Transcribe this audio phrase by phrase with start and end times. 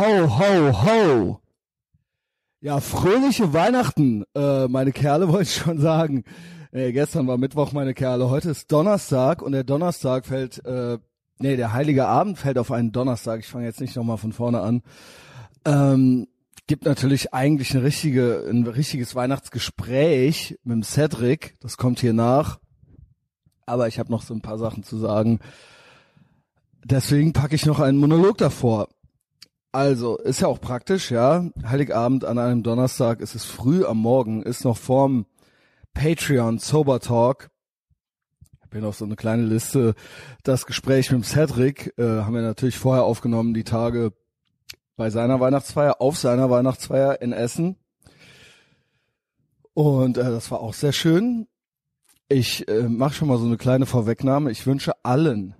[0.00, 1.40] Ho, ho, ho.
[2.62, 6.24] Ja, fröhliche Weihnachten, äh, meine Kerle, wollte ich schon sagen.
[6.72, 8.30] Äh, gestern war Mittwoch, meine Kerle.
[8.30, 10.96] Heute ist Donnerstag und der Donnerstag fällt, äh,
[11.38, 13.40] nee, der heilige Abend fällt auf einen Donnerstag.
[13.40, 14.82] Ich fange jetzt nicht nochmal von vorne an.
[15.66, 16.28] Ähm,
[16.66, 21.58] gibt natürlich eigentlich eine richtige, ein richtiges Weihnachtsgespräch mit dem Cedric.
[21.60, 22.58] Das kommt hier nach.
[23.66, 25.40] Aber ich habe noch so ein paar Sachen zu sagen.
[26.86, 28.88] Deswegen packe ich noch einen Monolog davor.
[29.72, 31.48] Also, ist ja auch praktisch, ja.
[31.64, 35.26] Heiligabend an einem Donnerstag, es ist früh am Morgen, ist noch vorm
[35.94, 37.50] Patreon Sober Talk.
[38.52, 39.94] Ich habe hier noch so eine kleine Liste.
[40.42, 44.12] Das Gespräch mit Cedric äh, haben wir natürlich vorher aufgenommen, die Tage
[44.96, 47.76] bei seiner Weihnachtsfeier, auf seiner Weihnachtsfeier in Essen.
[49.72, 51.46] Und äh, das war auch sehr schön.
[52.28, 54.50] Ich äh, mache schon mal so eine kleine Vorwegnahme.
[54.50, 55.54] Ich wünsche allen,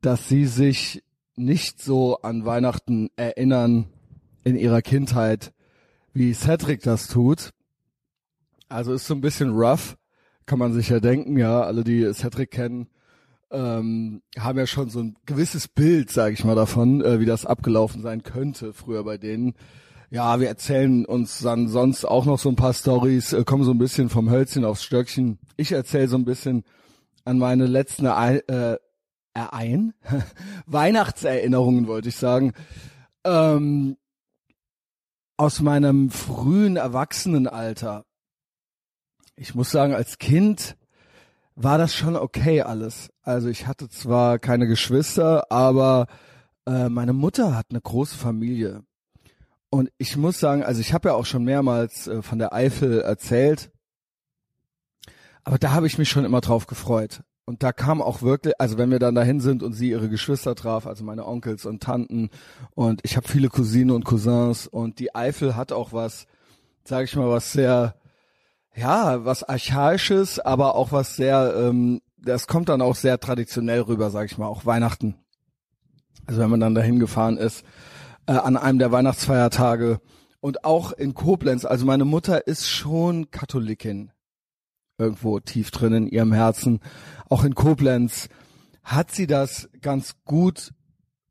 [0.00, 1.02] dass sie sich
[1.36, 3.86] nicht so an Weihnachten erinnern
[4.44, 5.52] in ihrer Kindheit,
[6.12, 7.50] wie Cedric das tut.
[8.68, 9.96] Also ist so ein bisschen rough,
[10.46, 12.88] kann man sich ja denken, ja, alle, die Cedric kennen,
[13.50, 17.46] ähm, haben ja schon so ein gewisses Bild, sage ich mal, davon, äh, wie das
[17.46, 19.54] abgelaufen sein könnte früher bei denen.
[20.10, 23.72] Ja, wir erzählen uns dann sonst auch noch so ein paar Stories, äh, kommen so
[23.72, 25.38] ein bisschen vom Hölzchen aufs Stöckchen.
[25.56, 26.64] Ich erzähle so ein bisschen
[27.24, 28.76] an meine letzten äh,
[29.44, 29.94] ein
[30.66, 32.52] Weihnachtserinnerungen wollte ich sagen
[33.26, 33.96] ähm,
[35.36, 38.04] aus meinem frühen Erwachsenenalter.
[39.34, 40.76] Ich muss sagen, als Kind
[41.54, 43.10] war das schon okay alles.
[43.22, 46.06] Also ich hatte zwar keine Geschwister, aber
[46.66, 48.82] äh, meine Mutter hat eine große Familie.
[49.68, 53.00] Und ich muss sagen, also ich habe ja auch schon mehrmals äh, von der Eifel
[53.00, 53.70] erzählt,
[55.44, 57.22] aber da habe ich mich schon immer drauf gefreut.
[57.48, 60.56] Und da kam auch wirklich, also wenn wir dann dahin sind und sie ihre Geschwister
[60.56, 62.28] traf, also meine Onkels und Tanten
[62.74, 66.26] und ich habe viele Cousinen und Cousins und die Eifel hat auch was,
[66.82, 67.94] sage ich mal, was sehr,
[68.74, 74.10] ja, was archaisches, aber auch was sehr, ähm, das kommt dann auch sehr traditionell rüber,
[74.10, 75.14] sage ich mal, auch Weihnachten.
[76.26, 77.64] Also wenn man dann dahin gefahren ist
[78.26, 80.00] äh, an einem der Weihnachtsfeiertage
[80.40, 84.10] und auch in Koblenz, also meine Mutter ist schon Katholikin
[84.98, 86.80] irgendwo tief drin in ihrem Herzen.
[87.28, 88.28] Auch in Koblenz
[88.82, 90.72] hat sie das ganz gut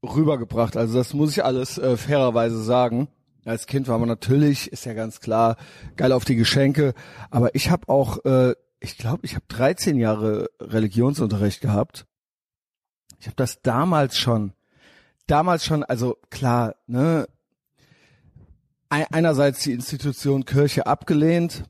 [0.04, 0.78] rübergebracht.
[0.78, 3.08] Also das muss ich alles äh, fairerweise sagen.
[3.46, 5.58] Als Kind war man natürlich, ist ja ganz klar,
[5.96, 6.94] geil auf die Geschenke.
[7.30, 12.06] Aber ich habe auch, äh, ich glaube, ich habe 13 Jahre Religionsunterricht gehabt.
[13.20, 14.54] Ich habe das damals schon,
[15.28, 17.28] damals schon, also klar, ne,
[18.90, 21.64] einerseits die Institution Kirche abgelehnt,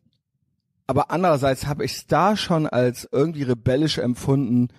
[0.88, 4.70] aber andererseits habe ich es da schon als irgendwie rebellisch empfunden,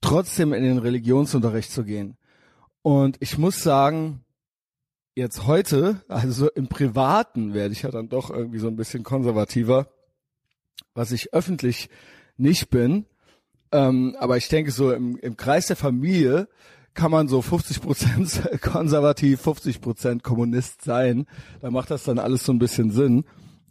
[0.00, 2.16] trotzdem in den Religionsunterricht zu gehen.
[2.82, 4.24] Und ich muss sagen,
[5.14, 9.02] jetzt heute, also so im Privaten werde ich ja dann doch irgendwie so ein bisschen
[9.02, 9.88] konservativer,
[10.92, 11.88] was ich öffentlich
[12.36, 13.06] nicht bin.
[13.72, 16.48] Ähm, aber ich denke so im, im Kreis der Familie
[16.94, 21.26] kann man so 50 Prozent konservativ, 50 Prozent Kommunist sein.
[21.60, 23.24] Da macht das dann alles so ein bisschen Sinn.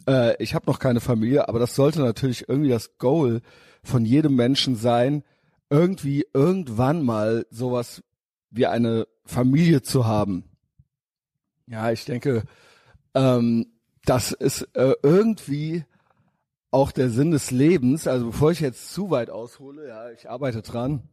[0.07, 3.41] Äh, ich habe noch keine Familie, aber das sollte natürlich irgendwie das Goal
[3.83, 5.23] von jedem Menschen sein,
[5.69, 8.03] irgendwie irgendwann mal sowas
[8.49, 10.45] wie eine Familie zu haben.
[11.67, 12.43] Ja, ich denke,
[13.15, 13.65] ähm,
[14.05, 15.85] das ist äh, irgendwie
[16.71, 18.07] auch der Sinn des Lebens.
[18.07, 21.03] Also bevor ich jetzt zu weit aushole, ja, ich arbeite dran.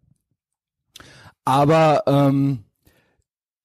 [1.44, 2.64] Aber ähm,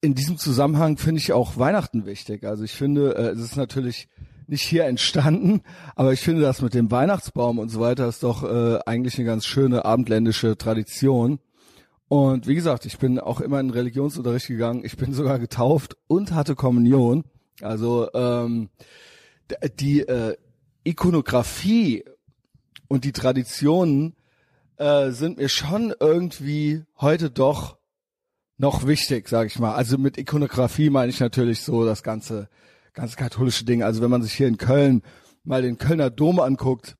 [0.01, 2.43] in diesem Zusammenhang finde ich auch Weihnachten wichtig.
[2.43, 4.07] Also ich finde, äh, es ist natürlich
[4.47, 5.61] nicht hier entstanden,
[5.95, 9.25] aber ich finde das mit dem Weihnachtsbaum und so weiter ist doch äh, eigentlich eine
[9.25, 11.39] ganz schöne abendländische Tradition.
[12.07, 14.85] Und wie gesagt, ich bin auch immer in Religionsunterricht gegangen.
[14.85, 17.23] Ich bin sogar getauft und hatte Kommunion.
[17.61, 18.69] Also ähm,
[19.79, 20.35] die äh,
[20.83, 22.03] Ikonografie
[22.87, 24.15] und die Traditionen
[24.77, 27.77] äh, sind mir schon irgendwie heute doch
[28.57, 29.73] noch wichtig, sage ich mal.
[29.73, 32.49] Also mit Ikonografie meine ich natürlich so das ganze
[32.95, 33.83] ganz katholische Ding.
[33.83, 35.03] Also wenn man sich hier in Köln
[35.43, 36.95] mal den Kölner Dom anguckt,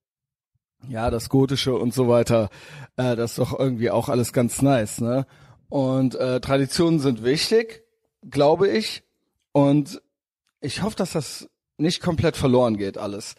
[0.88, 2.50] ja, das Gotische und so weiter,
[2.98, 5.26] äh, das ist doch irgendwie auch alles ganz nice, ne?
[5.68, 7.84] Und äh, Traditionen sind wichtig,
[8.30, 9.04] glaube ich.
[9.52, 10.02] Und
[10.62, 13.34] ich hoffe, dass das nicht komplett verloren geht, alles.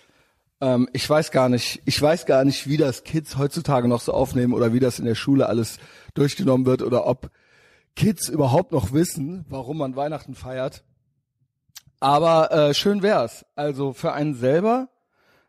[0.60, 4.12] Ähm, ich weiß gar nicht, ich weiß gar nicht, wie das Kids heutzutage noch so
[4.12, 5.78] aufnehmen oder wie das in der Schule alles
[6.14, 7.30] durchgenommen wird oder ob
[7.94, 10.84] Kids überhaupt noch wissen, warum man Weihnachten feiert.
[12.00, 13.44] Aber äh, schön wär's.
[13.54, 14.88] Also für einen selber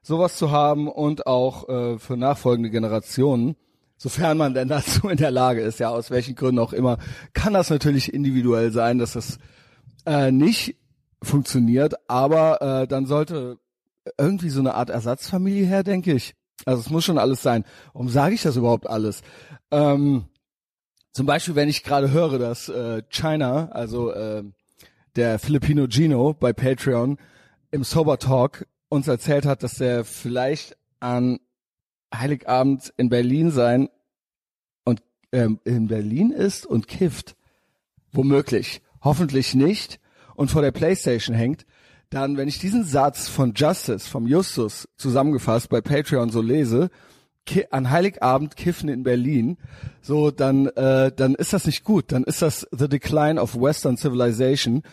[0.01, 3.55] sowas zu haben und auch äh, für nachfolgende Generationen,
[3.97, 6.97] sofern man denn dazu in der Lage ist, ja, aus welchen Gründen auch immer,
[7.33, 9.37] kann das natürlich individuell sein, dass das
[10.05, 10.77] äh, nicht
[11.21, 13.57] funktioniert, aber äh, dann sollte
[14.17, 16.33] irgendwie so eine Art Ersatzfamilie her, denke ich.
[16.65, 17.65] Also es muss schon alles sein.
[17.93, 19.21] Warum sage ich das überhaupt alles?
[19.71, 20.25] Ähm,
[21.11, 24.43] zum Beispiel, wenn ich gerade höre, dass äh, China, also äh,
[25.17, 27.17] der Filipino Gino bei Patreon
[27.71, 31.39] im Sober Talk uns erzählt hat, dass er vielleicht an
[32.13, 33.89] Heiligabend in Berlin sein
[34.85, 37.35] und ähm, in Berlin ist und kifft.
[38.11, 38.81] Womöglich.
[39.01, 39.99] Hoffentlich nicht.
[40.35, 41.65] Und vor der Playstation hängt.
[42.09, 46.89] Dann, wenn ich diesen Satz von Justice, vom Justus zusammengefasst bei Patreon so lese,
[47.71, 49.57] an Heiligabend kiffen in Berlin,
[50.01, 52.11] so dann äh, dann ist das nicht gut.
[52.11, 54.83] Dann ist das the decline of Western civilization.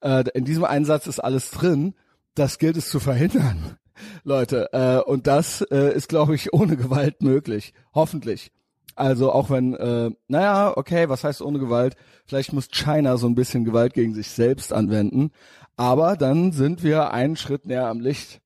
[0.00, 1.94] Äh, in diesem Einsatz ist alles drin.
[2.34, 3.76] Das gilt es zu verhindern,
[4.24, 4.68] Leute.
[4.72, 7.74] Äh, und das äh, ist, glaube ich, ohne Gewalt möglich.
[7.94, 8.52] Hoffentlich.
[8.94, 11.96] Also auch wenn, äh, naja, okay, was heißt ohne Gewalt?
[12.26, 15.30] Vielleicht muss China so ein bisschen Gewalt gegen sich selbst anwenden.
[15.76, 18.41] Aber dann sind wir einen Schritt näher am Licht.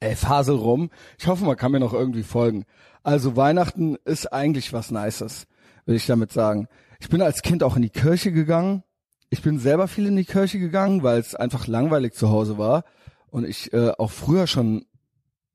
[0.00, 0.90] Ey, Fasel rum.
[1.18, 2.64] Ich hoffe, man kann mir noch irgendwie folgen.
[3.02, 5.46] Also Weihnachten ist eigentlich was Nices,
[5.86, 6.68] will ich damit sagen.
[7.00, 8.82] Ich bin als Kind auch in die Kirche gegangen.
[9.30, 12.84] Ich bin selber viel in die Kirche gegangen, weil es einfach langweilig zu Hause war
[13.30, 14.84] und ich äh, auch früher schon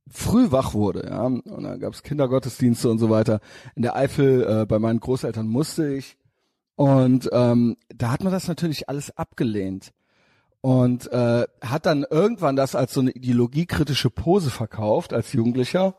[0.09, 1.23] früh wach wurde, ja.
[1.23, 3.39] Und dann gab es Kindergottesdienste und so weiter.
[3.75, 6.17] In der Eifel äh, bei meinen Großeltern musste ich.
[6.75, 9.91] Und ähm, da hat man das natürlich alles abgelehnt
[10.63, 15.93] und äh, hat dann irgendwann das als so eine ideologiekritische Pose verkauft als Jugendlicher.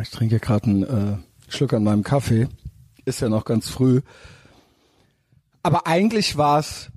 [0.00, 1.16] Ich trinke gerade einen äh,
[1.48, 2.46] Schluck an meinem Kaffee,
[3.06, 4.02] ist ja noch ganz früh.
[5.64, 6.92] Aber eigentlich war es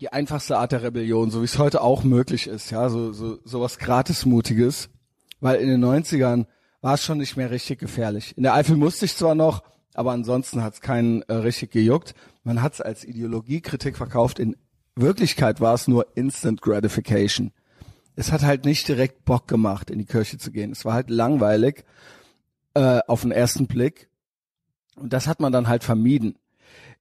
[0.00, 3.38] die einfachste Art der Rebellion, so wie es heute auch möglich ist, ja, so so
[3.44, 4.88] sowas gratismutiges,
[5.40, 6.46] weil in den 90ern
[6.80, 8.34] war es schon nicht mehr richtig gefährlich.
[8.38, 9.62] In der Eifel musste ich zwar noch,
[9.92, 12.14] aber ansonsten hat es keinen äh, richtig gejuckt.
[12.44, 14.38] Man hat es als Ideologiekritik verkauft.
[14.38, 14.56] In
[14.94, 17.52] Wirklichkeit war es nur Instant Gratification.
[18.16, 20.70] Es hat halt nicht direkt Bock gemacht, in die Kirche zu gehen.
[20.70, 21.84] Es war halt langweilig
[22.74, 24.08] äh, auf den ersten Blick.
[24.94, 26.38] Und das hat man dann halt vermieden.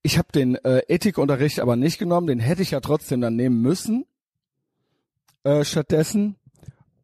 [0.01, 3.61] Ich habe den äh, Ethikunterricht aber nicht genommen, den hätte ich ja trotzdem dann nehmen
[3.61, 4.05] müssen.
[5.43, 6.35] Äh, stattdessen.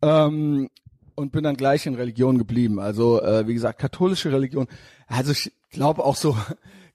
[0.02, 0.70] Ähm,
[1.16, 2.80] und bin dann gleich in Religion geblieben.
[2.80, 4.68] Also äh, wie gesagt, katholische Religion.
[5.08, 6.38] Also ich glaube auch so,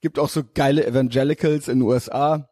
[0.04, 2.50] gibt auch so geile Evangelicals in den USA.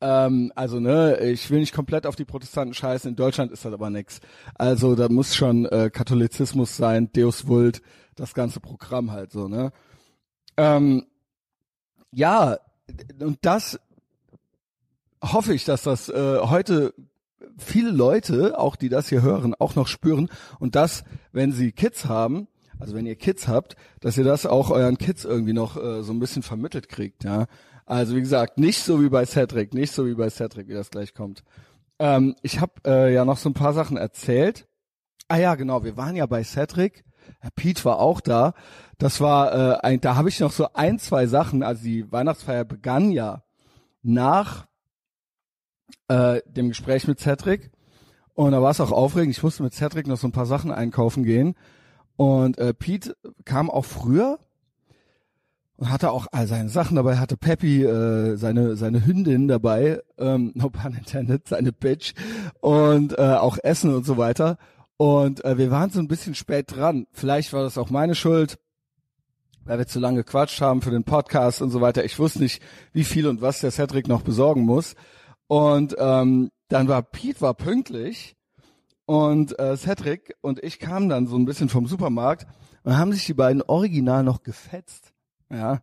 [0.00, 3.10] Ähm, also ne, ich will nicht komplett auf die Protestanten scheißen.
[3.10, 4.18] In Deutschland ist das aber nix.
[4.56, 7.80] Also da muss schon äh, Katholizismus sein, Deus Vult,
[8.16, 9.70] das ganze Programm halt so ne.
[10.56, 11.06] Ähm,
[12.10, 12.58] ja,
[13.20, 13.78] und das
[15.22, 16.92] hoffe ich, dass das äh, heute
[17.56, 20.28] viele Leute, auch die das hier hören, auch noch spüren
[20.58, 24.70] und das, wenn sie Kids haben, also wenn ihr Kids habt, dass ihr das auch
[24.70, 27.46] euren Kids irgendwie noch äh, so ein bisschen vermittelt kriegt, ja.
[27.86, 30.90] Also wie gesagt, nicht so wie bei Cedric, nicht so wie bei Cedric, wie das
[30.90, 31.42] gleich kommt.
[31.98, 34.68] Ähm, ich habe äh, ja noch so ein paar Sachen erzählt.
[35.26, 37.04] Ah ja, genau, wir waren ja bei Cedric.
[37.40, 38.54] Herr Pete war auch da.
[38.98, 41.62] Das war, äh, ein, da habe ich noch so ein, zwei Sachen.
[41.62, 43.42] Also die Weihnachtsfeier begann ja
[44.02, 44.66] nach
[46.08, 47.70] äh, dem Gespräch mit Cedric.
[48.34, 49.36] Und da war es auch aufregend.
[49.36, 51.54] Ich musste mit Cedric noch so ein paar Sachen einkaufen gehen.
[52.18, 54.40] Und äh, Pete kam auch früher
[55.76, 60.50] und hatte auch all seine Sachen dabei, hatte Peppy, äh, seine, seine Hündin dabei, ähm,
[60.56, 62.14] no pun intended, seine Bitch
[62.60, 64.58] und äh, auch Essen und so weiter.
[64.96, 67.06] Und äh, wir waren so ein bisschen spät dran.
[67.12, 68.58] Vielleicht war das auch meine Schuld,
[69.64, 72.04] weil wir zu lange gequatscht haben für den Podcast und so weiter.
[72.04, 72.60] Ich wusste nicht,
[72.92, 74.96] wie viel und was der Cedric noch besorgen muss.
[75.46, 78.34] Und ähm, dann war Pete war pünktlich
[79.08, 82.46] und äh, Cedric und ich kamen dann so ein bisschen vom Supermarkt
[82.82, 85.14] und haben sich die beiden original noch gefetzt.
[85.50, 85.80] Ja,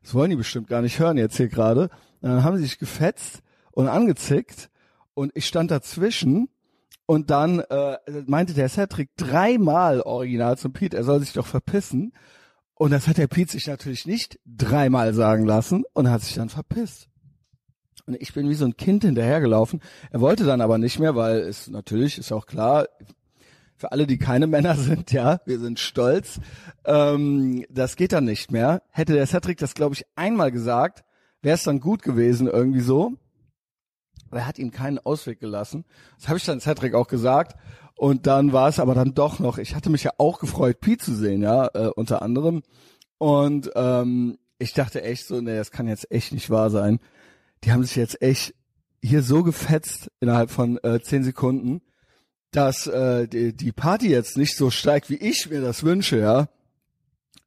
[0.00, 1.90] das wollen die bestimmt gar nicht hören jetzt hier gerade.
[2.20, 3.42] Dann haben sie sich gefetzt
[3.72, 4.70] und angezickt
[5.14, 6.50] und ich stand dazwischen
[7.04, 12.12] und dann äh, meinte der Cedric dreimal original zum Pete, er soll sich doch verpissen.
[12.74, 16.48] Und das hat der Pete sich natürlich nicht dreimal sagen lassen und hat sich dann
[16.48, 17.08] verpisst.
[18.20, 19.80] Ich bin wie so ein Kind hinterhergelaufen.
[20.10, 22.86] Er wollte dann aber nicht mehr, weil es natürlich ist auch klar,
[23.76, 26.40] für alle, die keine Männer sind, ja, wir sind stolz.
[26.84, 28.82] Ähm, das geht dann nicht mehr.
[28.90, 31.04] Hätte der Cedric das, glaube ich, einmal gesagt,
[31.42, 33.14] wäre es dann gut gewesen irgendwie so.
[34.30, 35.84] Aber er hat ihm keinen Ausweg gelassen.
[36.18, 37.56] Das habe ich dann Cedric auch gesagt.
[37.96, 41.04] Und dann war es aber dann doch noch, ich hatte mich ja auch gefreut, Pete
[41.04, 42.62] zu sehen, ja, äh, unter anderem.
[43.18, 47.00] Und ähm, ich dachte echt so, nee, das kann jetzt echt nicht wahr sein.
[47.64, 48.54] Die haben sich jetzt echt
[49.02, 51.82] hier so gefetzt innerhalb von äh, zehn Sekunden
[52.52, 56.48] dass äh, die, die Party jetzt nicht so steigt, wie ich mir das wünsche, ja.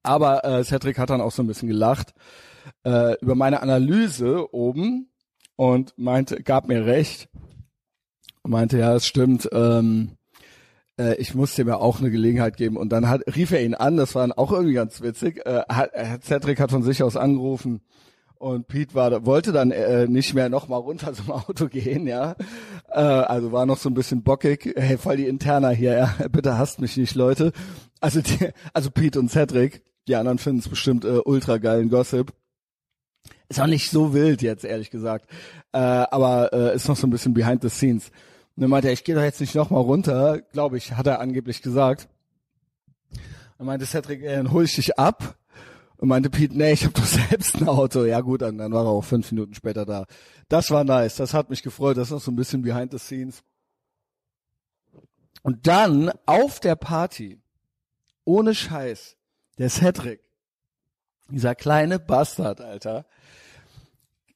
[0.03, 2.13] Aber äh, Cedric hat dann auch so ein bisschen gelacht
[2.83, 5.09] äh, über meine Analyse oben
[5.55, 7.29] und meinte, gab mir recht
[8.41, 10.17] und meinte, ja, es stimmt, ähm,
[10.99, 13.75] äh, ich musste ihm ja auch eine Gelegenheit geben und dann hat, rief er ihn
[13.75, 15.91] an, das war dann auch irgendwie ganz witzig, äh, hat,
[16.23, 17.81] Cedric hat von sich aus angerufen
[18.37, 22.35] und Pete war, wollte dann äh, nicht mehr noch mal runter zum Auto gehen, ja.
[22.89, 24.73] Äh, also war noch so ein bisschen bockig.
[24.75, 26.27] Hey, voll die Interna hier, ja.
[26.31, 27.51] Bitte hasst mich nicht, Leute.
[27.99, 32.33] Also die, also Pete und Cedric, die anderen finden es bestimmt äh, ultra geilen Gossip.
[33.47, 35.29] Ist auch nicht so wild jetzt, ehrlich gesagt.
[35.71, 38.09] Äh, aber äh, ist noch so ein bisschen behind the scenes.
[38.55, 41.07] Und dann meinte er, ich gehe doch jetzt nicht noch mal runter, glaube ich, hat
[41.07, 42.07] er angeblich gesagt.
[43.57, 45.37] Dann meinte Cedric, ey, dann hol ich dich ab.
[45.97, 48.03] Und meinte Pete, nee, ich habe doch selbst ein Auto.
[48.03, 50.05] Ja gut, dann, dann war er auch fünf Minuten später da.
[50.49, 52.99] Das war nice, das hat mich gefreut, das ist noch so ein bisschen behind the
[52.99, 53.43] scenes.
[55.41, 57.39] Und dann auf der Party,
[58.23, 59.15] ohne Scheiß,
[59.57, 60.21] der Cedric,
[61.29, 63.05] dieser kleine Bastard, Alter,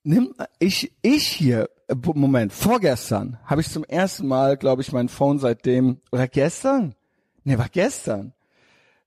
[0.04, 1.70] nimm ich ich hier
[2.16, 6.96] Moment vorgestern habe ich zum ersten Mal glaube ich mein Phone seitdem oder gestern
[7.44, 8.34] nee war gestern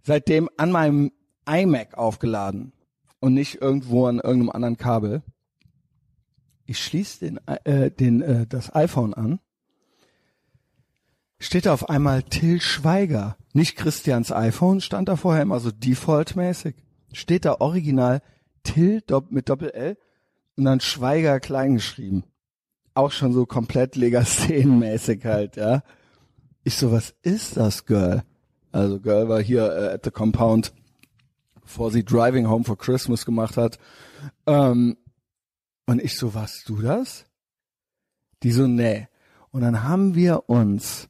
[0.02, 1.12] seitdem an meinem
[1.46, 2.72] iMac aufgeladen
[3.20, 5.22] und nicht irgendwo an irgendeinem anderen Kabel.
[6.66, 9.40] Ich schließe den, äh, den, äh, das iPhone an.
[11.38, 13.36] Steht da auf einmal Till Schweiger.
[13.52, 16.76] Nicht Christians iPhone stand da vorher immer so defaultmäßig.
[17.12, 18.22] Steht da original
[18.62, 19.98] Till mit Doppel-L
[20.56, 22.24] und dann Schweiger klein geschrieben.
[22.94, 25.82] Auch schon so komplett Legasthenen-mäßig halt, ja.
[26.64, 28.22] Ich so, was ist das, Girl?
[28.70, 30.72] Also Girl war hier äh, at the Compound
[31.62, 33.78] bevor sie Driving Home for Christmas gemacht hat.
[34.46, 34.96] Ähm,
[35.86, 37.24] und ich so, warst du das?
[38.42, 39.08] Die so, nee.
[39.50, 41.08] Und dann haben wir uns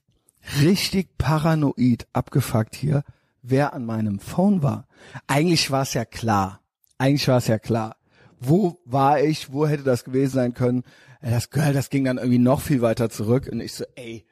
[0.61, 3.04] richtig paranoid abgefuckt hier,
[3.42, 4.87] wer an meinem Phone war.
[5.26, 6.61] Eigentlich war es ja klar.
[6.99, 7.97] Eigentlich war es ja klar.
[8.40, 9.52] Wo war ich?
[9.52, 10.82] Wo hätte das gewesen sein können?
[11.21, 13.49] Das Girl, das ging dann irgendwie noch viel weiter zurück.
[13.50, 14.26] Und ich so, ey,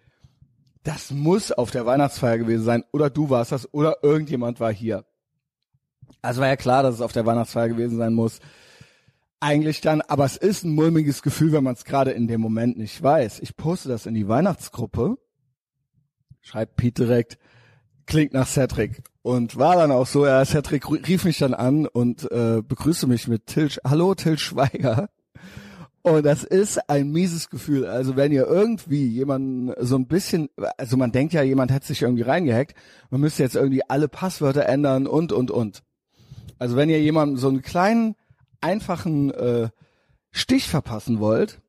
[0.82, 2.84] das muss auf der Weihnachtsfeier gewesen sein.
[2.92, 3.72] Oder du warst das.
[3.72, 5.04] Oder irgendjemand war hier.
[6.22, 8.40] Also war ja klar, dass es auf der Weihnachtsfeier gewesen sein muss.
[9.40, 12.76] Eigentlich dann, aber es ist ein mulmiges Gefühl, wenn man es gerade in dem Moment
[12.76, 13.40] nicht weiß.
[13.40, 15.16] Ich poste das in die Weihnachtsgruppe,
[16.42, 17.38] schreibt Pete direkt,
[18.06, 19.02] klingt nach Cedric.
[19.22, 23.28] Und war dann auch so, ja, Cedric rief mich dann an und äh, begrüßte mich
[23.28, 25.08] mit Till, hallo Till Schweiger.
[26.02, 27.86] Und das ist ein mieses Gefühl.
[27.86, 30.48] Also wenn ihr irgendwie jemanden so ein bisschen,
[30.78, 32.74] also man denkt ja, jemand hätte sich irgendwie reingehackt,
[33.10, 35.82] man müsste jetzt irgendwie alle Passwörter ändern und, und, und.
[36.60, 38.16] Also wenn ihr jemandem so einen kleinen,
[38.60, 39.70] einfachen äh,
[40.30, 41.62] Stich verpassen wollt,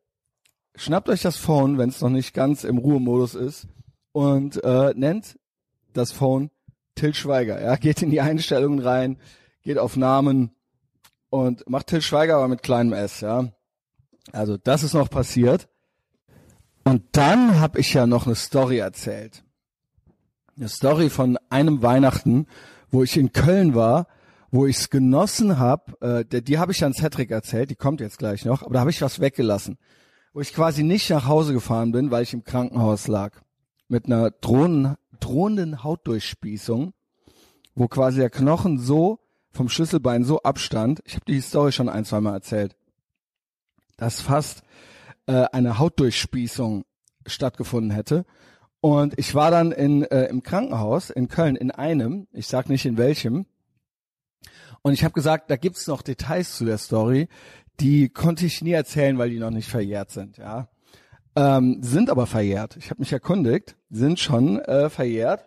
[0.75, 3.67] schnappt euch das Phone, wenn es noch nicht ganz im Ruhemodus ist,
[4.11, 5.39] und äh, nennt
[5.93, 6.51] das Phone
[6.95, 7.61] Till Schweiger.
[7.61, 9.17] Ja, geht in die Einstellungen rein,
[9.61, 10.51] geht auf Namen
[11.29, 13.21] und macht Till Schweiger aber mit kleinem S.
[13.21, 13.47] Ja,
[14.33, 15.69] also das ist noch passiert.
[16.83, 19.45] Und dann habe ich ja noch eine Story erzählt.
[20.57, 22.45] Eine Story von einem Weihnachten,
[22.89, 24.07] wo ich in Köln war
[24.51, 28.19] wo ich es genossen habe, äh, die habe ich an Cedric erzählt, die kommt jetzt
[28.19, 29.77] gleich noch, aber da habe ich was weggelassen.
[30.33, 33.41] Wo ich quasi nicht nach Hause gefahren bin, weil ich im Krankenhaus lag.
[33.87, 36.93] Mit einer drohenden, drohenden Hautdurchspießung,
[37.75, 39.19] wo quasi der Knochen so
[39.51, 41.01] vom Schlüsselbein so abstand.
[41.05, 42.75] Ich habe die Story schon ein, zwei Mal erzählt.
[43.97, 44.63] Dass fast
[45.27, 46.85] äh, eine Hautdurchspießung
[47.25, 48.25] stattgefunden hätte.
[48.79, 52.85] Und ich war dann in, äh, im Krankenhaus in Köln in einem, ich sag nicht
[52.85, 53.45] in welchem,
[54.81, 57.27] und ich habe gesagt, da gibt's noch Details zu der Story,
[57.79, 60.69] die konnte ich nie erzählen, weil die noch nicht verjährt sind, ja.
[61.35, 62.75] Ähm, sind aber verjährt.
[62.75, 65.45] Ich habe mich erkundigt, sind schon äh, verjährt.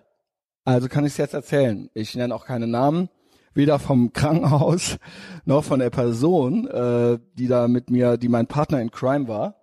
[0.64, 1.90] Also kann ich es jetzt erzählen.
[1.92, 3.10] Ich nenne auch keine Namen,
[3.52, 4.96] weder vom Krankenhaus
[5.44, 9.56] noch von der Person, äh, die da mit mir, die mein Partner in Crime war.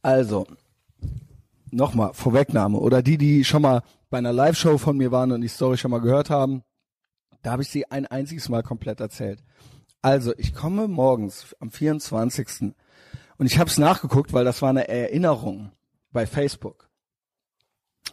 [0.00, 0.46] Also,
[1.70, 2.78] nochmal, Vorwegnahme.
[2.78, 5.90] Oder die, die schon mal bei einer Live-Show von mir waren und die Story schon
[5.90, 6.62] mal gehört haben.
[7.42, 9.42] Da habe ich sie ein einziges Mal komplett erzählt.
[10.02, 12.74] Also, ich komme morgens am 24.
[13.38, 15.72] Und ich habe es nachgeguckt, weil das war eine Erinnerung
[16.12, 16.88] bei Facebook.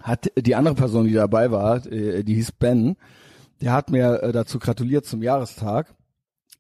[0.02, 2.98] Hat die andere Person, die dabei war, äh, die hieß Ben,
[3.62, 5.96] der hat mir äh, dazu gratuliert zum Jahrestag.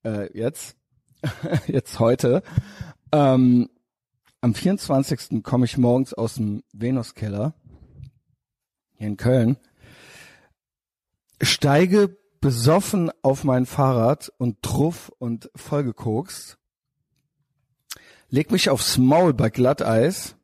[0.03, 0.77] Äh, jetzt,
[1.67, 2.43] jetzt heute.
[3.11, 3.69] Ähm,
[4.41, 5.43] am 24.
[5.43, 7.53] komme ich morgens aus dem Venuskeller
[8.93, 9.57] hier in Köln,
[11.41, 16.59] steige besoffen auf mein Fahrrad und truff und vollgekokst,
[18.29, 20.35] leg mich aufs Maul bei Glatteis,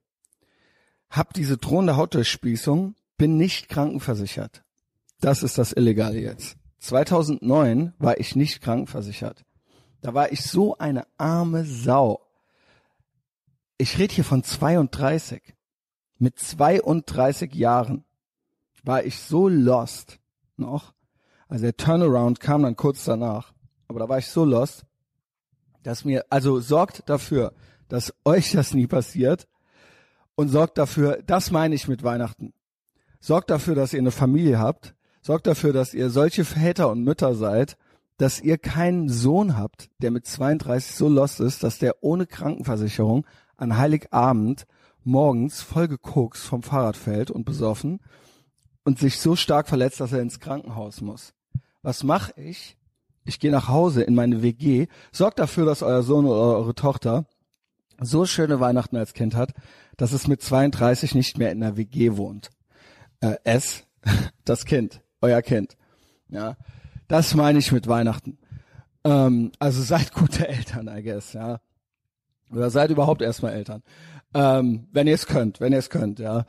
[1.12, 4.64] hab diese drohende Hautdurchspießung, bin nicht krankenversichert.
[5.20, 6.58] Das ist das Illegale jetzt.
[6.80, 9.46] 2009 war ich nicht krankenversichert.
[10.02, 12.26] Da war ich so eine arme Sau.
[13.78, 15.54] ich rede hier von 32.
[16.18, 18.06] Mit 32 Jahren
[18.84, 20.18] war ich so lost
[20.58, 20.96] noch.
[21.52, 23.52] Also der Turnaround kam dann kurz danach.
[23.90, 24.86] Aber da war ich so lost,
[25.84, 27.52] dass mir, also sorgt dafür,
[27.90, 29.50] dass euch das nie passiert
[30.36, 32.54] und sorgt dafür, das meine ich mit Weihnachten.
[33.20, 34.96] Sorgt dafür, dass ihr eine Familie habt.
[35.22, 37.78] Sorgt dafür, dass ihr solche Väter und Mütter seid,
[38.16, 43.28] dass ihr keinen Sohn habt, der mit 32 so lost ist, dass der ohne Krankenversicherung
[43.58, 44.66] an Heiligabend
[45.04, 48.00] morgens voll gekokst vom Fahrrad fällt und besoffen
[48.86, 51.34] und sich so stark verletzt, dass er ins Krankenhaus muss.
[51.82, 52.78] Was mache ich?
[53.24, 57.26] Ich gehe nach Hause in meine WG, sorgt dafür, dass euer Sohn oder eure Tochter
[58.00, 59.54] so schöne Weihnachten als Kind hat,
[59.98, 62.50] dass es mit 32 nicht mehr in der WG wohnt.
[63.20, 63.84] Äh, es,
[64.46, 65.78] das Kind, euer Kind.
[66.30, 66.58] Ja,
[67.08, 68.40] das meine ich mit Weihnachten.
[69.04, 71.60] Ähm, also seid gute Eltern, I guess, ja.
[72.52, 73.84] Oder seid überhaupt erstmal Eltern.
[74.34, 76.46] Ähm, wenn ihr es könnt, wenn ihr es könnt, ja.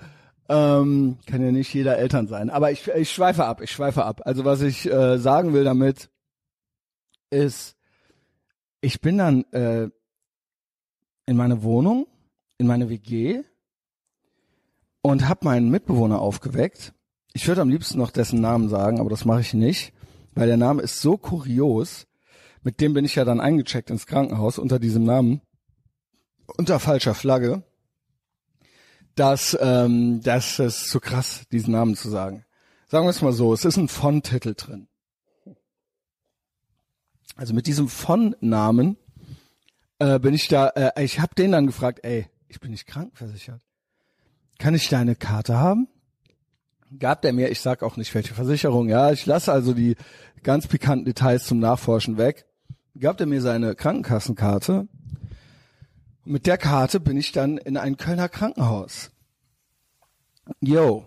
[0.54, 2.50] Ähm, kann ja nicht jeder Eltern sein.
[2.50, 4.21] Aber ich, ich schweife ab, ich schweife ab.
[4.25, 6.11] Also was ich äh, sagen will damit,
[7.30, 7.76] ist,
[8.80, 9.88] ich bin dann äh,
[11.26, 12.06] in meine Wohnung,
[12.59, 13.42] in meine WG
[15.00, 16.92] und habe meinen Mitbewohner aufgeweckt.
[17.32, 19.94] Ich würde am liebsten noch dessen Namen sagen, aber das mache ich nicht
[20.35, 22.06] weil der Name ist so kurios.
[22.62, 25.40] Mit dem bin ich ja dann eingecheckt ins Krankenhaus unter diesem Namen,
[26.59, 27.62] unter falscher Flagge,
[29.14, 32.45] dass ähm, das ist zu krass, diesen Namen zu sagen.
[32.88, 34.88] Sagen wir es mal so, es ist ein Von-Titel drin.
[37.37, 38.97] Also mit diesem Von-Namen
[39.99, 43.62] äh, bin ich da, äh, ich habe den dann gefragt, ey, ich bin nicht krankenversichert.
[44.59, 45.88] Kann ich deine Karte haben?
[46.99, 49.97] gab der mir, ich sag auch nicht welche Versicherung, ja, ich lasse also die
[50.42, 52.47] ganz pikanten Details zum Nachforschen weg,
[52.99, 54.88] gab er mir seine Krankenkassenkarte.
[56.25, 59.11] Mit der Karte bin ich dann in ein Kölner Krankenhaus.
[60.61, 61.05] Yo,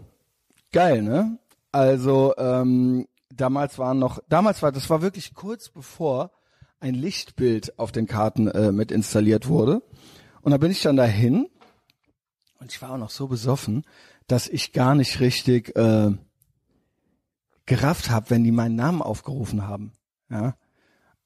[0.72, 1.40] geil, ne?
[1.72, 6.32] Also ähm, damals waren noch, damals war, das war wirklich kurz bevor
[6.80, 9.82] ein Lichtbild auf den Karten äh, mit installiert wurde.
[10.42, 11.48] Und da bin ich dann dahin
[12.60, 13.86] und ich war auch noch so besoffen,
[14.28, 16.12] dass ich gar nicht richtig äh,
[17.66, 19.94] gerafft habe, wenn die meinen Namen aufgerufen haben.
[20.30, 20.56] Ja.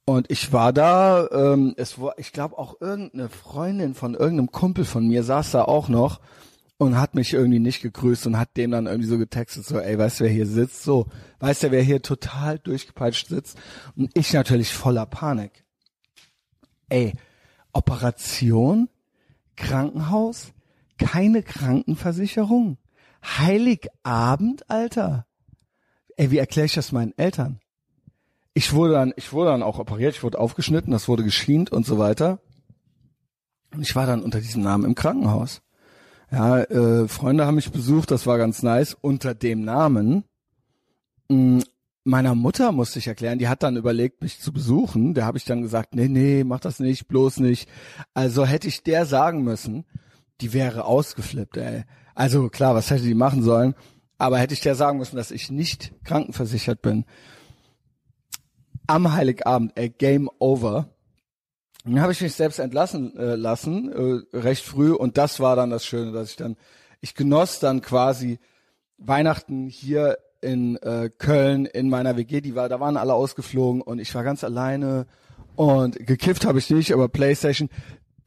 [0.09, 4.83] Und ich war da, ähm, es war, ich glaube auch irgendeine Freundin von irgendeinem Kumpel
[4.83, 6.19] von mir saß da auch noch
[6.79, 9.99] und hat mich irgendwie nicht gegrüßt und hat dem dann irgendwie so getextet, so, ey,
[9.99, 10.81] weißt du, wer hier sitzt?
[10.81, 11.05] So,
[11.41, 13.59] weißt du, wer hier total durchgepeitscht sitzt?
[13.95, 15.63] Und ich natürlich voller Panik.
[16.89, 17.13] Ey,
[17.71, 18.89] Operation,
[19.57, 20.53] Krankenhaus,
[20.97, 22.79] keine Krankenversicherung.
[23.23, 25.27] Heiligabend, Alter.
[26.17, 27.59] Ey, wie erkläre ich das meinen Eltern?
[28.59, 31.85] Ich wurde dann, ich wurde dann auch operiert, ich wurde aufgeschnitten, das wurde geschient und
[31.85, 32.41] so weiter.
[33.73, 35.61] Und ich war dann unter diesem Namen im Krankenhaus.
[36.29, 40.25] Ja, äh, Freunde haben mich besucht, das war ganz nice, unter dem Namen.
[41.29, 41.63] Mh, mm,
[42.03, 45.13] meiner Mutter musste ich erklären, die hat dann überlegt, mich zu besuchen.
[45.13, 47.69] Da habe ich dann gesagt, nee, nee, mach das nicht, bloß nicht.
[48.13, 49.85] Also hätte ich der sagen müssen,
[50.41, 51.85] die wäre ausgeflippt, ey.
[52.13, 53.73] Also klar, was hätte die machen sollen?
[54.17, 57.05] Aber hätte ich der sagen müssen, dass ich nicht krankenversichert bin.
[58.89, 60.89] Am Heiligabend, ey, Game Over.
[61.85, 63.91] Dann habe ich mich selbst entlassen äh, lassen,
[64.33, 64.93] äh, recht früh.
[64.93, 66.55] Und das war dann das Schöne, dass ich dann,
[66.99, 68.39] ich genoss dann quasi
[68.97, 72.41] Weihnachten hier in äh, Köln in meiner WG.
[72.41, 75.05] Die war, da waren alle ausgeflogen und ich war ganz alleine.
[75.55, 77.69] Und gekifft habe ich nicht, aber Playstation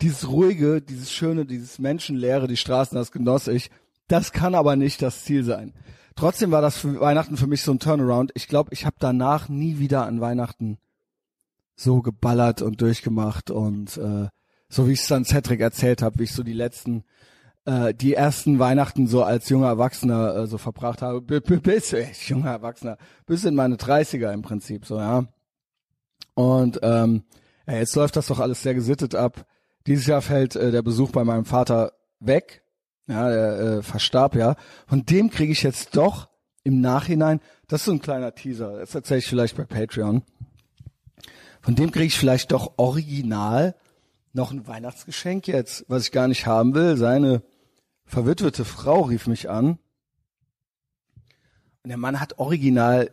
[0.00, 3.68] dieses ruhige, dieses schöne, dieses menschenleere, die Straßen, das genoss ich.
[4.06, 5.72] Das kann aber nicht das Ziel sein.
[6.14, 8.32] Trotzdem war das für Weihnachten für mich so ein Turnaround.
[8.34, 10.78] Ich glaube, ich habe danach nie wieder an Weihnachten
[11.74, 14.28] so geballert und durchgemacht und äh,
[14.68, 17.04] so wie ich es dann Cedric erzählt habe, wie ich so die letzten,
[17.64, 22.50] äh, die ersten Weihnachten so als junger Erwachsener äh, so verbracht habe, bis äh, junger
[22.50, 22.96] Erwachsener,
[23.26, 25.26] bis in meine 30er im Prinzip so, ja.
[26.34, 27.24] Und ähm,
[27.66, 29.46] ja, jetzt läuft das doch alles sehr gesittet ab.
[29.86, 32.61] Dieses Jahr fällt äh, der Besuch bei meinem Vater weg.
[33.08, 34.56] Ja, er äh, verstarb ja.
[34.86, 36.28] Von dem kriege ich jetzt doch
[36.64, 40.22] im Nachhinein, das ist so ein kleiner Teaser, das erzähle ich vielleicht bei Patreon.
[41.60, 43.74] Von dem kriege ich vielleicht doch original
[44.32, 46.96] noch ein Weihnachtsgeschenk jetzt, was ich gar nicht haben will.
[46.96, 47.42] Seine
[48.04, 49.78] verwitwete Frau rief mich an.
[51.82, 53.10] Und der Mann hat original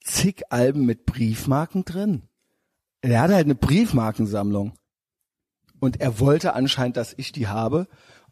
[0.00, 2.22] zig Alben mit Briefmarken drin.
[3.00, 4.74] Er hat halt eine Briefmarkensammlung.
[5.80, 7.86] Und er wollte anscheinend, dass ich die habe.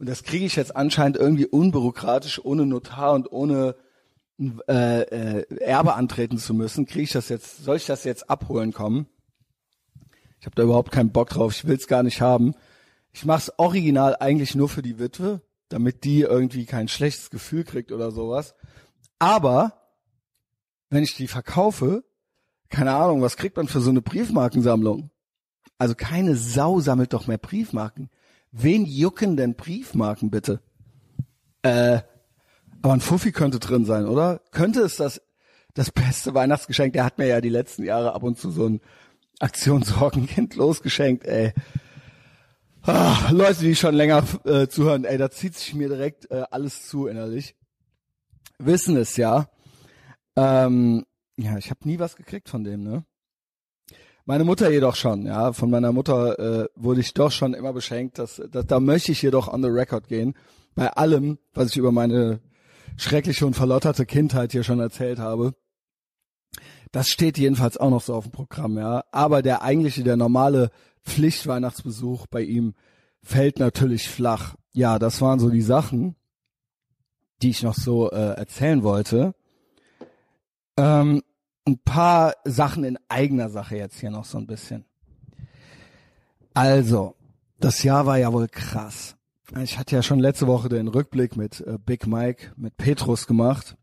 [0.05, 3.75] Und das kriege ich jetzt anscheinend irgendwie unbürokratisch, ohne Notar und ohne
[4.69, 6.85] äh, äh, Erbe antreten zu müssen.
[6.85, 9.07] Kriege ich das jetzt, soll ich das jetzt abholen kommen?
[10.41, 12.55] Ich habe da überhaupt keinen Bock drauf, ich will es gar nicht haben.
[13.15, 15.41] Ich mach's original eigentlich nur für die Witwe,
[15.71, 18.55] damit die irgendwie kein schlechtes Gefühl kriegt oder sowas.
[19.19, 19.73] Aber
[20.91, 22.05] wenn ich die verkaufe,
[22.69, 25.09] keine Ahnung, was kriegt man für so eine Briefmarkensammlung?
[25.79, 28.11] Also keine Sau sammelt doch mehr Briefmarken.
[28.57, 30.61] Wen jucken denn Briefmarken bitte?
[31.63, 32.03] Äh,
[32.83, 34.43] aber ein Fuffi könnte drin sein, oder?
[34.53, 35.21] Könnte es das,
[35.75, 36.93] das beste Weihnachtsgeschenk?
[36.93, 38.81] Der hat mir ja die letzten Jahre ab und zu so ein
[39.41, 41.53] Aktionssorgenkind losgeschenkt, ey.
[42.83, 46.87] Ah, Leute, die schon länger äh, zuhören, ey, da zieht sich mir direkt äh, alles
[46.87, 47.57] zu innerlich.
[48.59, 49.49] Wissen es ja.
[50.37, 51.05] Ähm,
[51.37, 53.05] ja, ich habe nie was gekriegt von dem, ne?
[54.27, 55.53] Meine Mutter jedoch schon, ja.
[55.53, 58.19] Von meiner Mutter äh, wurde ich doch schon immer beschenkt.
[58.19, 60.35] Dass, dass, da möchte ich jedoch on the record gehen.
[60.75, 62.41] Bei allem, was ich über meine
[62.97, 65.55] schreckliche und verlotterte Kindheit hier schon erzählt habe.
[66.91, 69.05] Das steht jedenfalls auch noch so auf dem Programm, ja.
[69.11, 70.71] Aber der eigentliche, der normale
[71.05, 72.75] Pflichtweihnachtsbesuch bei ihm
[73.23, 74.55] fällt natürlich flach.
[74.73, 76.17] Ja, das waren so die Sachen,
[77.43, 79.35] die ich noch so äh, erzählen wollte.
[80.77, 81.23] Ähm,
[81.67, 84.85] ein paar Sachen in eigener Sache jetzt hier noch so ein bisschen.
[86.53, 87.15] Also,
[87.59, 89.17] das Jahr war ja wohl krass.
[89.61, 93.77] Ich hatte ja schon letzte Woche den Rückblick mit äh, Big Mike, mit Petrus gemacht.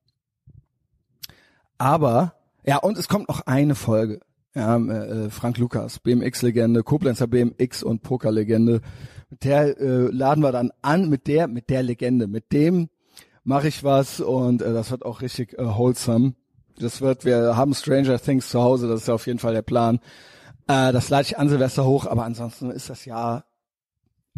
[1.78, 4.20] Aber, ja, und es kommt noch eine Folge.
[4.54, 8.82] Ja, äh, Frank Lukas, BMX-Legende, Koblenzer BMX und Poker-Legende.
[9.30, 12.90] Mit der äh, laden wir dann an, mit der, mit der Legende, mit dem
[13.44, 16.34] mache ich was und äh, das wird auch richtig äh, wholesome.
[16.80, 19.62] Das wird, wir haben Stranger Things zu Hause, das ist ja auf jeden Fall der
[19.62, 20.00] Plan.
[20.68, 23.46] Äh, das lade ich an Silvester hoch, aber ansonsten ist das Jahr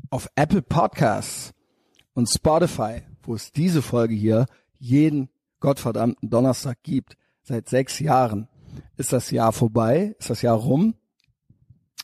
[0.09, 1.53] auf Apple Podcasts
[2.13, 4.45] und Spotify, wo es diese Folge hier
[4.79, 8.47] jeden gottverdammten Donnerstag gibt, seit sechs Jahren,
[8.97, 10.95] ist das Jahr vorbei, ist das Jahr rum.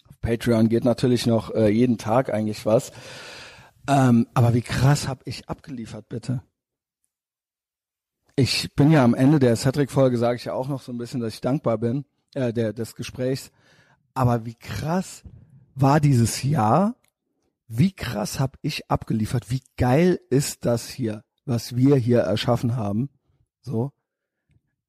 [0.07, 2.91] Auf Patreon geht natürlich noch äh, jeden Tag eigentlich was.
[3.87, 6.41] Ähm, aber wie krass habe ich abgeliefert, bitte?
[8.41, 11.19] Ich bin ja am Ende der Cedric-Folge, sage ich ja auch noch so ein bisschen,
[11.19, 13.51] dass ich dankbar bin, äh, der, des Gesprächs.
[14.13, 15.23] Aber wie krass
[15.75, 16.95] war dieses Jahr?
[17.67, 19.51] Wie krass habe ich abgeliefert?
[19.51, 23.09] Wie geil ist das hier, was wir hier erschaffen haben?
[23.59, 23.91] So,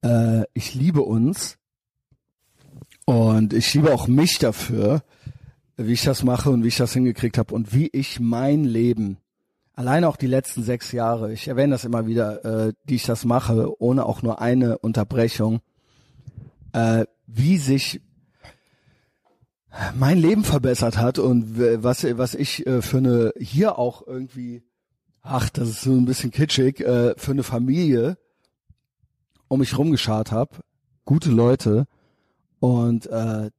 [0.01, 1.57] äh, ich liebe uns
[3.03, 5.03] und ich liebe auch mich dafür,
[5.75, 9.17] wie ich das mache und wie ich das hingekriegt habe und wie ich mein Leben
[9.81, 13.25] Allein auch die letzten sechs Jahre, ich erwähne das immer wieder, äh, die ich das
[13.25, 15.59] mache, ohne auch nur eine Unterbrechung,
[16.73, 17.99] äh, wie sich
[19.95, 24.61] mein Leben verbessert hat und was, was ich äh, für eine, hier auch irgendwie,
[25.23, 28.19] ach, das ist so ein bisschen kitschig, äh, für eine Familie
[29.47, 30.57] um mich rumgeschart habe,
[31.05, 31.87] gute Leute.
[32.59, 33.49] Und äh,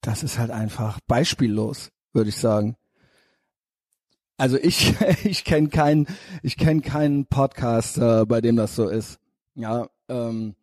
[0.00, 2.76] das ist halt einfach beispiellos, würde ich sagen.
[4.38, 6.06] Also ich ich kenne keinen
[6.42, 9.18] ich kenne keinen Podcast, äh, bei dem das so ist.
[9.54, 10.54] Ja, ähm,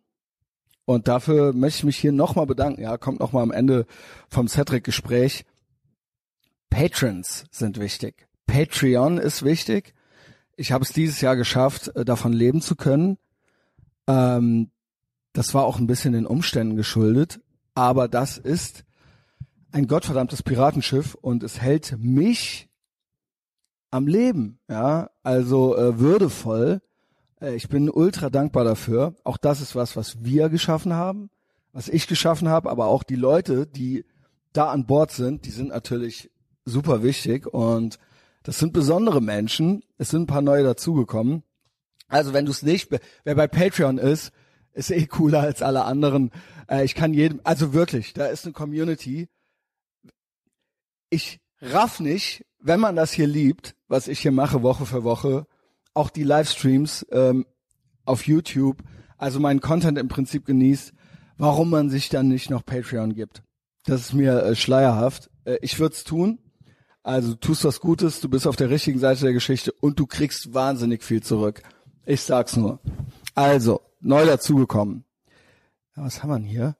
[0.85, 2.81] und dafür möchte ich mich hier nochmal bedanken.
[2.81, 3.85] Ja, kommt nochmal am Ende
[4.29, 5.45] vom Cedric-Gespräch.
[6.69, 8.27] Patrons sind wichtig.
[8.45, 9.93] Patreon ist wichtig.
[10.55, 13.17] Ich habe es dieses Jahr geschafft, äh, davon leben zu können.
[14.07, 14.71] Ähm,
[15.33, 17.41] das war auch ein bisschen den Umständen geschuldet,
[17.73, 18.85] aber das ist
[19.71, 22.69] ein gottverdammtes Piratenschiff und es hält mich
[23.95, 26.81] am Leben, ja, also äh, würdevoll.
[27.39, 29.15] Äh, ich bin ultra dankbar dafür.
[29.23, 31.29] Auch das ist was, was wir geschaffen haben,
[31.71, 34.03] was ich geschaffen habe, aber auch die Leute, die
[34.51, 36.29] da an Bord sind, die sind natürlich
[36.65, 37.97] super wichtig und
[38.43, 39.81] das sind besondere Menschen.
[39.97, 41.43] Es sind ein paar neue dazugekommen.
[42.09, 42.89] Also wenn du es nicht,
[43.23, 44.33] wer bei Patreon ist,
[44.73, 46.31] ist eh cooler als alle anderen.
[46.69, 49.29] Äh, ich kann jedem, also wirklich, da ist eine Community.
[51.09, 51.39] Ich
[51.73, 55.45] raff nicht, wenn man das hier liebt, was ich hier mache Woche für Woche,
[55.93, 57.45] auch die Livestreams ähm,
[58.05, 58.83] auf YouTube,
[59.17, 60.93] also meinen Content im Prinzip genießt,
[61.37, 63.43] warum man sich dann nicht noch Patreon gibt.
[63.85, 65.29] Das ist mir äh, schleierhaft.
[65.45, 66.39] Äh, ich würde es tun.
[67.03, 70.07] Also du tust was Gutes, du bist auf der richtigen Seite der Geschichte und du
[70.07, 71.61] kriegst wahnsinnig viel zurück.
[72.05, 72.79] Ich sag's nur.
[73.35, 75.05] Also, neu dazugekommen.
[75.95, 76.75] Ja, was haben wir denn hier?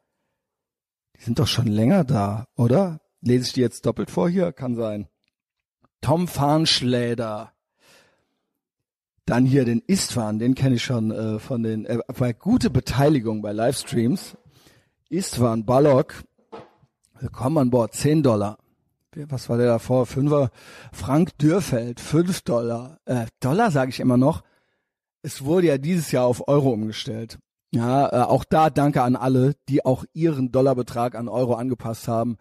[1.17, 2.99] Die sind doch schon länger da, oder?
[3.25, 4.53] Lese ich die jetzt doppelt vor hier?
[4.53, 5.07] Kann sein.
[5.99, 7.51] Tom Farnschläder.
[9.25, 13.41] Dann hier den Istvan, den kenne ich schon äh, von den, äh, bei gute Beteiligung
[13.41, 14.38] bei Livestreams.
[15.09, 16.23] Istvan Balog,
[17.19, 18.59] willkommen an Bord, 10 Dollar.
[19.15, 20.05] Was war der davor?
[20.05, 20.51] Fünfer.
[20.91, 22.99] Frank Dürfeld, 5 Dollar.
[23.05, 24.43] Äh, Dollar sage ich immer noch.
[25.23, 27.39] Es wurde ja dieses Jahr auf Euro umgestellt.
[27.71, 32.38] Ja, äh, auch da danke an alle, die auch ihren Dollarbetrag an Euro angepasst haben.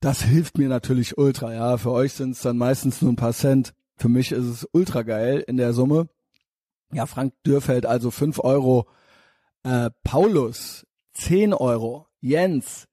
[0.00, 1.76] Das hilft mir natürlich ultra, ja.
[1.76, 3.74] Für euch sind es dann meistens nur ein paar Cent.
[3.96, 6.08] Für mich ist es ultra geil in der Summe.
[6.92, 8.86] Ja, Frank Dürfeld also fünf Euro.
[9.64, 12.06] Äh, Paulus zehn Euro.
[12.20, 12.88] Jens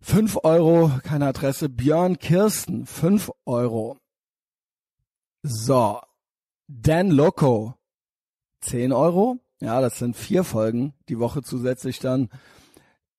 [0.00, 1.68] fünf Euro, keine Adresse.
[1.68, 3.98] Björn Kirsten fünf Euro.
[5.42, 6.00] So.
[6.66, 7.74] Dan Loco
[8.60, 9.38] zehn Euro.
[9.60, 12.28] Ja, das sind vier Folgen die Woche zusätzlich dann.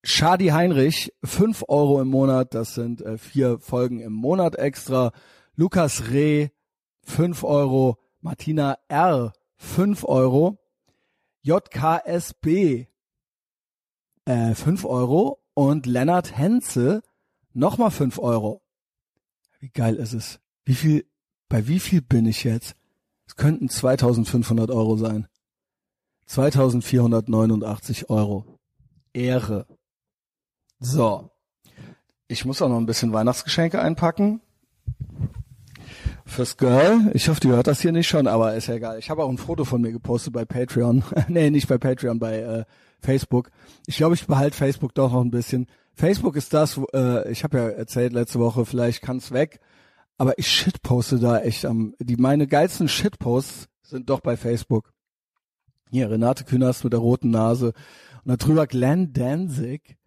[0.03, 5.11] Shadi Heinrich, fünf Euro im Monat, das sind äh, vier Folgen im Monat extra.
[5.55, 6.49] Lukas Reh,
[7.03, 7.97] fünf Euro.
[8.21, 10.57] Martina R, fünf Euro.
[11.41, 12.87] JKSB,
[14.25, 15.41] äh, fünf Euro.
[15.53, 17.01] Und Lennart Henze,
[17.53, 18.61] nochmal fünf Euro.
[19.59, 20.39] Wie geil ist es?
[20.63, 21.05] Wie viel,
[21.49, 22.75] bei wie viel bin ich jetzt?
[23.27, 25.27] Es könnten 2500 Euro sein.
[26.27, 28.45] 2489 Euro.
[29.13, 29.67] Ehre.
[30.79, 31.29] So.
[32.27, 34.41] Ich muss auch noch ein bisschen Weihnachtsgeschenke einpacken.
[36.25, 37.09] Fürs Girl.
[37.13, 38.99] Ich hoffe, die hört das hier nicht schon, aber ist ja egal.
[38.99, 41.03] Ich habe auch ein Foto von mir gepostet bei Patreon.
[41.27, 42.65] nee, nicht bei Patreon, bei äh,
[42.99, 43.49] Facebook.
[43.87, 45.67] Ich glaube, ich behalte Facebook doch noch ein bisschen.
[45.95, 49.59] Facebook ist das, äh, ich habe ja erzählt letzte Woche, vielleicht kann's weg,
[50.17, 54.93] aber ich shitposte da echt am, die meine geilsten Shitposts sind doch bei Facebook.
[55.91, 57.73] Hier, Renate Künast mit der roten Nase
[58.23, 59.98] und darüber Glenn Danzig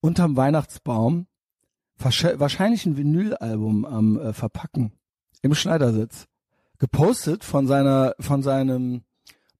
[0.00, 1.26] unterm Weihnachtsbaum
[1.98, 4.92] wahrscheinlich ein Vinylalbum am äh, Verpacken
[5.42, 6.26] im Schneidersitz.
[6.78, 9.02] Gepostet von seiner, von seinem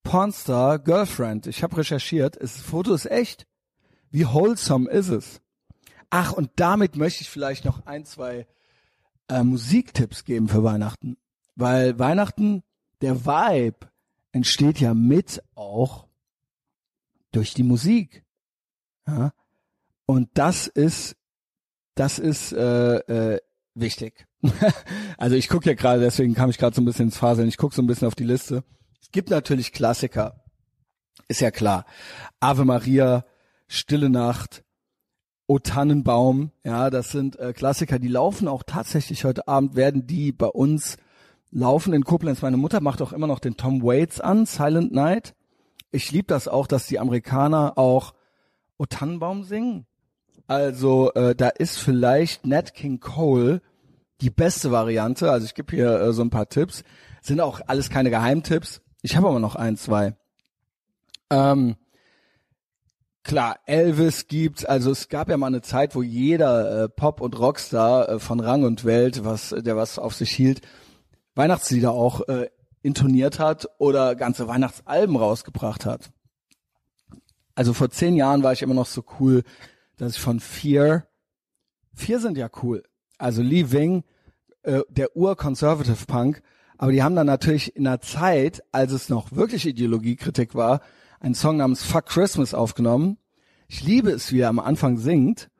[0.04, 1.46] Pornstar Girlfriend.
[1.46, 2.40] Ich habe recherchiert.
[2.40, 3.46] Das Foto ist echt.
[4.10, 5.40] Wie wholesome ist es?
[6.10, 8.46] Ach, und damit möchte ich vielleicht noch ein, zwei
[9.28, 11.16] äh, Musiktipps geben für Weihnachten.
[11.56, 12.62] Weil Weihnachten,
[13.02, 13.88] der Vibe
[14.32, 16.06] entsteht ja mit auch
[17.32, 18.24] durch die Musik.
[19.06, 19.32] Ja?
[20.10, 21.16] Und das ist,
[21.94, 22.96] das ist äh,
[23.34, 23.40] äh,
[23.74, 24.26] wichtig.
[25.18, 27.46] also ich gucke ja gerade, deswegen kam ich gerade so ein bisschen ins Faseln.
[27.46, 28.64] Ich gucke so ein bisschen auf die Liste.
[29.02, 30.42] Es gibt natürlich Klassiker,
[31.28, 31.84] ist ja klar.
[32.40, 33.26] Ave Maria,
[33.66, 34.64] Stille Nacht,
[35.46, 40.32] O Tannenbaum, ja, das sind äh, Klassiker, die laufen auch tatsächlich heute Abend, werden die
[40.32, 40.96] bei uns
[41.50, 42.40] laufen in Koblenz.
[42.40, 45.34] Meine Mutter macht auch immer noch den Tom Waits an, Silent Night.
[45.90, 48.14] Ich liebe das auch, dass die Amerikaner auch
[48.78, 49.84] O Tannenbaum singen.
[50.48, 53.60] Also äh, da ist vielleicht Nat King Cole
[54.22, 55.30] die beste Variante.
[55.30, 56.82] Also ich gebe hier äh, so ein paar Tipps.
[57.22, 58.80] Sind auch alles keine Geheimtipps.
[59.02, 60.16] Ich habe aber noch ein, zwei.
[61.30, 61.76] Ähm,
[63.22, 64.64] klar, Elvis gibt's.
[64.64, 68.40] Also es gab ja mal eine Zeit, wo jeder äh, Pop- und Rockstar äh, von
[68.40, 70.62] Rang und Welt, was der was auf sich hielt,
[71.34, 72.48] Weihnachtslieder auch äh,
[72.80, 76.10] intoniert hat oder ganze Weihnachtsalben rausgebracht hat.
[77.54, 79.42] Also vor zehn Jahren war ich immer noch so cool,
[79.98, 81.06] dass ich von Fear,
[81.94, 82.82] Fear sind ja cool.
[83.18, 84.04] Also Lee Wing,
[84.62, 86.42] äh, der Ur-Conservative Punk,
[86.78, 90.80] aber die haben dann natürlich in einer Zeit, als es noch wirklich Ideologiekritik war,
[91.20, 93.18] einen Song namens Fuck Christmas aufgenommen.
[93.66, 95.50] Ich liebe es, wie er am Anfang singt,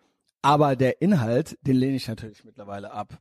[0.41, 3.21] aber der Inhalt, den lehne ich natürlich mittlerweile ab.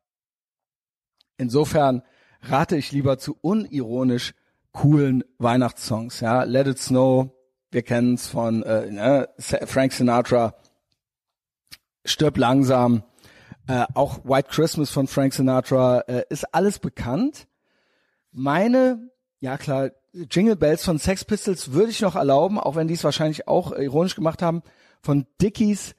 [1.37, 2.03] Insofern
[2.41, 4.33] rate ich lieber zu unironisch
[4.71, 6.19] coolen Weihnachtssongs.
[6.19, 7.31] Ja, Let It Snow,
[7.71, 9.29] wir kennen's von äh, ne?
[9.39, 10.55] Frank Sinatra,
[12.09, 13.03] Stirb langsam,
[13.67, 17.47] äh, auch White Christmas von Frank Sinatra, äh, ist alles bekannt.
[18.31, 22.95] Meine, ja klar, Jingle Bells von Sex Pistols würde ich noch erlauben, auch wenn die
[22.95, 24.63] es wahrscheinlich auch ironisch gemacht haben.
[25.01, 25.95] Von Dickies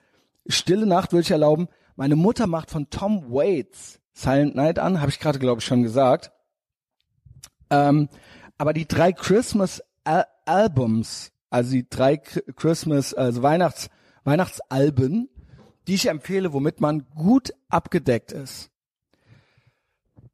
[0.47, 1.69] Stille Nacht würde ich erlauben.
[1.95, 5.83] Meine Mutter macht von Tom Waits Silent Night an, habe ich gerade glaube ich schon
[5.83, 6.33] gesagt.
[7.71, 8.09] Ähm,
[8.57, 13.91] aber die drei Christmas Al Albums, also die drei Christmas, also Weihnachts
[14.25, 15.29] Weihnachtsalben,
[15.89, 18.71] die ich empfehle, womit man gut abgedeckt ist.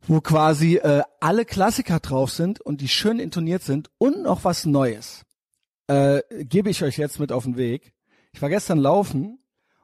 [0.02, 4.66] Wo quasi äh, alle Klassiker drauf sind und die schön intoniert sind und noch was
[4.66, 5.24] Neues.
[5.86, 7.94] Äh, gebe ich euch jetzt mit auf den Weg.
[8.32, 9.38] Ich war gestern laufen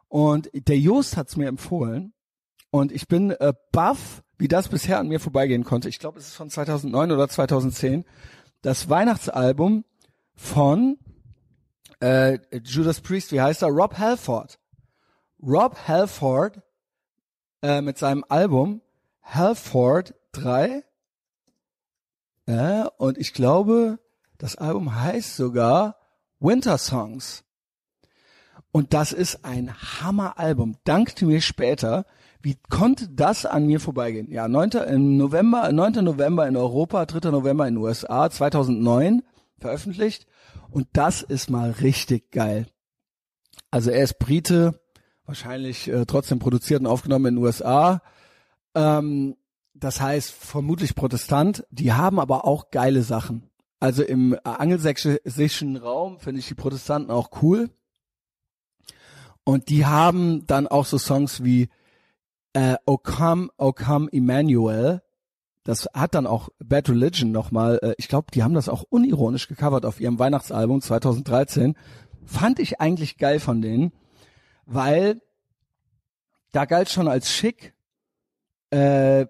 [0.08, 2.12] und der Jost hat's mir empfohlen
[2.70, 5.88] und ich bin äh, baff, wie das bisher an mir vorbeigehen konnte.
[5.88, 8.04] Ich glaube, es ist von 2009 oder 2010.
[8.62, 9.84] Das Weihnachtsalbum
[10.34, 10.98] von
[12.00, 13.68] äh, Judas Priest, wie heißt er?
[13.68, 14.58] Rob Halford.
[15.42, 16.62] Rob Halford
[17.62, 18.82] äh, mit seinem Album
[19.22, 20.84] Halford 3.
[22.46, 23.98] Äh, und ich glaube,
[24.38, 25.96] das Album heißt sogar
[26.40, 27.44] Winter Songs.
[28.72, 30.76] Und das ist ein Hammeralbum.
[30.84, 32.06] Dankte mir später.
[32.40, 34.30] Wie konnte das an mir vorbeigehen?
[34.30, 34.70] Ja, 9.
[34.88, 36.04] Im November, 9.
[36.04, 37.30] November in Europa, 3.
[37.30, 39.22] November in den USA, 2009
[39.58, 40.26] veröffentlicht.
[40.70, 42.66] Und das ist mal richtig geil.
[43.70, 44.80] Also er ist Brite,
[45.30, 48.02] wahrscheinlich äh, trotzdem produziert und aufgenommen in den USA.
[48.74, 49.36] Ähm,
[49.74, 51.64] das heißt vermutlich Protestant.
[51.70, 53.48] Die haben aber auch geile Sachen.
[53.78, 57.70] Also im angelsächsischen Raum finde ich die Protestanten auch cool.
[59.44, 61.68] Und die haben dann auch so Songs wie
[62.52, 65.00] äh, O Come, O Come Emmanuel.
[65.62, 69.46] Das hat dann auch Bad Religion nochmal, äh, ich glaube, die haben das auch unironisch
[69.46, 71.76] gecovert auf ihrem Weihnachtsalbum 2013.
[72.24, 73.92] Fand ich eigentlich geil von denen,
[74.70, 75.20] weil
[76.52, 77.74] da galt schon als schick,
[78.70, 79.26] äh,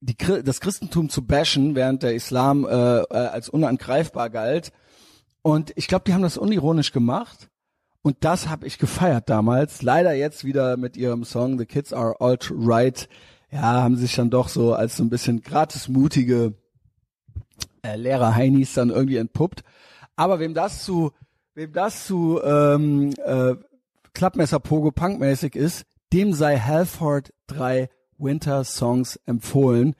[0.00, 4.72] die, das Christentum zu bashen, während der Islam äh, äh, als unangreifbar galt.
[5.42, 7.50] Und ich glaube, die haben das unironisch gemacht.
[8.02, 9.82] Und das habe ich gefeiert damals.
[9.82, 13.08] Leider jetzt wieder mit ihrem Song The Kids Are Alt Right.
[13.50, 16.54] Ja, haben sich dann doch so als so ein bisschen gratis mutige
[17.82, 19.62] äh, Lehrer Heinis dann irgendwie entpuppt.
[20.16, 21.12] Aber wem das zu,
[21.54, 23.54] wem das zu ähm, äh,
[24.14, 29.94] Klappmesser Pogo Punk mäßig ist, dem sei Halford 3 Winter Songs empfohlen.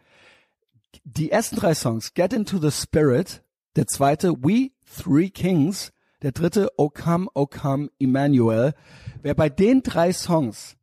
[1.05, 3.43] Die ersten drei Songs, Get Into the Spirit,
[3.77, 5.93] der zweite We Three Kings
[6.25, 8.73] der dritte O Come, O Come, Emmanuel.
[9.23, 10.75] Wer bei den drei Songs,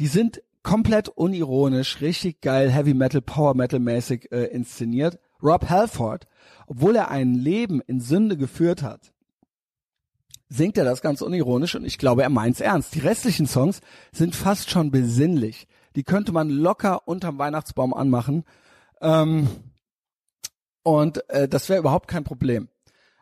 [0.00, 5.20] die sind komplett unironisch, richtig geil, Heavy Metal, Power Metal mäßig äh, inszeniert.
[5.40, 6.26] Rob Halford,
[6.66, 9.11] obwohl er ein Leben in Sünde geführt hat,
[10.52, 12.94] singt er das ganz unironisch und ich glaube, er meint's ernst.
[12.94, 13.80] Die restlichen Songs
[14.12, 15.66] sind fast schon besinnlich.
[15.96, 18.44] Die könnte man locker unterm Weihnachtsbaum anmachen.
[19.00, 19.48] Ähm,
[20.82, 22.68] und äh, das wäre überhaupt kein Problem.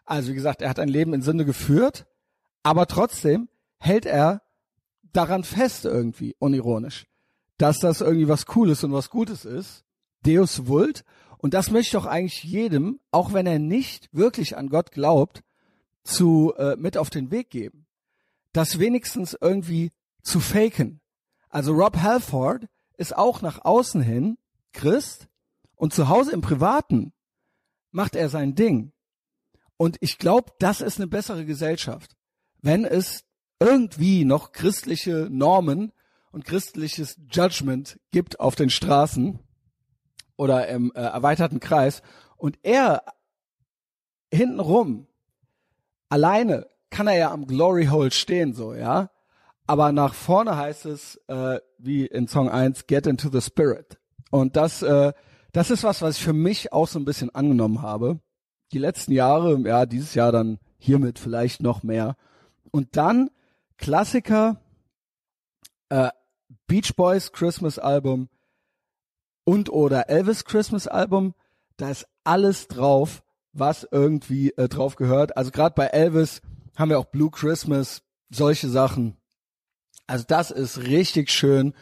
[0.04, 2.06] Also wie gesagt, er hat ein Leben in Sünde geführt,
[2.62, 4.42] aber trotzdem hält er
[5.12, 7.06] daran fest irgendwie, unironisch,
[7.58, 9.84] dass das irgendwie was Cooles und was Gutes ist.
[10.26, 11.04] Deus vult.
[11.38, 15.42] Und das möchte doch eigentlich jedem, auch wenn er nicht wirklich an Gott glaubt,
[16.10, 17.86] zu äh, mit auf den Weg geben.
[18.52, 19.92] Das wenigstens irgendwie
[20.22, 21.00] zu faken.
[21.48, 24.38] Also Rob Halford ist auch nach außen hin
[24.72, 25.28] Christ
[25.76, 27.12] und zu Hause im Privaten
[27.90, 28.92] macht er sein Ding.
[29.76, 32.16] Und ich glaube, das ist eine bessere Gesellschaft,
[32.60, 33.24] wenn es
[33.58, 35.92] irgendwie noch christliche Normen
[36.32, 39.38] und christliches Judgment gibt auf den Straßen
[40.36, 42.02] oder im äh, erweiterten Kreis
[42.36, 43.04] und er
[44.32, 45.06] hintenrum
[46.10, 49.10] alleine kann er ja am Glory Hole stehen so, ja?
[49.66, 53.98] Aber nach vorne heißt es äh, wie in Song 1 Get into the Spirit.
[54.30, 55.12] Und das äh,
[55.52, 58.20] das ist was, was ich für mich auch so ein bisschen angenommen habe
[58.72, 62.16] die letzten Jahre, ja, dieses Jahr dann hiermit vielleicht noch mehr.
[62.70, 63.30] Und dann
[63.76, 64.60] Klassiker,
[65.88, 66.10] äh,
[66.66, 68.28] Beach Boys Christmas Album
[69.44, 71.34] und oder Elvis Christmas Album,
[71.76, 75.36] da ist alles drauf, was irgendwie äh, drauf gehört.
[75.36, 76.42] Also gerade bei Elvis
[76.76, 79.16] haben wir auch Blue Christmas, solche Sachen.
[80.06, 81.74] Also das ist richtig schön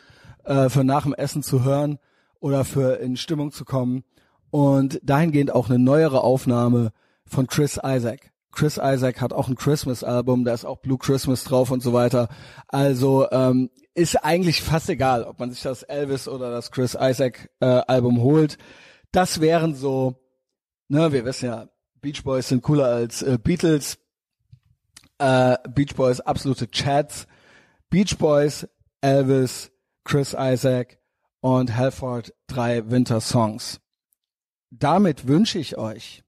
[0.44, 1.98] äh, für nach dem Essen zu hören
[2.40, 4.04] oder für in Stimmung zu kommen
[4.50, 6.92] und dahingehend auch eine neuere Aufnahme
[7.26, 8.33] von Chris Isaac.
[8.52, 12.28] Chris Isaac hat auch ein Christmas-Album, da ist auch Blue Christmas drauf und so weiter.
[12.66, 17.50] Also ähm, ist eigentlich fast egal, ob man sich das Elvis oder das Chris Isaac
[17.61, 18.59] äh, holt.
[19.12, 20.16] Das wären so,
[20.88, 21.68] ne, wir wissen ja,
[22.01, 23.98] Beach Boys sind cooler als äh, Beatles.
[25.18, 27.27] Äh, Beach Boys absolute Chats.
[27.90, 28.68] Beach Boys,
[29.01, 29.70] Elvis,
[30.05, 30.98] Chris Isaac
[31.40, 33.81] und Halford drei Winter Songs
[34.70, 36.24] damit wünsche ich euch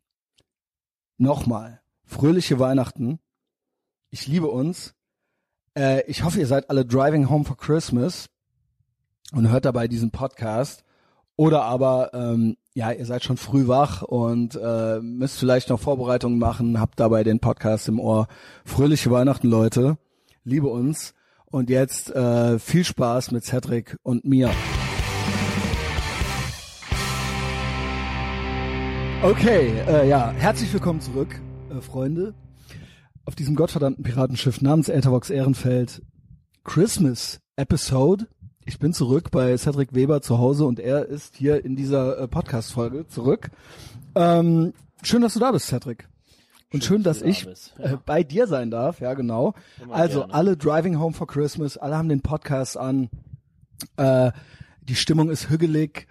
[1.19, 3.21] nochmal fröhliche Weihnachten.
[4.11, 4.95] Ich liebe uns.
[5.77, 8.29] Äh, ich hoffe, ihr seid alle driving home for Christmas
[9.33, 10.85] und hört dabei diesen Podcast.
[11.37, 16.39] Oder aber, ähm, ja, ihr seid schon früh wach und äh, müsst vielleicht noch Vorbereitungen
[16.39, 18.29] machen, habt dabei den Podcast im Ohr.
[18.65, 19.99] Fröhliche Weihnachten, Leute.
[20.45, 21.15] Liebe uns.
[21.47, 24.51] Und jetzt äh, viel Spaß mit Cedric und mir.
[29.23, 32.35] Okay, äh, ja, herzlich willkommen zurück, äh, Freunde,
[33.25, 36.03] auf diesem gottverdammten Piratenschiff namens Ethervox Ehrenfeld
[36.63, 38.29] Christmas Episode.
[38.71, 42.29] Ich bin zurück bei Cedric Weber zu Hause und er ist hier in dieser äh,
[42.29, 43.51] Podcast-Folge zurück.
[44.15, 46.09] Ähm, schön, dass du da bist, Cedric.
[46.73, 49.55] Und schön, schön dass, dass ich da äh, bei dir sein darf, ja genau.
[49.83, 50.35] Immer also gerne.
[50.35, 53.11] alle Driving Home for Christmas, alle haben den Podcast an.
[53.97, 54.31] Äh,
[54.83, 56.07] die Stimmung ist hügelig.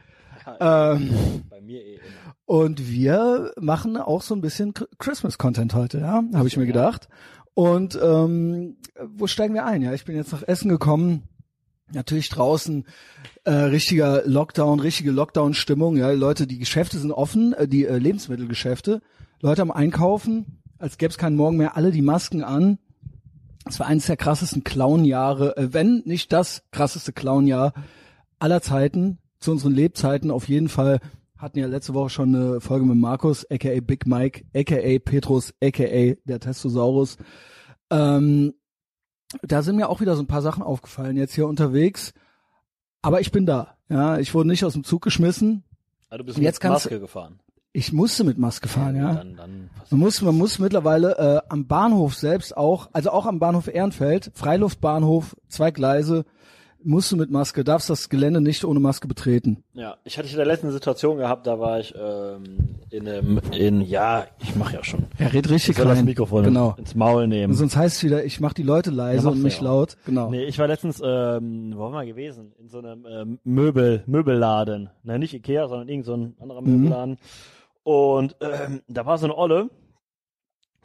[0.46, 2.36] Ja, ähm, bei mir eh immer.
[2.46, 7.08] Und wir machen auch so ein bisschen Christmas-Content heute, ja, habe ich mir gedacht.
[7.54, 8.76] Und ähm,
[9.16, 9.82] wo steigen wir ein?
[9.82, 11.24] Ja, ich bin jetzt nach Essen gekommen.
[11.94, 12.86] Natürlich draußen
[13.46, 15.98] äh, richtiger Lockdown, richtige Lockdown-Stimmung.
[15.98, 19.02] Ja, Leute, die Geschäfte sind offen, äh, die äh, Lebensmittelgeschäfte.
[19.42, 22.78] Leute am Einkaufen, als gäbe es keinen Morgen mehr, alle die Masken an.
[23.66, 27.74] Es war eines der krassesten Clown-Jahre, äh, wenn nicht das krasseste Clown-Jahr
[28.40, 31.00] aller Zeiten, zu unseren Lebzeiten auf jeden Fall.
[31.38, 36.16] Hatten ja letzte Woche schon eine Folge mit Markus, aka Big Mike, aka Petrus, aka
[36.26, 37.18] der Testosaurus.
[37.90, 38.54] Ähm,
[39.44, 42.14] da sind mir auch wieder so ein paar Sachen aufgefallen jetzt hier unterwegs.
[43.02, 43.76] Aber ich bin da.
[43.90, 45.64] Ja, ich wurde nicht aus dem Zug geschmissen.
[46.10, 47.40] Ah, du bist Und jetzt mit kannst- Maske gefahren.
[47.72, 49.14] Ich musste mit Maske fahren, ja.
[49.14, 53.38] Dann, dann Man muss, man muss mittlerweile äh, am Bahnhof selbst auch, also auch am
[53.38, 56.26] Bahnhof Ehrenfeld, Freiluftbahnhof, zwei Gleise,
[56.84, 59.64] musst du mit Maske, darfst das Gelände nicht ohne Maske betreten.
[59.74, 63.82] Ja, ich hatte in der letzten Situation gehabt, da war ich ähm, in einem, in,
[63.82, 65.06] ja, ich mache ja schon.
[65.18, 66.04] Er redet richtig Ich soll das.
[66.04, 66.76] Mikrofon Genau.
[66.78, 67.54] ins Maul nehmen.
[67.54, 69.62] Sonst heißt es wieder, ich mach die Leute leise Ja, und auch.
[69.62, 69.98] laut.
[70.06, 70.30] Genau.
[70.30, 72.54] Nee, ich war letztens, ähm, wo waren wir gewesen?
[72.60, 74.90] In so einem ähm, Möbel, Möbelladen.
[75.04, 76.84] Na, nicht Ikea, sondern irgend so ein anderer Mhm.
[76.84, 77.18] Möbelladen.
[77.84, 79.70] Und ähm, da war so eine Olle,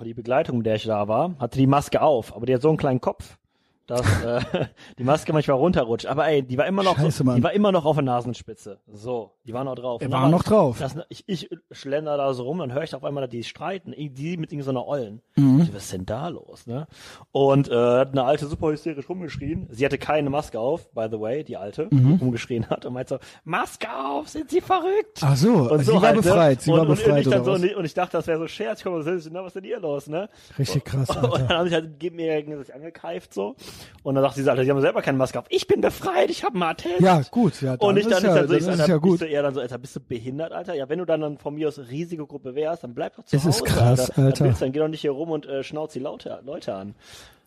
[0.05, 2.68] die Begleitung, mit der ich da war, hatte die Maske auf, aber die hat so
[2.68, 3.38] einen kleinen Kopf,
[3.87, 4.41] dass äh,
[4.99, 6.07] die Maske manchmal runterrutscht.
[6.07, 8.78] Aber ey, die war immer noch, Scheiße, so, die war immer noch auf der Nasenspitze.
[8.93, 10.01] So, die war noch drauf.
[10.03, 10.78] Und war noch drauf.
[10.78, 13.93] Das, ich, ich schlender da so rum, dann höre ich auf einmal, dass die streiten,
[13.97, 15.20] die mit irgendeiner Ollen.
[15.37, 15.62] Mhm.
[15.62, 16.87] Ich Was ist denn da los, ne?
[17.32, 19.68] Und äh, hat eine alte super hysterisch rumgeschrien.
[19.70, 22.18] Sie hatte keine Maske auf, by the way, die alte, Mhm.
[22.18, 25.20] die rumgeschrien hat und meinte so, Maske auf, sind Sie verrückt?
[25.22, 26.22] Ach so, Und sie so war halt, ne?
[26.22, 28.26] befreit, sie und, war und, befreit und ich, so, und ich- und ich dachte, das
[28.26, 30.28] wäre so Scherz, komm, was ist, denn- was ist denn hier los, ne?
[30.59, 31.39] Richtig krass, Und Alter.
[31.39, 33.55] dann haben sich halt gegen mir sich angekeift so.
[34.03, 35.47] Und dann sagt diese Alter, die haben selber keine Maske auf.
[35.49, 37.01] Ich bin befreit, ich habe einen Attest.
[37.01, 38.75] Ja, gut, ja, dann Und ich ist dann, ja, ich dann so, dann ich ist
[38.75, 39.14] es Alter, ja gut.
[39.14, 40.75] Ich so eher dann so, Alter, bist du behindert, Alter?
[40.75, 43.45] Ja, wenn du dann, dann von mir aus Risikogruppe wärst, dann bleib doch zu Es
[43.45, 43.59] Hause.
[43.61, 44.12] ist krass, Alter.
[44.16, 44.45] Dann, Alter.
[44.45, 46.95] willst, du- dann geh doch nicht hier rum und äh, schnauz die Leute, Leute an.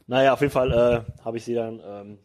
[0.07, 2.17] Naja, auf jeden Fall äh, habe ich sie dann ähm,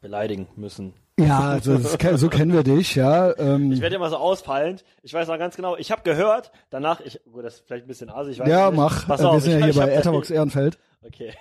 [0.00, 0.94] beleidigen müssen.
[1.18, 3.36] Ja, also das, ke- so kennen wir dich, ja.
[3.38, 4.84] Ähm, Ich werde immer so ausfallend.
[5.02, 7.88] Ich weiß noch ganz genau, ich habe gehört, danach, ich, gut, das ist vielleicht ein
[7.88, 8.76] bisschen asig, ich weiß ja, nicht.
[8.76, 9.08] mach.
[9.08, 10.78] Pass Äh, wir auf, sind ja hier ich bei hab- Etherbox Ehrenfeld.
[11.04, 11.32] Okay.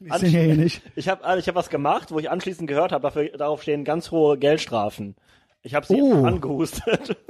[0.00, 0.82] Sind ja hier nicht.
[0.96, 4.10] Ich habe ich hab was gemacht, wo ich anschließend gehört habe, dafür, darauf stehen ganz
[4.10, 5.16] hohe Geldstrafen.
[5.62, 6.24] Ich habe sie Oh.
[6.24, 7.16] angehustet.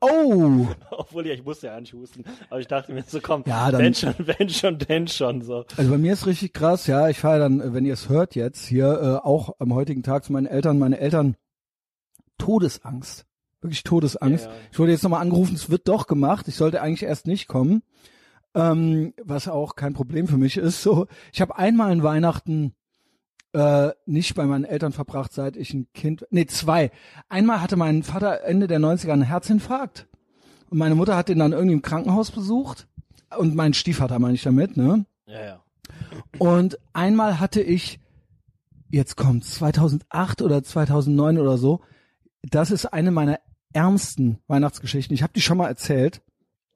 [0.00, 2.22] Oh, Obwohl ja, ich musste ja nicht husten.
[2.50, 5.64] Aber ich dachte mir so, komm, Ja, dann- wenn schon, wenn schon, denn schon so.
[5.74, 7.08] also bei mir ist richtig krass, ja.
[7.08, 8.88] Ich fahre dann, äh, wenn ihr es hört jetzt, hier
[9.22, 10.78] äh, auch am heutigen Tag zu meinen Eltern.
[10.78, 11.34] Meine Eltern
[12.36, 13.24] Todesangst.
[13.62, 14.44] Wirklich Todesangst.
[14.44, 14.56] Ja, ja.
[14.70, 16.46] Ich wurde jetzt nochmal angerufen, es wird doch gemacht.
[16.48, 17.82] Ich sollte eigentlich erst nicht kommen.
[18.56, 20.82] Ähm, was auch kein Problem für mich ist.
[20.82, 22.74] So, ich habe einmal an Weihnachten
[23.52, 26.26] äh, nicht bei meinen Eltern verbracht, seit ich ein Kind.
[26.30, 26.90] Nee, zwei.
[27.28, 30.08] Einmal hatte mein Vater Ende der 90er einen Herzinfarkt.
[30.70, 32.88] Und meine Mutter hat ihn dann irgendwie im Krankenhaus besucht.
[33.36, 35.06] Und mein Stiefvater meine ich damit, ne?
[35.26, 35.62] Ja, ja.
[36.38, 38.00] Und einmal hatte ich,
[38.90, 41.80] jetzt kommt 2008 oder 2009 oder so,
[42.42, 43.38] das ist eine meiner
[43.72, 45.14] ärmsten Weihnachtsgeschichten.
[45.14, 46.22] Ich habe die schon mal erzählt.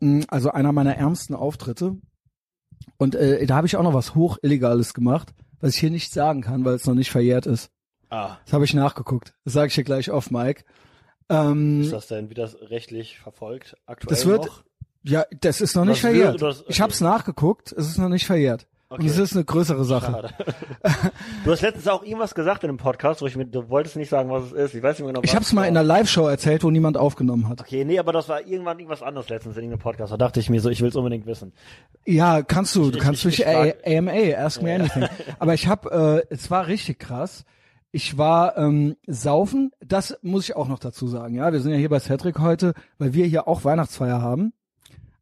[0.00, 1.96] Mm, Also einer meiner ärmsten Auftritte.
[2.98, 6.12] Und äh, da habe ich auch noch was hoch Illegales gemacht, was ich hier nicht
[6.12, 7.70] sagen kann, weil es noch nicht verjährt ist.
[8.08, 9.34] Ah, Das habe ich nachgeguckt.
[9.44, 10.64] Das sage ich dir gleich auf, Mike.
[11.28, 14.64] Ähm, ist das denn wieder rechtlich verfolgt aktuell das wird, noch?
[15.04, 16.42] ja, das ist noch nicht Das wird verjährt.
[16.42, 18.66] oder das- Ich habe es nachgeguckt, es ist noch nicht verjährt.
[18.92, 19.06] Und Okay.
[19.06, 20.10] es ist eine größere Sache.
[20.10, 20.30] Schade.
[21.44, 24.08] du hast letztens auch irgendwas gesagt in einem Podcast, wo ich mir, du wolltest nicht
[24.08, 24.74] sagen, was es ist.
[24.74, 26.96] Ich weiß nicht mehr genau, Ich habe es mal in einer Live-Show erzählt, wo niemand
[26.96, 27.60] aufgenommen hat.
[27.60, 30.12] Okay, nee, aber das war irgendwann irgendwas anderes letztens in irgendeinem Podcast.
[30.12, 31.52] Da dachte ich mir so, ich will es unbedingt wissen.
[32.04, 32.90] Ja, kannst du.
[32.90, 35.04] Du Ich- kannst ich- mich A- AMA, ask me anything.
[35.38, 37.44] Aber ich habe, äh, es war richtig krass.
[37.92, 41.36] Ich war ähm, saufen, das muss ich auch noch dazu sagen.
[41.36, 44.52] Ja, wir sind ja hier bei Cedric heute, weil wir hier auch Weihnachtsfeier haben.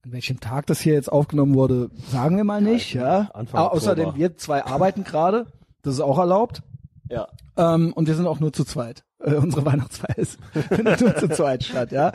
[0.04, 2.94] An welchem Tag das hier jetzt aufgenommen wurde, sagen wir mal nicht.
[2.94, 3.30] Ja.
[3.34, 5.46] Anfang Aber außerdem wir zwei arbeiten gerade,
[5.82, 6.62] das ist auch erlaubt.
[7.10, 7.28] Ja.
[7.56, 9.04] Ähm, und wir sind auch nur zu zweit.
[9.18, 12.12] Äh, unsere Weihnachtsfeier ist findet nur zu zweit statt, ja.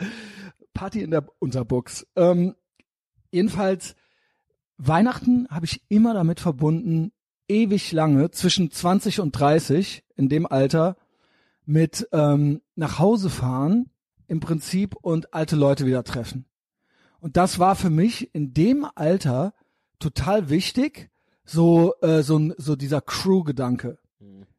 [0.72, 2.06] Party in der Unterbuchs.
[2.16, 2.54] Ähm,
[3.30, 3.94] jedenfalls,
[4.76, 7.12] Weihnachten habe ich immer damit verbunden,
[7.48, 10.96] ewig lange, zwischen 20 und 30, in dem Alter,
[11.66, 13.90] mit ähm, nach Hause fahren
[14.26, 16.46] im Prinzip und alte Leute wieder treffen.
[17.24, 19.54] Und das war für mich in dem Alter
[19.98, 21.08] total wichtig,
[21.46, 23.96] so äh, so, so dieser Crew-Gedanke.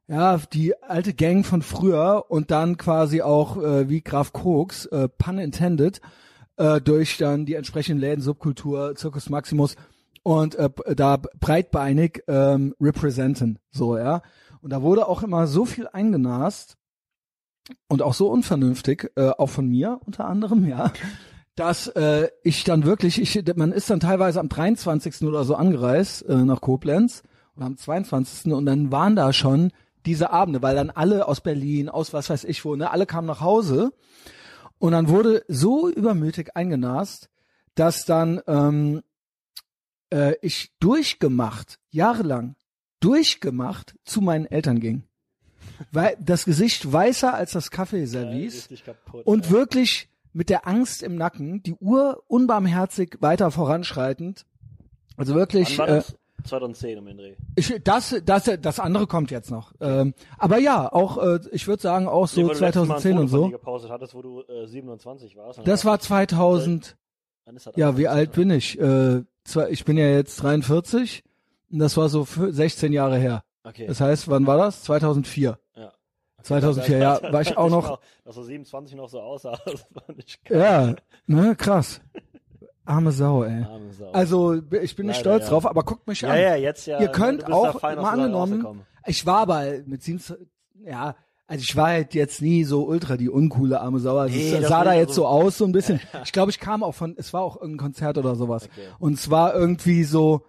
[0.07, 5.07] Ja, die alte Gang von früher und dann quasi auch äh, wie Graf Koks, äh,
[5.07, 6.01] pun intended,
[6.57, 9.75] äh, durch dann die entsprechenden Läden, Subkultur, Circus Maximus
[10.23, 14.23] und äh, da breitbeinig ähm, representen, so, ja.
[14.61, 16.77] Und da wurde auch immer so viel eingenast
[17.89, 20.91] und auch so unvernünftig, äh, auch von mir unter anderem, ja,
[21.55, 25.21] dass äh, ich dann wirklich, ich, man ist dann teilweise am 23.
[25.23, 27.23] oder so angereist äh, nach Koblenz
[27.55, 28.51] und am 22.
[28.53, 29.71] und dann waren da schon
[30.05, 33.27] diese Abende, weil dann alle aus Berlin, aus was weiß ich wo, ne, alle kamen
[33.27, 33.91] nach Hause
[34.79, 37.29] und dann wurde so übermütig eingenast,
[37.73, 39.01] dass dann ähm,
[40.11, 42.55] äh, ich durchgemacht, jahrelang,
[42.99, 45.03] durchgemacht zu meinen Eltern ging.
[45.91, 49.25] Weil das Gesicht weißer als das Kaffeeservice kaputt.
[49.25, 49.51] und ja.
[49.51, 54.45] wirklich mit der Angst im Nacken, die Uhr unbarmherzig weiter voranschreitend.
[55.17, 56.15] Also wirklich, Wann war äh, das?
[56.43, 57.35] 2010 um den Dreh.
[57.55, 59.73] ich, das, das, das andere kommt jetzt noch.
[59.79, 62.95] Ähm, aber ja, auch, äh, ich würde sagen auch so Nee, wo du letztes Mal
[62.95, 63.49] ein 2010 Foto und so.
[63.49, 65.61] gepostet hattest, wo du äh, 27 warst.
[65.63, 66.97] Das war 2000.
[67.45, 68.77] Dann ist das Ja, wie alt bin ich?
[68.79, 71.23] Äh, zwar, ich bin ja jetzt 43
[71.71, 73.43] und das war so für 16 Jahre her.
[73.63, 73.87] Okay.
[73.87, 74.83] Das heißt, wann war das?
[74.83, 75.57] 2004.
[75.77, 75.91] ja.
[76.45, 77.99] 2004, ja, war ich auch noch.
[78.23, 80.59] Dass du 27 noch so aussah, das war nicht geil.
[80.59, 80.95] Ja,
[81.27, 82.01] ne, krass.
[82.85, 83.63] Arme Sau, ey.
[83.63, 84.11] Arme Sau.
[84.11, 85.49] Also, ich bin nicht Leider, stolz ja.
[85.49, 86.39] drauf, aber guckt mich ja, an.
[86.39, 86.99] ja, jetzt ja.
[86.99, 90.47] Ihr könnt auch fein mal angenommen, ich war aber mit 27,
[90.85, 91.15] ja,
[91.47, 94.17] also ich war halt jetzt nie so ultra die uncoole arme Sau.
[94.17, 95.99] Also Nee, es sah da jetzt also- so aus, so ein bisschen.
[96.23, 98.65] Ich glaube, ich kam auch von, es war auch irgendein Konzert oder sowas.
[98.71, 98.87] Okay.
[98.97, 100.43] Und es war irgendwie so,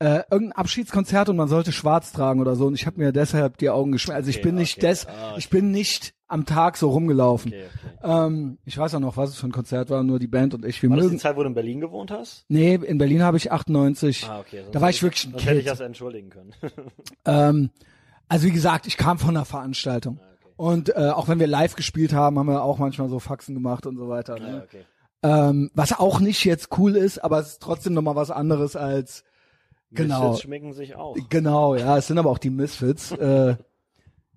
[0.00, 2.66] äh, irgendein Abschiedskonzert und man sollte schwarz tragen oder so.
[2.66, 4.16] Und ich habe mir deshalb die Augen geschmiert.
[4.16, 4.86] Also ich Okay, bin nicht okay.
[4.88, 7.52] des, Ah, ich bin nicht am Tag so rumgelaufen.
[8.02, 10.64] Ähm, ich weiß auch noch, was es für ein Konzert war, nur die Band und
[10.64, 11.20] ich, wir War das die mögen.
[11.20, 12.44] Zeit, wo du in Berlin gewohnt hast?
[12.48, 14.26] Nee, in Berlin habe ich 98.
[14.28, 14.60] Ah, okay.
[14.62, 15.70] sonst Da war ich wirklich ein Sonst hätte ich Kind.
[15.70, 16.52] das entschuldigen können.
[17.26, 17.70] Ähm,
[18.28, 20.18] also wie gesagt, ich kam von einer Veranstaltung.
[20.22, 20.26] Ah.
[20.56, 23.86] Und äh, auch wenn wir live gespielt haben, haben wir auch manchmal so Faxen gemacht
[23.86, 24.36] und so weiter.
[24.36, 24.62] Ah, Ne?
[24.66, 24.84] okay.
[25.22, 29.24] Ähm, was auch nicht jetzt cool ist, aber es ist trotzdem nochmal was anderes als
[29.92, 30.20] Genau.
[30.30, 31.16] Misfits schmecken sich auch.
[31.28, 33.12] genau, ja, es sind aber auch die Misfits.
[33.18, 33.56] äh,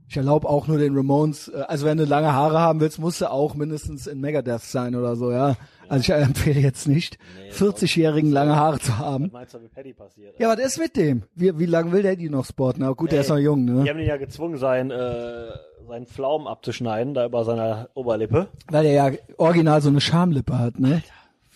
[0.10, 3.22] ich erlaube auch nur den Ramones, äh, also wenn du lange Haare haben willst, musst
[3.22, 5.56] du auch mindestens in Megadeth sein oder so, ja.
[5.90, 9.30] Also ich empfehle jetzt nicht, Nee, 40-Jährigen lange Haare zu Was haben.
[9.32, 10.40] meinst du, mit Paddy passiert?
[10.40, 11.24] Ja, was ist mit dem?
[11.36, 12.82] Wie, wie lange will der die noch sporten?
[12.82, 13.84] Na gut, der Nee, ist noch jung, ne?
[13.84, 15.52] Die haben ihn ja gezwungen, seinen, äh,
[15.88, 18.48] seinen Pflaumen abzuschneiden, da über seiner Oberlippe.
[18.72, 21.04] Weil der ja original so eine Schamlippe hat, ne?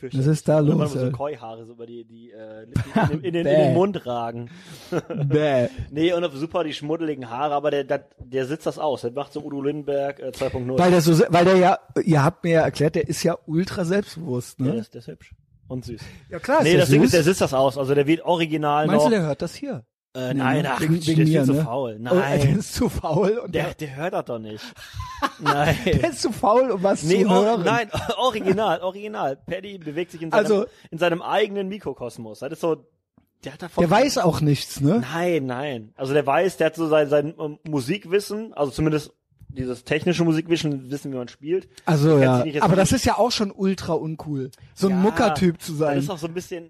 [0.01, 1.11] Was ist da los, so ey?
[1.11, 4.49] Keuhaare so über die, die äh, in, den- in, den, in den Mund ragen.
[5.25, 5.67] Bäh.
[5.91, 9.01] Nee, und super die schmuddeligen Haare, aber der, der, der sitzt das aus.
[9.01, 10.77] Der macht so Udo Lindenberg äh, 2.0.
[10.77, 13.85] Weil der so, weil der ja, ihr habt mir ja erklärt, der ist ja ultra
[13.85, 14.75] selbstbewusst, der, ne?
[14.75, 15.33] ist, der ist hübsch.
[15.67, 16.01] Und süß.
[16.29, 17.77] Ja klar, nee, der das Ding ist, der sitzt das aus.
[17.77, 19.11] Also der wird original Meinst noch.
[19.11, 19.83] du, der hört das hier?
[20.17, 20.71] Äh, Nee, nein, ne?
[20.73, 21.63] ach, wegen, der wegen ist mir, zu ne?
[21.63, 21.93] faul.
[21.99, 22.57] Oh, der Nein.
[22.59, 24.63] ist zu faul und Der, der, der hört das doch nicht.
[25.39, 25.75] Nein.
[25.85, 27.63] der ist zu faul, um was Nee, zu or, hören.
[27.63, 29.35] nein, original, original.
[29.35, 32.39] Paddy bewegt sich in seinem, Also- in seinem eigenen Mikrokosmos.
[32.39, 32.85] Das ist so,
[33.45, 33.53] der.
[33.77, 35.03] Der weiß auch nichts, ne?
[35.13, 35.93] Nein, nein.
[35.95, 39.13] Also der weiß, der hat so sein, sein ähm, Musikwissen, also zumindest
[39.49, 41.69] dieses technische Musikwissen, wissen, wie man spielt.
[41.85, 45.71] Also ja, aber das ist ja auch schon ultra uncool, so ein Ja, Muckertyp zu
[45.73, 45.97] Das sein.
[45.99, 46.69] ist auch so ein bisschen,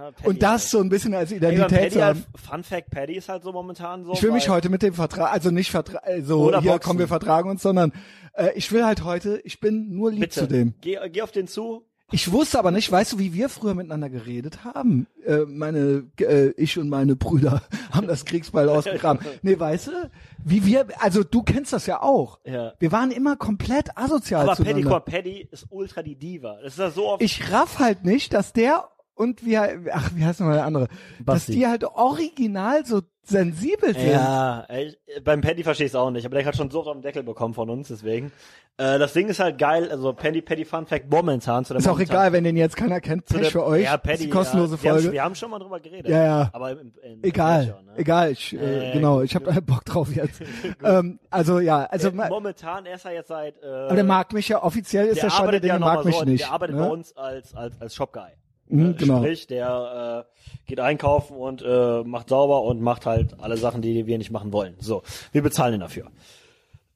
[0.00, 0.70] ja, Paddy Und das halt.
[0.70, 2.24] so ein bisschen als Identität Paddy zu halt, haben.
[2.34, 4.12] Fun Fact, Paddy ist halt so momentan so.
[4.12, 6.86] Ich will mich heute mit dem Vertrag, also nicht Vertrag, so Oder hier boxen.
[6.86, 7.92] kommen wir vertragen uns, sondern
[8.34, 10.74] äh, ich will halt heute, ich bin nur lieb Bitte, zu dem.
[10.80, 11.84] Geh, geh auf den zu.
[12.12, 15.06] Ich wusste aber nicht, weißt du, wie wir früher miteinander geredet haben?
[15.24, 19.24] Äh, meine, äh, ich und meine Brüder haben das Kriegsbeil ausgegraben.
[19.42, 20.10] Nee, weißt du,
[20.44, 22.40] wie wir, also du kennst das ja auch.
[22.44, 22.72] Ja.
[22.80, 24.82] Wir waren immer komplett asozial Aber Paddy, zueinander.
[24.98, 26.58] guck mal, Paddy ist ultra die Diva.
[26.62, 27.22] Das ist ja so oft.
[27.22, 28.88] ich raff halt nicht, dass der
[29.20, 30.88] und wie, ach, wie heißt nochmal der andere?
[31.20, 31.52] Basti.
[31.52, 34.10] Dass die halt original so sensibel sind.
[34.12, 36.92] Ja, ey, beim Paddy verstehe ich es auch nicht, aber der hat schon so auf
[36.92, 38.32] den Deckel bekommen von uns, deswegen.
[38.78, 41.86] Äh, das Ding ist halt geil, also Paddy, Paddy Fun Fact momentan zu der Ist
[41.86, 43.28] auch momentan- egal, wenn den jetzt keiner kennt.
[43.28, 43.84] zu Pech der, für euch.
[43.84, 45.12] Ja, ist Paddy, die kostenlose ja, wir, haben, Folge.
[45.12, 46.08] wir haben schon mal drüber geredet.
[46.10, 46.50] Ja, ja.
[46.52, 47.92] Aber im, im, in Egal, Nature, ne?
[47.98, 50.40] egal, ich, äh, Äh, genau, ich habe Bock drauf jetzt.
[50.82, 54.32] ähm, also ja, also Äh, momentan, er ist ja jetzt seit, äh, aber der mag
[54.32, 56.44] mich ja offiziell ist der der schon der ja der mag mich so, nicht.
[56.44, 56.82] der arbeitet ne?
[56.82, 58.30] bei uns als, als, als Shop-Guy.
[58.70, 59.18] Mhm, Äh, genau.
[59.18, 64.06] Sprich, der äh, geht einkaufen und äh, macht sauber und macht halt alle Sachen, die
[64.06, 64.74] wir nicht machen wollen.
[64.80, 65.02] So,
[65.32, 66.06] wir bezahlen ihn dafür.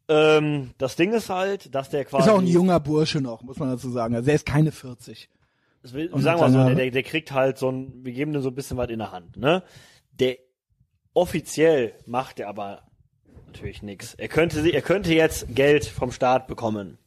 [0.09, 3.59] Ähm, das Ding ist halt, dass der quasi Ist auch ein junger Bursche noch, muss
[3.59, 4.14] man dazu sagen.
[4.14, 5.31] Also er ist keine 40.
[5.83, 8.43] Das will, sagen wir mal so, der, der kriegt halt so ein, wir geben dem
[8.43, 9.62] so ein bisschen was in der Hand, ne?
[10.18, 10.37] Der
[11.12, 12.83] offiziell macht er aber
[13.47, 14.14] natürlich nichts.
[14.14, 16.99] Er könnte er könnte jetzt Geld vom Staat bekommen.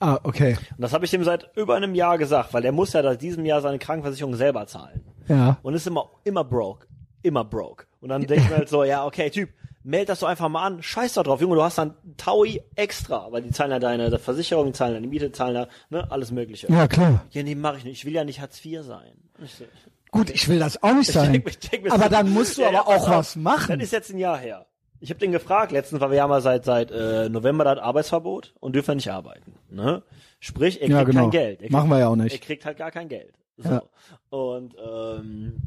[0.00, 0.56] Ah, okay.
[0.76, 3.20] Und das habe ich dem seit über einem Jahr gesagt, weil er muss ja seit
[3.22, 5.02] diesem Jahr seine Krankenversicherung selber zahlen.
[5.28, 5.58] Ja.
[5.62, 6.86] Und ist immer, immer broke.
[7.22, 7.84] Immer broke.
[8.00, 9.50] Und dann denke ich mir halt so, ja, okay, Typ,
[9.82, 10.82] meld das doch einfach mal an.
[10.82, 14.66] Scheiß doch drauf, Junge, du hast dann Taui extra, weil die zahlen ja deine Versicherung,
[14.66, 16.66] die zahlen deine Miete, die zahlen da, ne, alles mögliche.
[16.72, 17.24] Ja, klar.
[17.30, 17.98] Ja, nee, mach ich nicht.
[17.98, 19.12] Ich will ja nicht Hartz IV sein.
[19.44, 19.62] Ich
[20.10, 21.32] Gut, ich will das auch nicht sein.
[21.32, 23.78] denk mir- ich denk aber dann musst du Ja, aber ja, auch was machen.
[23.78, 24.66] Das ist jetzt ein Jahr her.
[25.00, 28.54] Ich habe den gefragt letztens, weil wir haben ja seit seit äh, November das Arbeitsverbot
[28.60, 29.54] und dürfen nicht arbeiten.
[29.70, 30.02] Ne?
[30.40, 31.20] Sprich, er kriegt Ja, genau.
[31.22, 31.58] kein Geld.
[31.60, 32.32] Er kriegt, Machen wir ja auch nicht.
[32.32, 33.34] Er kriegt halt gar kein Geld.
[33.56, 33.68] So.
[33.70, 33.82] Ja.
[34.30, 35.62] Und ähm,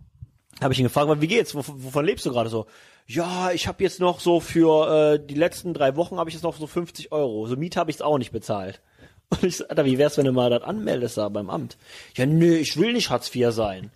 [0.61, 1.55] habe ich ihn gefragt, wie geht's?
[1.55, 2.67] Wov wovon lebst du gerade so?
[3.07, 6.43] Ja, ich habe jetzt noch so für äh, die letzten drei Wochen habe ich jetzt
[6.43, 7.47] noch so 50 Euro.
[7.47, 8.81] So Miete habe ich auch nicht bezahlt.
[9.29, 11.77] Und ich so, Alter, wie wär's, wenn du mal das anmeldest da beim Amt?
[12.15, 13.91] Ja, nö, ich will nicht Hartz IV sein.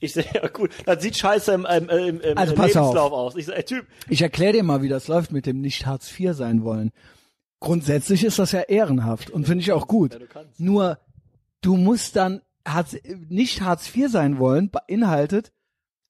[0.00, 3.36] Ich sehe, ja gut, das sieht scheiße im, im, im, im Also Lebenslauf aus.
[3.36, 6.34] Ich ey Typ, Ich erkläre dir mal, wie das läuft mit dem nicht Hartz IV
[6.34, 6.90] sein wollen.
[7.60, 10.12] Grundsätzlich ist das ja ehrenhaft und finde ich auch gut.
[10.12, 10.28] Ja, du.
[10.58, 10.98] Nur
[11.60, 12.96] du musst dann Hartz,
[13.28, 15.52] nicht Hartz IV sein wollen, beinhaltet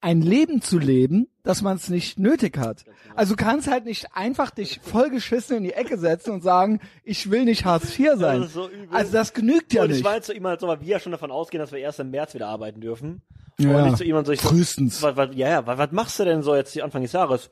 [0.00, 2.84] ein Leben zu leben, dass man es nicht nötig hat.
[3.16, 7.30] Also du kannst halt nicht einfach dich vollgeschissen in die Ecke setzen und sagen, ich
[7.30, 8.42] will nicht Hartz IV sein.
[8.42, 10.04] ist so also das genügt ja und ich nicht.
[10.04, 11.98] war jetzt zu ihm halt so, weil wir ja schon davon ausgehen, dass wir erst
[11.98, 13.22] im März wieder arbeiten dürfen.
[13.58, 15.02] Ja, und ich zu ihm und so, ich so, frühestens.
[15.02, 17.50] Was, was, ja, ja, was, was machst du denn so jetzt Anfang des Jahres?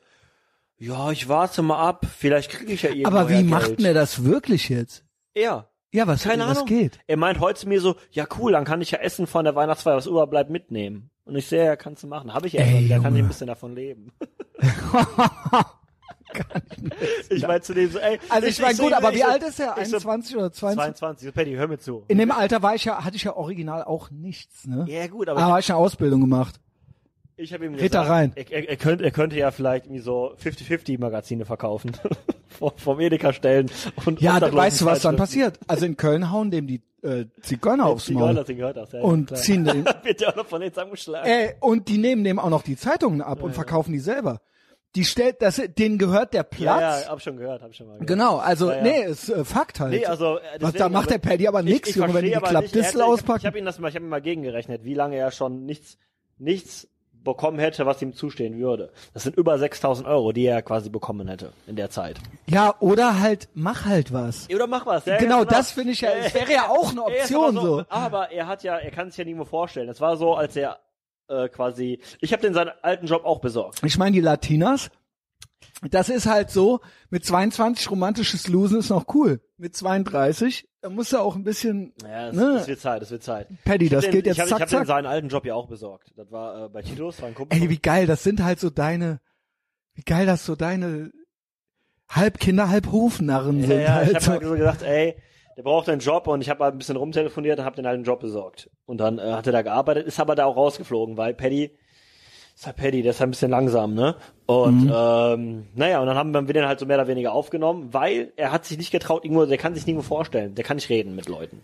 [0.77, 3.79] Ja, ich warte mal ab, vielleicht kriege ich ja irgendwo Aber wie ja macht Geld.
[3.79, 5.03] denn er das wirklich jetzt?
[5.33, 5.69] Er.
[5.93, 6.67] Ja, was, Keine was Ahnung.
[6.67, 6.99] geht?
[7.07, 9.55] Er meint heute zu mir so, ja cool, dann kann ich ja Essen von der
[9.55, 11.09] Weihnachtsfeier, was überbleibt, mitnehmen.
[11.25, 12.33] Und ich sehe, ja, kannst du machen.
[12.33, 14.11] Habe ich ja Ey, da kann ich ein bisschen davon leben.
[17.29, 18.19] ich meine zu dem so, ey.
[18.29, 19.75] Also ich meine, gut, aber wie alt ist er?
[19.77, 20.77] ich so, 21 oder 20?
[20.77, 21.25] 22.
[21.27, 22.03] So, Paddy, hör mir zu.
[22.07, 24.85] In dem Alter war ich ja, hatte ich ja original auch nichts, ne?
[24.87, 26.59] Ja gut, Aber aber habe ich eine Ausbildung gemacht.
[27.37, 28.31] Ich habe ihm Red da gesagt, rein.
[28.35, 31.91] Er, er, er, könnte, er könnte ja vielleicht irgendwie so 50-50 Magazine verkaufen.
[32.75, 33.69] vom, Edeka stellen.
[34.05, 35.59] Und Ja, Obdachlosen weißt du, was dann passiert?
[35.67, 39.27] Also in Köln hauen dem die äh, Zigeuner aufs Zigeuner, Maul Zigeuner, das, ja, und
[39.27, 39.39] klar.
[39.39, 41.29] ziehen den, Wird ja auch noch von denen zusammengeschlagen.
[41.31, 44.41] äh, und die nehmen dem auch noch die Zeitungen ab und verkaufen die selber.
[44.95, 46.81] Die stellt, das, denen gehört der Platz.
[46.81, 48.07] ja, ja, hab schon gehört, hab schon mal gehört.
[48.07, 48.83] Genau, also Ja, ja.
[48.83, 49.91] nee, ist äh, Fakt halt.
[49.91, 52.31] Nee, also, äh, Was, deswegen, da macht der Paddy aber ich- ich Junge, wenn die
[52.31, 53.39] die Klappdistel hätte- auspacken.
[53.41, 55.99] Ich habe ihn das mal, ich habe ihn mal gegengerechnet, wie lange er schon nichts,
[56.39, 56.87] nichts
[57.27, 58.89] bekommen hätte, was ihm zustehen würde.
[59.13, 62.17] Das sind über 6000 Euro, die er quasi bekommen hätte in der Zeit.
[62.47, 64.49] ja, oder halt, mach halt was.
[64.49, 65.05] Oder mach was.
[65.05, 67.85] Ja, Genau, ganz das finde ich ja, es wäre ja auch eine Option aber so.
[67.89, 69.89] Aber er hat ja, er kann sich ja nirgendwo vorstellen.
[69.89, 70.79] Es war so, als er
[71.29, 73.81] äh, quasi, ich habe den seinen alten Job auch besorgt.
[73.83, 74.89] Ich meine, die Latinas,
[75.91, 79.41] das ist halt so, mit 22 romantisches Losen ist noch cool.
[79.57, 82.57] Mit 32, da muss er auch ein bisschen, Ja, es, Ne?
[82.61, 83.47] es wird Zeit, es wird Zeit.
[83.65, 84.87] Paddy, Ich das den, geht jetzt ich hab, zack, ich hab den zack.
[84.87, 86.11] seinen alten Job ja auch besorgt.
[86.15, 87.59] Das war äh, bei Titus, war ein Kumpel.
[87.61, 89.19] Ey, wie geil, das sind halt so deine,
[89.93, 91.11] wie geil das so deine
[92.09, 93.79] halb Kinder, halb Hofnarren Ja, sind.
[93.81, 94.31] ja, ich halt habe so.
[94.31, 95.15] halt so gesagt, ey,
[95.57, 98.03] der braucht einen Job und ich habe halt ein bisschen rumtelefoniert und habe den einen
[98.03, 98.69] Job besorgt.
[98.85, 101.75] Und dann äh, hat er da gearbeitet, ist aber da auch rausgeflogen, weil Paddy,
[102.57, 104.15] ist Paddy, der ist halt ein bisschen langsam, ne?
[104.47, 104.93] Und Mhm.
[104.95, 108.51] ähm, naja, und dann haben wir den halt so mehr oder weniger aufgenommen, weil er
[108.51, 111.27] hat sich nicht getraut, irgendwo, der kann sich nirgendwo vorstellen, der kann nicht reden mit
[111.29, 111.61] Leuten.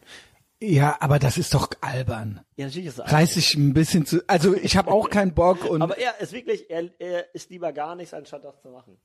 [0.61, 2.39] Ja, aber das ist doch albern.
[2.55, 5.65] Ja, natürlich ist es Reiß dich ein bisschen zu, also ich habe auch keinen Bock
[5.69, 8.97] und, Aber er ist wirklich, er, er ist lieber gar nichts, anstatt das zu machen.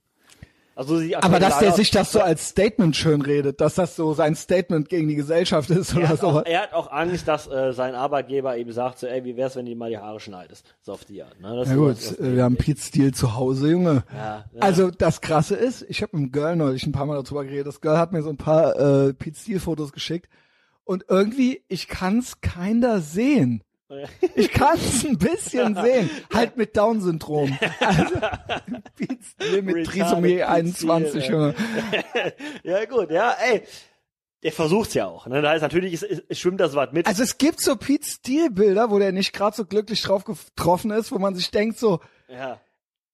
[0.79, 4.15] Also die aber dass der sich das so als Statement schön redet, dass das so
[4.15, 6.43] sein Statement gegen die Gesellschaft ist er oder hat, auch, sowas.
[6.47, 9.67] er hat auch Angst, dass äh, sein Arbeitgeber ihm sagt, so, ey, wie wär's, wenn
[9.67, 10.65] du mal die Haare schneidest?
[10.83, 11.41] So auf die Art.
[11.41, 11.57] Ne?
[11.57, 14.05] Das Ja ist gut, was- äh, wir haben Pete Steele zu Hause, Junge.
[14.15, 14.61] Ja, ja.
[14.61, 17.67] Also das Krasse ist, ich habe mit dem Girl neulich ein paar Mal darüber geredet.
[17.67, 20.29] Das Girl hat mir so ein paar äh, Pete Steele Fotos geschickt
[20.85, 23.65] und irgendwie ich kann's keiner sehen.
[24.35, 27.57] Ich kann's ein bisschen sehen, halt mit Down Syndrom.
[27.81, 31.55] Also mit Trisomie Pete 21, Steele, Junge.
[32.65, 33.63] ja gut, ja, ey.
[34.43, 35.27] Der versucht's ja auch.
[35.27, 35.43] Ne?
[35.43, 37.07] Da heißt natürlich, es, es, es schwimmt das was mit.
[37.07, 40.91] Also es gibt so Pete Steele Bilder, wo der nicht gerade so glücklich drauf getroffen
[40.91, 42.61] ist, wo man sich denkt so, ja.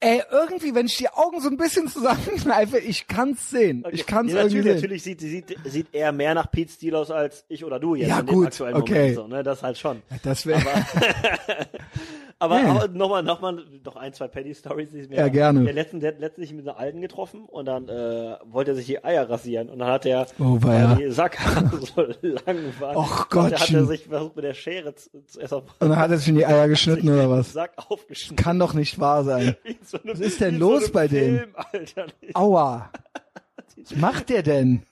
[0.04, 3.84] Ey, irgendwie, wenn ich die Augen so ein bisschen zusammenkneife, ich kann's sehen.
[3.90, 4.74] Ich kann's ja, irgendwie natürlich, sehen.
[4.74, 8.08] natürlich sieht, sieht, sieht er mehr nach Pete Steele aus als ich oder du jetzt
[8.08, 8.94] Ja, in dem gut, aktuellen okay.
[8.94, 9.14] Moment.
[9.16, 9.42] So, ne?
[9.42, 10.02] Das halt schon.
[10.22, 10.62] Das wäre
[12.40, 12.68] Aber, Nee.
[12.68, 14.90] aber nochmal, nochmal, noch ein, zwei Paddy-Stories.
[14.90, 15.62] die ich mir- Ja, gerne.
[15.64, 18.86] Der letzten, der hat letztens mit einer Alten getroffen und dann äh, wollte er sich
[18.86, 23.30] die Eier rasieren und dann hat er, Oh, weil die Sackhaare so lang waren, Och,
[23.30, 26.10] hat er- hat er sich versucht mit der Schere zu, zuerst auf Und dann hat
[26.10, 27.52] er sich in die Eier geschnitten oder was?
[27.52, 28.36] Sack aufgeschnitten.
[28.44, 29.56] Kann doch nicht wahr sein.
[29.84, 31.44] So einem- Was ist denn los so bei dem?
[31.72, 32.06] Alter.
[32.34, 32.90] Aua.
[33.76, 34.82] Was macht der denn?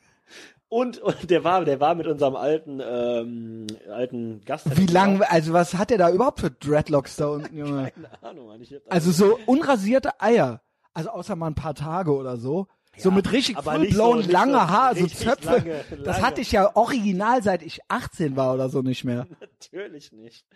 [0.72, 4.66] Und, und der war, der war mit unserem alten, ähm, alten Gast.
[4.78, 7.90] Wie lang, also was hat der da überhaupt für Dreadlocks da unten, Junge?
[7.92, 8.62] Keine Ahnung, Mann.
[8.88, 10.62] Also so unrasierte Eier.
[10.94, 12.68] Also außer mal ein paar Tage oder so.
[12.96, 15.46] so Ja, mit richtig full-blown so- lange so Haar, so Zöpfe.
[15.50, 16.22] lange, Das lange.
[16.22, 19.26] hatte ich ja original seit ich 18 war oder so nicht mehr.
[19.40, 20.46] Natürlich nicht.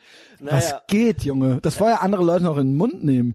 [0.41, 1.59] Was Naja, geht, Junge?
[1.61, 3.35] Das vorher andere Leute noch in den Mund nehmen.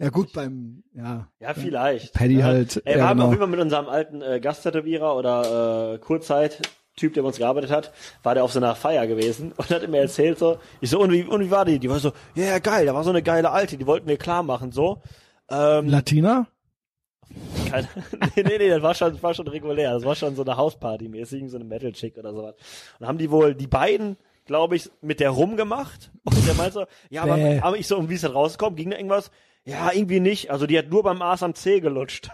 [0.00, 1.28] Ja, gut, beim, ja.
[1.40, 2.14] Ja, vielleicht.
[2.14, 2.44] Paddy ja.
[2.44, 3.28] halt, Er ja, war genau.
[3.28, 7.92] jeden Fall mit unserem alten äh, Gasttätowierer oder äh, Kurzzeit-Typ, der bei uns gearbeitet hat,
[8.22, 11.12] war der auf so einer Feier gewesen und hat mir erzählt so, ich so, und
[11.12, 11.78] wie, und wie war die?
[11.78, 14.16] Die war so, ja, yeah, geil, da war so eine geile Alte, die wollten wir
[14.16, 15.02] klar machen, so.
[15.50, 16.46] Ähm, Latina?
[17.70, 17.88] keine,
[18.36, 20.56] nee, nee, nee, das war schon, das war schon regulär, das war schon so eine
[20.56, 22.54] Hausparty mäßig, so eine Metal-Chick oder sowas.
[22.98, 26.86] Und haben die wohl, die beiden, glaube ich, mit der rumgemacht und der meinte so,
[27.08, 28.76] ja, aber, aber ich so, und wie ist das rausgekommen?
[28.76, 29.30] Ging da irgendwas?
[29.64, 30.50] Ja, irgendwie nicht.
[30.50, 32.30] Also die hat nur beim Aas am C gelutscht.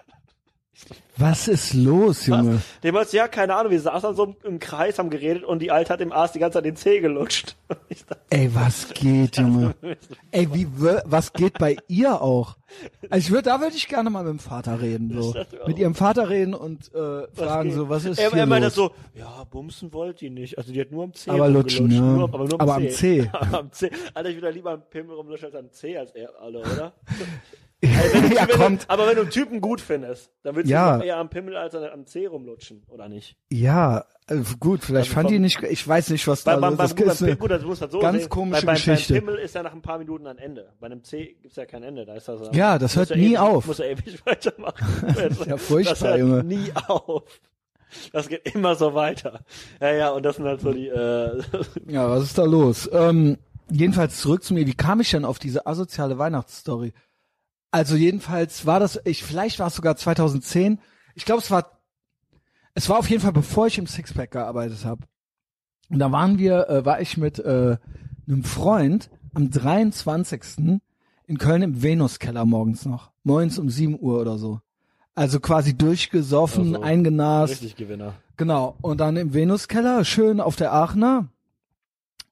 [1.18, 2.60] Was ist los, Junge?
[2.82, 5.94] Der meinte, ja, keine Ahnung, wir saßen so im, Kreis, haben geredet und die Alte
[5.94, 7.56] hat dem Aas die ganze Zeit den Zeh gelutscht.
[7.68, 9.74] Dachte, Ey, was geht, Junge?
[10.30, 10.68] Ey, wie
[11.06, 12.56] was geht bei ihr auch?
[13.08, 15.34] Also ich würde, da würde ich gerne mal mit dem Vater reden, so.
[15.66, 18.74] Mit ihrem Vater reden und äh, fragen so, was ist er, hier er meinte los?
[18.74, 20.58] so, ja, bumsen wollt die nicht.
[20.58, 22.00] Also die hat nur am C Aber lutschen, ja.
[22.00, 23.22] nur, aber nur am Aber am C.
[23.22, 23.30] C.
[23.32, 23.90] Aber am C.
[24.12, 26.92] Alter, ich würde lieber am Pimmel rumlutschen als am C als er alle, oder?
[27.82, 28.84] ja, wenn du, kommt.
[28.88, 30.96] Aber wenn du einen Typen gut findest, dann würdest Ja.
[30.98, 33.36] du eher am Pimmel als am C rumlutschen, oder nicht?
[33.50, 36.70] Ja, äh, gut, vielleicht Also fand die nicht, ich weiß nicht, was da Bei, beim,
[36.70, 36.96] los beim, ist.
[36.96, 38.28] beim, Das ist gut, das muss man so ganz sehen.
[38.30, 39.12] komische bei, Geschichte.
[39.14, 40.72] Beim Pimmel ist ja nach ein paar Minuten ein Ende.
[40.80, 42.06] Bei einem C gibt's ja kein Ende.
[42.06, 43.66] Da ist das, Ja, das hört nie ewig, auf.
[43.66, 44.84] Muss er ewig weitermachen.
[45.46, 46.44] ja furchtbar, das hört Junge.
[46.44, 47.24] nie auf.
[48.12, 49.40] Das geht immer so weiter.
[49.80, 51.42] Ja, ja, und das sind halt so die, äh,
[51.86, 52.88] Ja, was ist da los?
[52.92, 53.38] Ähm,
[53.70, 54.66] jedenfalls zurück zu mir.
[54.66, 56.92] Wie kam ich denn auf diese asoziale Weihnachtsstory?
[57.76, 60.78] Also jedenfalls war das, ich vielleicht war es sogar 2010.
[61.14, 61.78] Ich glaube, es war,
[62.72, 65.02] es war auf jeden Fall bevor ich im Sixpack gearbeitet habe.
[65.90, 67.76] Und da waren wir, äh, war ich mit äh,
[68.26, 70.80] einem Freund am 23.
[71.26, 74.62] in Köln im Venuskeller morgens noch, morgens um 7 Uhr oder so.
[75.14, 77.52] Also quasi durchgesoffen, Also, eingenast.
[77.52, 78.14] richtig Gewinner.
[78.38, 78.74] Genau.
[78.80, 81.28] Und dann im Venuskeller, schön auf der Aachener.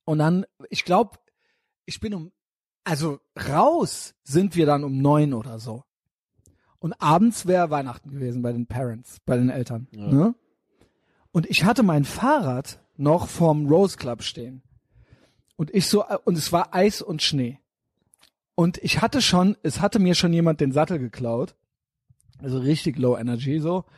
[0.06, 1.18] Und dann, ich glaube,
[1.84, 2.32] ich bin um,
[2.84, 5.84] also raus sind wir dann um neun oder so.
[6.78, 9.88] Und abends wäre Weihnachten gewesen bei den Parents, bei den Eltern.
[9.92, 10.06] Ja.
[10.06, 10.34] Ne?
[11.32, 14.62] Und ich hatte mein Fahrrad noch vorm Rose Club stehen.
[15.56, 17.58] Und ich so, und es war Eis und Schnee.
[18.54, 21.54] Und ich hatte schon, es hatte mir schon jemand den Sattel geklaut.
[22.42, 23.84] Also richtig low energy so.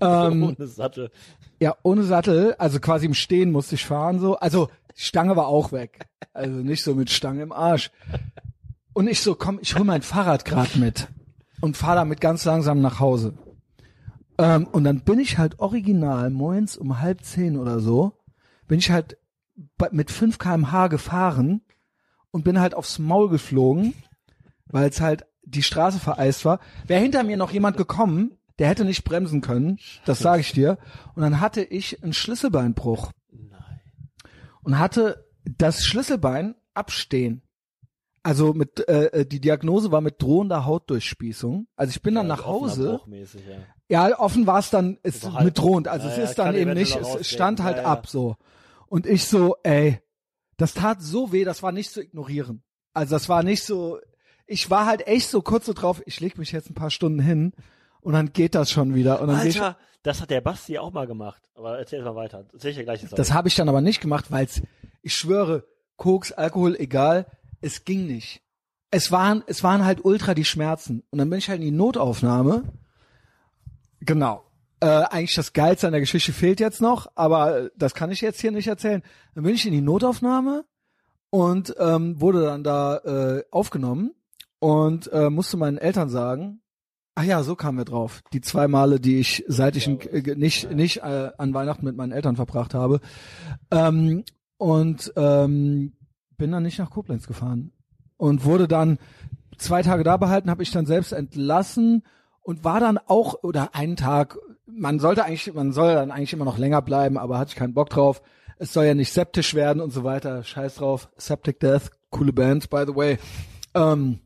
[0.00, 1.10] Ähm, Ohne Sattel.
[1.60, 4.36] ja, ohne Sattel, also quasi im Stehen musste ich fahren so.
[4.36, 4.68] Also
[4.98, 6.06] die Stange war auch weg.
[6.32, 7.90] Also nicht so mit Stange im Arsch.
[8.92, 11.08] Und ich so, komm, ich hol mein Fahrrad grad mit
[11.60, 13.34] und fahr damit ganz langsam nach Hause.
[14.38, 18.12] Ähm, und dann bin ich halt original moins um halb zehn oder so,
[18.66, 19.18] bin ich halt
[19.90, 21.62] mit 5 kmh gefahren
[22.30, 23.94] und bin halt aufs Maul geflogen,
[24.66, 26.60] weil es halt die Straße vereist war.
[26.86, 30.78] Wäre hinter mir noch jemand gekommen, der hätte nicht bremsen können, das sage ich dir.
[31.14, 33.10] Und dann hatte ich einen Schlüsselbeinbruch.
[34.68, 35.24] Und hatte
[35.56, 37.40] das Schlüsselbein abstehen.
[38.22, 41.66] Also mit äh, die Diagnose war mit drohender Hautdurchspießung.
[41.74, 43.00] Also ich bin dann nach Hause.
[43.88, 44.08] Ja.
[44.10, 45.46] Ja, offen war es dann, ist So halb.
[45.46, 45.88] mit drohend.
[45.88, 47.88] Also Ja, es ja, ist dann eben nicht, es stand halt Ja, ja.
[47.88, 48.36] ab so.
[48.88, 50.02] Und ich so, ey,
[50.58, 52.62] das tat so weh, das war nicht zu ignorieren.
[52.92, 53.98] Also das war nicht so,
[54.46, 57.20] ich war halt echt so kurz so drauf, ich leg mich jetzt ein paar Stunden
[57.20, 57.52] hin
[58.00, 59.20] und dann geht das schon wieder.
[59.20, 61.42] Und dann geh ich, Alter, das hat der Basti auch mal gemacht.
[61.54, 62.46] Aber erzähl mal weiter.
[62.52, 63.04] Erzähl ich ja gleich.
[63.10, 64.46] das habe ich dann aber nicht gemacht, weil
[65.02, 65.64] ich schwöre,
[65.96, 67.26] Koks, Alkohol, egal,
[67.60, 68.42] es ging nicht.
[68.90, 71.02] Es waren, es waren halt ultra die Schmerzen.
[71.10, 72.64] Und dann bin ich halt in die Notaufnahme.
[74.00, 74.44] Genau.
[74.80, 78.40] Äh, eigentlich das Geilste an der Geschichte fehlt jetzt noch, aber das kann ich jetzt
[78.40, 79.02] hier nicht erzählen.
[79.34, 80.64] Dann bin ich in die Notaufnahme
[81.30, 84.14] und ähm, wurde dann da äh, aufgenommen
[84.60, 86.60] und äh, musste meinen Eltern sagen,
[87.18, 88.22] ach ja, so kamen wir drauf.
[88.32, 92.12] Die zwei Male, die ich, seit ich äh, nicht, nicht äh, an Weihnachten mit meinen
[92.12, 93.00] Eltern verbracht habe.
[93.72, 94.24] Ähm,
[94.56, 95.94] und ähm,
[96.36, 97.72] bin dann nicht nach Koblenz gefahren
[98.16, 98.98] und wurde dann
[99.56, 102.04] zwei Tage da behalten, habe ich dann selbst entlassen
[102.42, 104.38] und war dann auch oder einen Tag.
[104.66, 107.74] Man sollte eigentlich, man soll dann eigentlich immer noch länger bleiben, aber hatte ich keinen
[107.74, 108.22] Bock drauf.
[108.58, 110.44] Es soll ja nicht septisch werden und so weiter.
[110.44, 111.08] Scheiß drauf.
[111.16, 113.18] Septic Death, coole Band, by the way.
[113.74, 114.20] Ähm,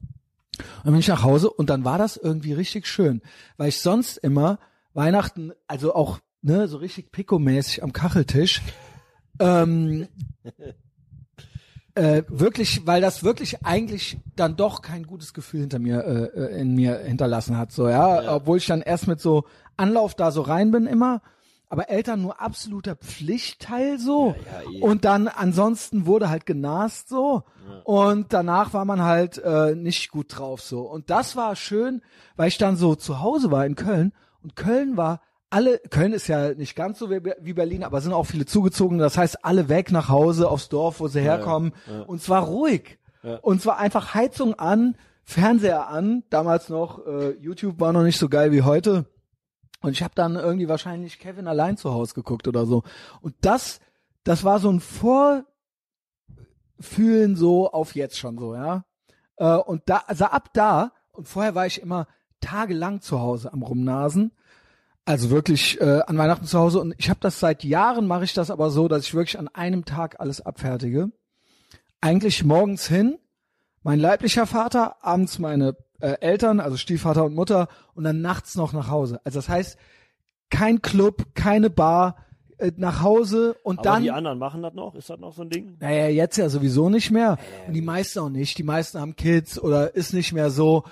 [0.85, 3.23] dann bin ich nach Hause und dann war das irgendwie richtig schön,
[3.57, 4.59] weil ich sonst immer
[4.95, 8.61] Weihnachten, also auch ne, so richtig Pico-mäßig am Kacheltisch,
[9.39, 10.09] ähm,
[11.95, 16.61] äh, wirklich, weil das wirklich eigentlich dann doch kein gutes Gefühl hinter mir äh, äh,
[16.61, 18.23] in mir hinterlassen hat, so ja?
[18.23, 18.37] Ja.
[18.37, 19.45] obwohl ich dann erst mit so
[19.77, 21.23] Anlauf da so rein bin immer,
[21.73, 24.83] aber Eltern nur absoluter Pflichtteil so Ja, ja, eh.
[24.83, 27.45] und dann ansonsten wurde halt genast so
[27.85, 32.03] und danach war man halt äh, nicht gut drauf so und das war schön,
[32.37, 34.13] weil ich dann so zu Hause war in Köln
[34.43, 38.25] und Köln war alle, Köln ist ja nicht ganz so wie, Berlin, aber sind auch
[38.25, 38.97] viele zugezogen.
[38.97, 41.75] Das heißt, alle weg nach Hause aufs Dorf, wo sie herkommen.
[42.07, 42.99] Und zwar ruhig.
[43.23, 43.37] Ja.
[43.43, 46.23] Und zwar einfach Heizung an, Fernseher an.
[46.31, 49.05] Damals noch, äh, YouTube war noch nicht so geil wie heute.
[49.83, 52.85] Und ich habe dann irgendwie wahrscheinlich Kevin allein zu Hause geguckt oder so.
[53.21, 53.81] Und das,
[54.25, 55.45] das war so ein Vorfühlen
[57.37, 58.85] so auf jetzt schon so, ja.
[59.37, 62.07] Äh, und da, also ab da, und vorher war ich immer
[62.41, 64.33] tagelang zu Hause am Rumnasen.
[65.05, 66.81] Also wirklich äh, an Weihnachten zu Hause.
[66.81, 69.49] Und ich habe das seit Jahren, mache ich das aber so, dass ich wirklich an
[69.49, 71.11] einem Tag alles abfertige.
[72.01, 73.19] Eigentlich morgens hin,
[73.83, 78.73] mein leiblicher Vater, abends meine äh, Eltern, also Stiefvater und Mutter, und dann nachts noch
[78.73, 79.21] nach Hause.
[79.25, 79.79] Also das heißt,
[80.51, 82.17] kein Club, keine Bar,
[82.59, 84.95] äh, nach Hause und Aber dann die anderen machen das noch?
[84.95, 85.77] Ist das noch so ein Ding?
[85.81, 87.39] Naja, jetzt ja sowieso nicht mehr.
[87.67, 88.59] Und die meisten auch nicht.
[88.59, 90.85] Die meisten haben Kids oder ist nicht mehr so.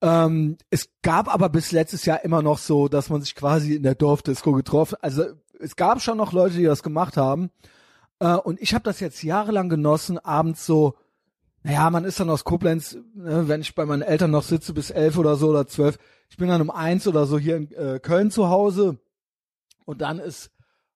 [0.00, 3.82] Ähm, es gab aber bis letztes Jahr immer noch so, dass man sich quasi in
[3.82, 4.96] der Dorfdisco getroffen.
[5.00, 5.24] Also
[5.58, 7.50] es gab schon noch Leute, die das gemacht haben.
[8.20, 10.94] Äh, und ich habe das jetzt jahrelang genossen, abends so.
[11.62, 14.90] Naja, man ist dann aus Koblenz, ne, wenn ich bei meinen Eltern noch sitze bis
[14.90, 15.98] elf oder so oder zwölf.
[16.30, 18.98] Ich bin dann um eins oder so hier in äh, Köln zu Hause
[19.84, 20.50] und dann ist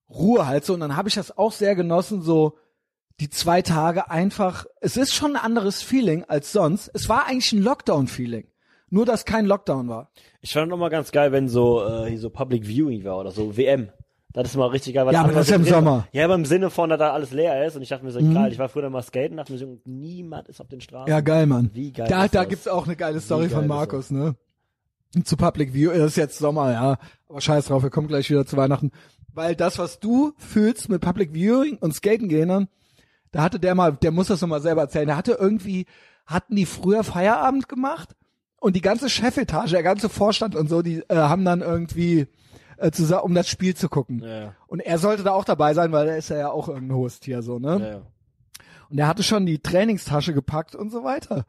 [0.09, 0.75] Ruhe halt so.
[0.75, 2.59] Und dann habe ich das auch sehr genossen, so
[3.21, 4.67] die zwei Tage einfach.
[4.81, 6.91] Es ist schon ein anderes Feeling als sonst.
[6.95, 8.49] Es war eigentlich ein Lockdown-Feeling.
[8.91, 10.11] Nur, dass kein Lockdown war.
[10.43, 13.31] Ich fand noch mal ganz geil, wenn so, äh, hier so Public Viewing war oder
[13.31, 13.91] so, WM.
[14.33, 15.05] Das ist mal richtig geil.
[15.07, 15.65] Weil Ja, aber das ist ja im.
[15.65, 16.09] Sommer.
[16.13, 18.21] Ja, aber im Sinne von, dass da alles leer ist und ich dachte mir so,
[18.21, 21.09] geil, ich war früher mal skaten, dachte mir so, niemand ist auf den Straßen.
[21.11, 21.71] Ja, geil, Mann.
[21.75, 22.49] Wie geil Da, da das?
[22.49, 24.35] gibt's auch eine geile Story geil von Markus, ne?
[25.25, 25.91] Zu Public View.
[25.91, 26.99] Das ist jetzt Sommer, ja.
[27.29, 28.91] Aber scheiß drauf, wir kommen gleich wieder zu Weihnachten.
[29.35, 32.69] Weil das, was du fühlst mit Public Viewing und Skaten gehen, ne,
[33.31, 35.07] da hatte der mal, der muss das nochmal selber erzählen.
[35.07, 35.87] Der hatte irgendwie,
[36.27, 38.15] hatten die früher Feierabend gemacht
[38.61, 42.27] und die ganze Chefetage, der ganze Vorstand und so, die äh, haben dann irgendwie
[42.77, 44.23] äh, zusammen, um das Spiel zu gucken.
[44.25, 44.55] Ja.
[44.67, 47.43] Und er sollte da auch dabei sein, weil er ist ja auch irgendein Host hier
[47.43, 47.91] so, ne?
[47.95, 48.03] ja.
[48.91, 51.47] Und er hatte schon die Trainingstasche gepackt und so weiter.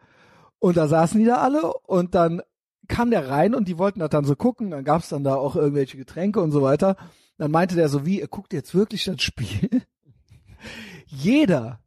[0.59, 2.41] Und da saßen die da alle und dann
[2.87, 4.71] kam der rein und die wollten das dann so gucken.
[4.71, 6.95] Dann gab's dann da auch irgendwelche Getränke und so weiter.
[7.37, 9.69] Dann meinte der so, wie, ihr guckt jetzt wirklich das Spiel?
[11.05, 11.81] Jeder,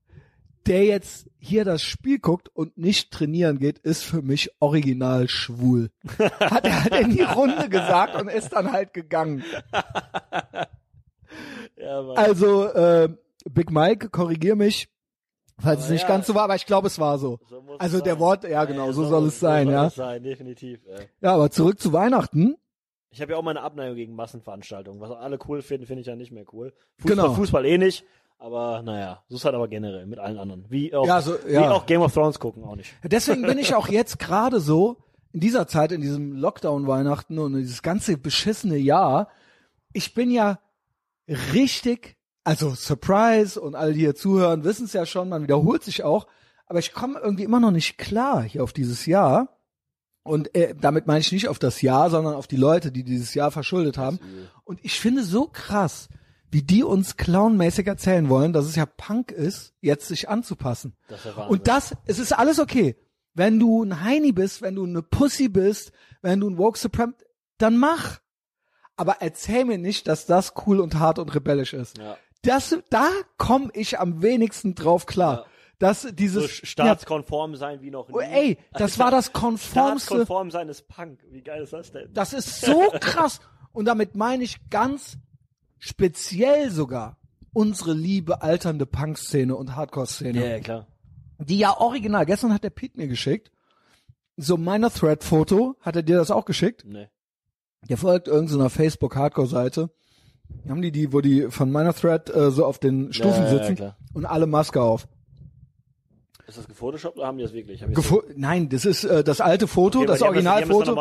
[0.67, 5.91] der jetzt hier das Spiel guckt und nicht trainieren geht, ist für mich original schwul.
[6.19, 9.45] Hat er halt in die Runde gesagt und ist dann halt gegangen.
[11.77, 12.01] ja.
[12.15, 13.09] Also, äh,
[13.51, 14.89] Big Mike, korrigier mich,
[15.59, 16.09] falls es Aber nicht ja.
[16.09, 17.39] ganz so war, aber ich glaube, es war so.
[17.49, 18.21] So also es der sein.
[18.21, 19.79] Wort, ja genau, so soll es sein, so ja.
[19.81, 20.81] Soll es sein, definitiv.
[20.87, 20.97] Ja.
[21.21, 22.57] Ja, aber zurück zu Weihnachten.
[23.11, 25.01] Ich habe ja auch meine Abneigung gegen Massenveranstaltungen.
[25.01, 26.75] Was alle cool finden, finde ich ja nicht mehr cool.
[26.99, 27.35] Fußball, Genau.
[27.35, 28.05] Fußball eh nicht.
[28.39, 30.67] Aber naja, so ist halt aber generell mit allen anderen.
[30.69, 31.71] Wie auch, Ja, so- wie ja.
[31.73, 32.93] auch Game of Thrones gucken, auch nicht.
[33.03, 34.99] Deswegen bin ich auch jetzt gerade so
[35.33, 39.29] in dieser Zeit, in diesem Lockdown-Weihnachten und dieses ganze beschissene Jahr.
[39.93, 40.59] Ich bin ja
[41.55, 46.05] richtig, also Surprise und alle, die hier zuhören, wissen es ja schon, man wiederholt sich
[46.05, 46.27] auch.
[46.67, 49.49] Aber ich komme irgendwie immer noch nicht klar hier auf dieses Jahr.
[50.23, 53.33] Und äh, damit meine ich nicht auf das Jahr, sondern auf die Leute, die dieses
[53.35, 54.19] Jahr verschuldet haben.
[54.65, 56.09] Und ich finde so krass,
[56.51, 60.97] wie die uns clownmäßig erzählen wollen, dass es ja Punk ist, jetzt sich anzupassen.
[61.09, 61.47] Das ist ja.
[61.47, 62.97] Und das, es ist alles okay.
[63.35, 65.93] Wenn du ein Heini bist, wenn du eine Pussy bist,
[66.23, 67.15] wenn du ein Woke Supreme,
[67.59, 68.21] dann mach.
[68.97, 71.99] Aber erzähl mir nicht, dass das cool und hart und rebellisch ist.
[71.99, 72.17] Ja.
[72.43, 75.35] Das, da komme ich am wenigsten drauf klar.
[75.35, 75.47] Ja.
[75.79, 78.15] Dass dieses, so staatskonform sein wie noch nie.
[78.15, 80.07] Oh, ey, das war das konformste.
[80.07, 81.21] Staatskonform sein ist Punk.
[81.29, 82.09] Wie geil ist das denn?
[82.15, 83.41] Das ist so krass.
[83.73, 85.19] Und damit meine ich ganz
[85.79, 87.19] speziell sogar
[87.53, 90.39] unsere liebe alternde Punk-Szene und Hardcore-Szene.
[90.41, 90.87] Ja, ja, klar.
[91.39, 93.51] Die ja original, gestern hat der Pete mir geschickt,
[94.37, 96.85] so meiner Thread-Foto, hat er dir das auch geschickt?
[96.87, 97.09] Nee.
[97.89, 99.91] Der folgt irgendeiner Facebook-Hardcore-Seite.
[100.69, 103.75] Haben die die, wo die von meiner Thread äh, so auf den Stufen Ja, sitzen
[103.77, 103.97] klar.
[104.15, 105.09] und alle Maske auf.
[106.49, 107.83] Ist das gefotoshoppt oder haben die das wirklich?
[107.83, 110.93] Ich Gefo Nein, das ist äh, das alte Foto, Okay, das die Die Originalfoto.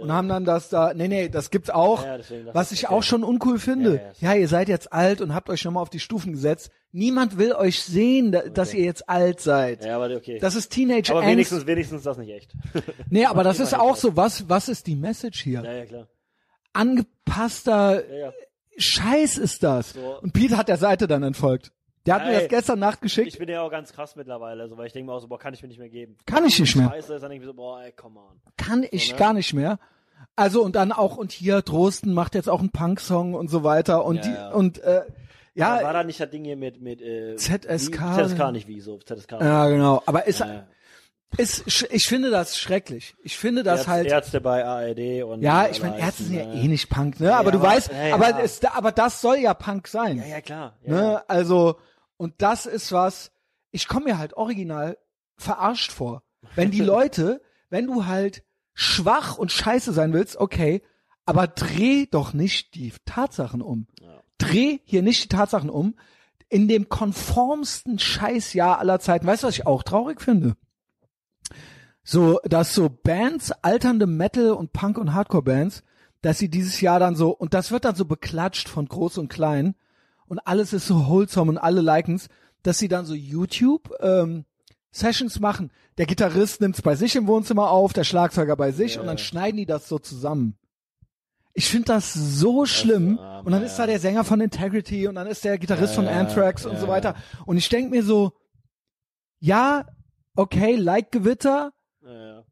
[0.00, 2.04] und haben dann das da, nee, nee, das gibt's auch.
[2.04, 2.18] Ja,
[2.52, 2.94] was ich, okay.
[2.94, 4.00] auch schon uncool finde.
[4.20, 6.72] Ja, Ja, ihr seid jetzt alt und habt euch nochmal auf die Stufen gesetzt.
[6.90, 8.78] Niemand will euch sehen, da, dass Okay.
[8.78, 9.84] ihr jetzt alt seid.
[9.84, 10.38] Ja, aber okay.
[10.40, 11.30] Das ist Teenage aber Angst.
[11.30, 12.52] wenigstens, wenigstens das nicht echt.
[13.10, 15.62] Nee, aber das ist auch so, was, was ist die Message hier?
[15.62, 16.08] ja, ja, klar.
[16.72, 18.02] Angepasster.
[18.76, 19.90] Scheiß ist das.
[19.90, 20.18] So.
[20.20, 21.70] Und Pete hat der Seite dann entfolgt.
[22.06, 23.28] Der hat mir Ey, das gestern Nacht geschickt.
[23.28, 25.38] Ich bin ja auch ganz krass mittlerweile, so, weil ich denke mir auch so, boah,
[25.38, 26.16] kann ich mir nicht mehr geben.
[26.26, 26.90] Kann ich nicht mehr.
[26.90, 28.40] Scheiße, ist dann irgendwie so, boah, ey, come on.
[28.58, 29.18] Kann ich ne?
[29.18, 29.78] gar nicht mehr.
[30.36, 34.04] Also und dann auch, und hier, Drosten macht jetzt auch einen Punk-Song und so weiter.
[34.04, 34.50] Und Ja, die, ja.
[34.50, 35.02] und äh,
[35.54, 38.00] Ja, war ja, da nicht das Ding hier mit, mit äh, ZSK?
[38.18, 38.24] Wie?
[38.28, 39.32] ZSK nicht wie, so, ZSK.
[39.40, 40.02] ja, genau.
[40.06, 40.66] Aber ist, Ja,
[41.36, 43.14] ist, ich finde das schrecklich.
[43.22, 44.06] Ich finde das Ärz- halt.
[44.08, 47.34] Ärzte bei ARD und Ja, ich meine, Ärzte sind ja heißen, eh nicht Punk, ne?
[47.34, 50.18] aber du weißt, aber es, aber das soll ja Punk sein.
[50.18, 50.76] Ja, ja, klar.
[50.84, 51.22] Ne?
[51.28, 51.76] Also,
[52.16, 53.32] und das ist was,
[53.70, 54.98] ich komme mir halt original
[55.36, 56.22] verarscht vor.
[56.54, 57.40] Wenn die Leute,
[57.70, 58.44] wenn du halt
[58.74, 60.82] schwach und scheiße sein willst, okay,
[61.26, 63.86] aber dreh doch nicht die Tatsachen um.
[64.00, 64.22] Ja.
[64.38, 65.96] Dreh hier nicht die Tatsachen um.
[66.48, 69.26] In dem konformsten Scheißjahr aller Zeiten.
[69.26, 70.56] Weißt du, was ich auch traurig finde?
[72.02, 75.82] So, dass so Bands, alternde Metal und Punk und Hardcore-Bands,
[76.20, 79.28] dass sie dieses Jahr dann so, und das wird dann so beklatscht von groß und
[79.28, 79.74] klein,
[80.34, 82.28] und alles ist so wholesome und alle liken's,
[82.64, 84.44] dass sie dann so YouTube ähm,
[84.90, 85.70] Sessions machen.
[85.96, 89.00] Der Gitarrist nimmt's bei sich im Wohnzimmer auf, der Schlagzeuger bei sich Ja.
[89.00, 90.56] und dann schneiden die das so zusammen.
[91.52, 93.20] Ich finde das so schlimm.
[93.20, 95.92] arm, und dann ja, ist da der Sänger von Integrity und dann ist der Gitarrist
[95.92, 97.14] Ja, von ja, Anthrax und ja, so weiter.
[97.46, 98.32] Und ich denk mir so,
[99.38, 99.86] ja,
[100.34, 101.72] okay, like Gewitter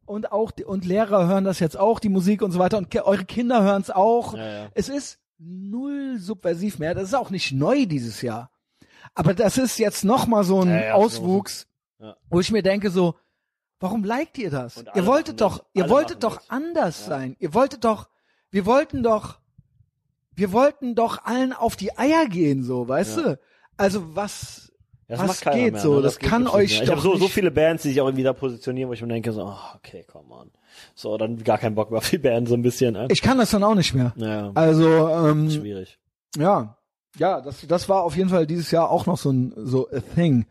[0.06, 2.94] und auch die, und Lehrer hören das jetzt auch, die Musik und so weiter und
[2.96, 4.34] eure Kinder hören es auch.
[4.74, 6.94] Es ist null subversiv mehr.
[6.94, 8.50] Das ist auch nicht neu dieses Jahr.
[9.14, 11.66] Aber das ist jetzt noch mal so ein Ja, ja, Auswuchs,
[11.98, 12.16] Ja.
[12.30, 13.16] wo ich mir denke so,
[13.80, 14.82] warum liked ihr das?
[14.94, 15.58] Ihr wolltet machen das.
[15.58, 16.50] doch, ihr Alle wolltet doch das.
[16.50, 17.36] anders sein.
[17.38, 18.08] Ihr wolltet doch,
[18.50, 19.38] wir wollten doch,
[20.34, 23.38] wir wollten doch allen auf die Eier gehen, so, weißt du?
[23.76, 24.71] Also was,
[25.08, 25.96] Das Was geht mehr, so?
[25.96, 26.02] Ne?
[26.02, 26.82] Das geht kann euch mehr.
[26.84, 29.02] Ich habe doch so, so viele Bands, die sich auch irgendwie da positionieren, wo ich
[29.02, 30.50] mir denke so, oh, okay, come on.
[30.94, 32.94] So, dann gar keinen Bock mehr auf die Band, so ein bisschen.
[32.94, 33.08] Ne?
[33.10, 34.14] ich kann das dann auch nicht mehr.
[34.16, 35.98] ja, Also, ähm, schwierig.
[36.36, 36.78] Ja,
[37.18, 40.00] ja, das, das war auf jeden Fall dieses Jahr auch noch so ein so a
[40.00, 40.46] thing.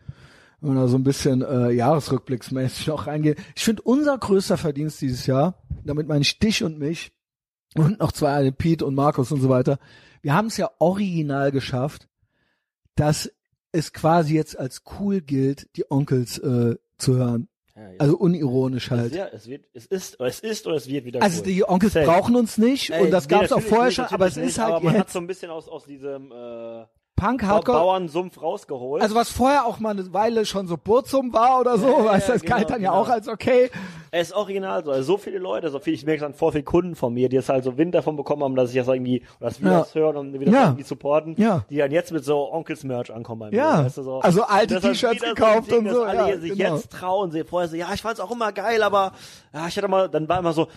[0.60, 3.40] Wenn man da so ein bisschen äh, Jahresrückblicksmäßig noch reingeht.
[3.56, 7.12] Ich finde unser größter Verdienst dieses Jahr, damit meine ich dich und mich
[7.76, 9.80] und noch zwei, Pete und Markus und so weiter.
[10.22, 12.08] Wir haben es ja original geschafft,
[12.96, 13.32] dass
[13.72, 17.48] es quasi jetzt als cool gilt, die Onkels äh, zu hören.
[17.76, 19.16] Ja, Also unironisch es, halt.
[19.16, 21.48] ja, es wird, es ist, es ist oder es wird wieder Also cool.
[21.48, 22.06] die Onkels Safe.
[22.06, 24.38] brauchen uns nicht Ey, und das nee, gab es auch vorher nicht, schon, aber es
[24.38, 26.86] ist nicht, halt aber man hat so ein bisschen aus, aus diesem äh,
[27.16, 27.78] Punk, Hardcore.
[27.78, 29.04] Bauernsumpf rausgeholt.
[29.04, 32.28] Also was vorher auch mal eine Weile schon so Burzum war oder so, Ja, weißt
[32.30, 33.02] du, ja, das galt genau, dann ja genau.
[33.04, 33.70] auch als okay.
[34.10, 34.90] Es ist original so.
[34.92, 37.36] Also so viele Leute, so viel, ich merke dann vor viele Kunden von mir, die
[37.36, 39.80] jetzt halt so Wind davon bekommen haben, dass ich das irgendwie, dass wir Ja.
[39.80, 40.64] das hören und wir das Ja.
[40.64, 41.64] irgendwie supporten, Ja.
[41.70, 43.58] die dann jetzt mit so Onkels-Merch ankommen bei mir.
[43.58, 43.86] Ja.
[43.86, 44.20] Weißt du, so.
[44.22, 46.76] Also alte T-Shirts wieder gekauft Ding, und so, alle ja, sich genau.
[46.76, 49.12] jetzt trauen, sie vorher so, ja, ich fand's auch immer geil, aber,
[49.54, 50.68] ja, ich hatte mal, dann war immer so,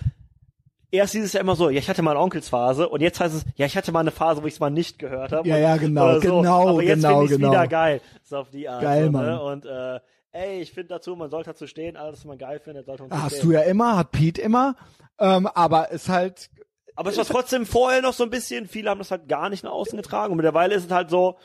[0.94, 3.44] erst dieses Jahr immer so, ja, ich hatte mal eine Onkelsphase und jetzt heißt es,
[3.56, 5.48] ja, ich hatte mal eine Phase, wo ich es mal nicht gehört habe.
[5.48, 6.20] Ja, ja, genau, so.
[6.20, 7.50] genau, Aber jetzt genau, es genau.
[7.50, 8.00] wieder geil.
[8.22, 8.82] So auf die Art.
[8.82, 9.26] Geil, so, Mann.
[9.26, 9.42] Ne?
[9.42, 10.00] Und, äh,
[10.32, 13.10] ey, ich finde dazu, man sollte dazu stehen, alles, was man geil findet, sollte man
[13.12, 13.46] zu Hast stehen.
[13.48, 14.76] du ja immer, hat Pete immer,
[15.18, 16.50] ähm, aber ist halt,
[16.96, 19.62] Aber es war trotzdem vorher noch so ein bisschen, viele haben das halt gar nicht
[19.64, 21.36] nach außen getragen und mittlerweile ist es halt so,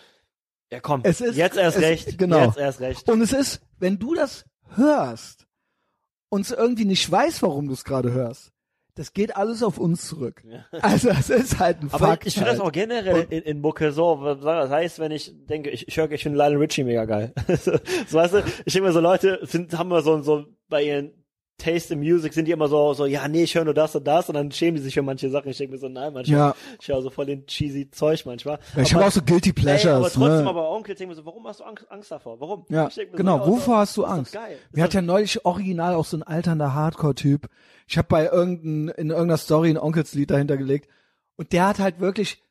[0.71, 2.43] ja komm, Es ist- jetzt erst es- recht, genau.
[2.45, 3.09] jetzt erst recht.
[3.09, 4.45] und es ist, wenn du das
[4.75, 5.45] hörst
[6.29, 8.51] und es irgendwie nicht weiß, warum du es gerade hörst,
[8.99, 10.43] das geht alles auf uns zurück.
[10.81, 12.25] Also es ist halt ein Aber Fakt.
[12.27, 12.67] ich finde das halt.
[12.67, 16.21] auch generell in, in Mucke so, das heißt, wenn ich denke, ich, ich höre, ich
[16.21, 17.33] finde Lionel Richie mega geil.
[17.47, 17.71] so,
[18.17, 21.13] weißt du, ich denke mir so, Leute sind, haben wir so, so bei ihren
[21.59, 24.05] Taste in Music sind die immer so, so, ja, nee, ich höre nur das und
[24.07, 25.49] das und dann schämen die sich für manche Sachen.
[25.51, 26.55] Ich denke mir so, nein, manchmal, Ja.
[26.81, 28.57] ich höre so voll den cheesy Zeug manchmal.
[28.75, 29.93] Ja, ich habe auch so Guilty Ey, Pleasures.
[29.95, 30.49] aber trotzdem, ne?
[30.49, 32.39] aber Onkel denke mir so, warum hast du Angst, Angst davor?
[32.39, 32.65] Warum?
[32.69, 33.37] Ja, genau.
[33.37, 34.33] ja, Wovor hast du Angst?
[34.33, 34.57] Geil.
[34.71, 37.47] Mir hat ja neulich original auch so ein alternder Hardcore-Typ.
[37.87, 40.89] Ich habe bei irgendein, in irgendeiner Story ein Onkelslied dahinter gelegt.
[41.35, 42.41] Und der hat halt wirklich,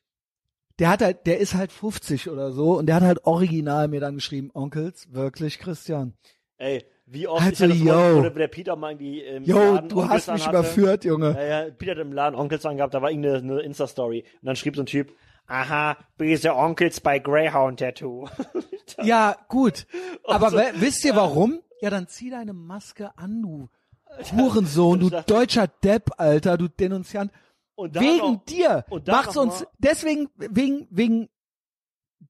[0.78, 4.00] der hat halt, der ist halt 50 oder so und der hat halt original mir
[4.00, 6.14] dann geschrieben, Onkels, wirklich, Christian.
[6.56, 8.24] Ey, wie oft Also, ich hatte yo.
[8.24, 10.58] wo der- Peter mal irgendwie im Jo, Laden du Onkels hast mich anhatte.
[10.58, 11.30] überführt, Junge.
[11.32, 14.24] Ja, ja, Peter hat im Laden Onkels angehabt, da war irgendeine eine Insta-Story.
[14.40, 15.12] Und dann schrieb so ein Typ,
[15.46, 18.28] aha, böse Onkels bei Greyhound Tattoo.
[19.02, 19.86] Ja, gut.
[20.24, 21.60] Aber so, wisst ihr warum?
[21.82, 23.68] Ja, dann zieh deine Maske an, du
[24.36, 27.30] Hurensohn, du deutscher Depp, Alter, du Denunziant.
[27.76, 31.28] Wegen noch- dir macht's uns deswegen wegen wegen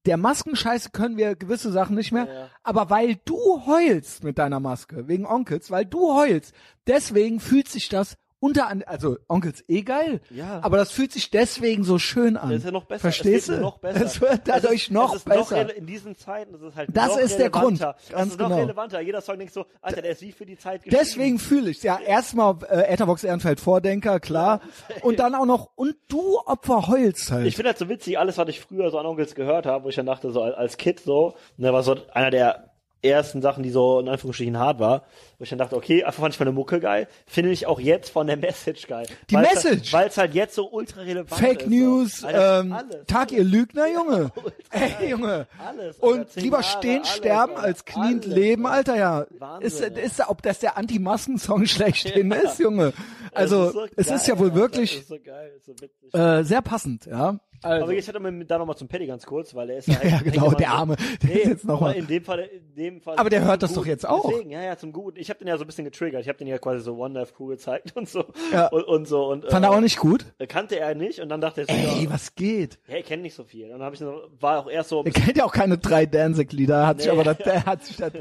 [0.05, 2.49] der Maskenscheiße können wir gewisse Sachen nicht mehr, Ja, ja.
[2.63, 6.53] aber weil du heulst mit deiner Maske wegen Onkels, weil du heulst,
[6.87, 10.59] deswegen fühlt sich das unter an also Onkels eh geil, Ja.
[10.61, 12.49] aber das fühlt sich deswegen so schön an.
[12.49, 13.01] Das ist ja noch besser.
[13.01, 13.61] Verstehst es du?
[13.61, 14.05] Noch besser.
[14.05, 15.57] Es wird dadurch es ist, noch es ist Noch besser.
[15.57, 17.79] rele- in diesen Zeiten ist es halt Das noch ist der Grund.
[17.79, 18.61] Ganz es ist noch genau.
[18.61, 19.01] relevanter.
[19.01, 20.97] Jeder Song denkt so, Alter, der ist wie für die Zeit geschrieben.
[21.03, 24.61] Deswegen fühle ich ja erstmal äh, Etherbox Ehrenfeld Vordenker, klar,
[25.01, 27.45] und dann auch noch und du Opfer heulst halt.
[27.47, 29.89] Ich finde halt so witzig, alles, was ich früher so an Onkels gehört habe, wo
[29.89, 32.68] ich dann dachte, so als- als Kid so, ne, war so einer der
[33.01, 35.03] ersten Sachen, die so in Anführungsstrichen hart war,
[35.37, 38.09] wo ich dann dachte, okay, einfach fand ich meine Mucke geil, finde ich auch jetzt
[38.09, 39.07] von der Message geil.
[39.29, 39.93] Die Weil's Message?
[39.93, 41.37] Halt, Weil es halt jetzt so ultra relevant ist.
[41.39, 42.27] Fake News, so.
[42.27, 44.31] Alter, ähm, alles, Tag ihr Lügner, Junge.
[44.71, 45.47] Ey, Junge.
[45.65, 48.95] Alles, Und lieber Jahre, stehen, alles, sterben, als alles, leben, Alter.
[48.97, 49.25] Ja.
[49.37, 52.37] Wahnsinn, ist, ist, ob das der Anti-Masken-Song schlechthin Ja.
[52.37, 52.93] ist, Junge.
[53.33, 56.61] Also, Das so es geil, ist ja wohl wirklich ist so geil, ist äh, sehr
[56.61, 57.39] passend, ja.
[57.61, 59.95] Also, Aber ich hatte mal da nochmal zum Paddy ganz kurz, weil er ist Ja,
[59.99, 62.39] halt, ja, genau, der so- Arme, der ist jetzt noch aber mal- in dem Fall,
[62.39, 63.17] in dem Fall.
[63.17, 63.89] Aber der hört das doch Guten.
[63.89, 64.29] jetzt auch.
[64.29, 65.19] Deswegen, ja, ja, zum Guten.
[65.19, 66.21] Ich habe den ja so ein bisschen getriggert.
[66.21, 68.67] Ich habe den ja quasi so One Life Crew gezeigt und so Ja.
[68.67, 70.25] und, und so und fand er äh, auch nicht gut?
[70.47, 72.79] kannte er nicht und dann dachte er so, Ey, ja, was geht?
[72.87, 73.65] ja, ich kenne nicht so viel.
[73.65, 76.05] Und dann habe ich noch, war auch erst so, Er kennt ja auch keine drei
[76.05, 77.19] Danzig-Lieder, hat sich Nee.
[77.19, 78.11] aber das, der hat sich das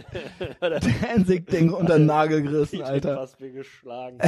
[0.60, 3.14] Danzig-Ding unter den Nagel gerissen, ich bin Alter.
[3.16, 4.18] fast wie geschlagen.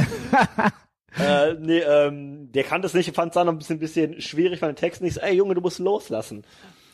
[1.19, 4.77] Äh, nee, ähm, der kannte es nicht, fand es dann ein bisschen, bisschen schwierig, fand
[4.77, 6.43] den Text nicht so, ey Junge, du musst loslassen.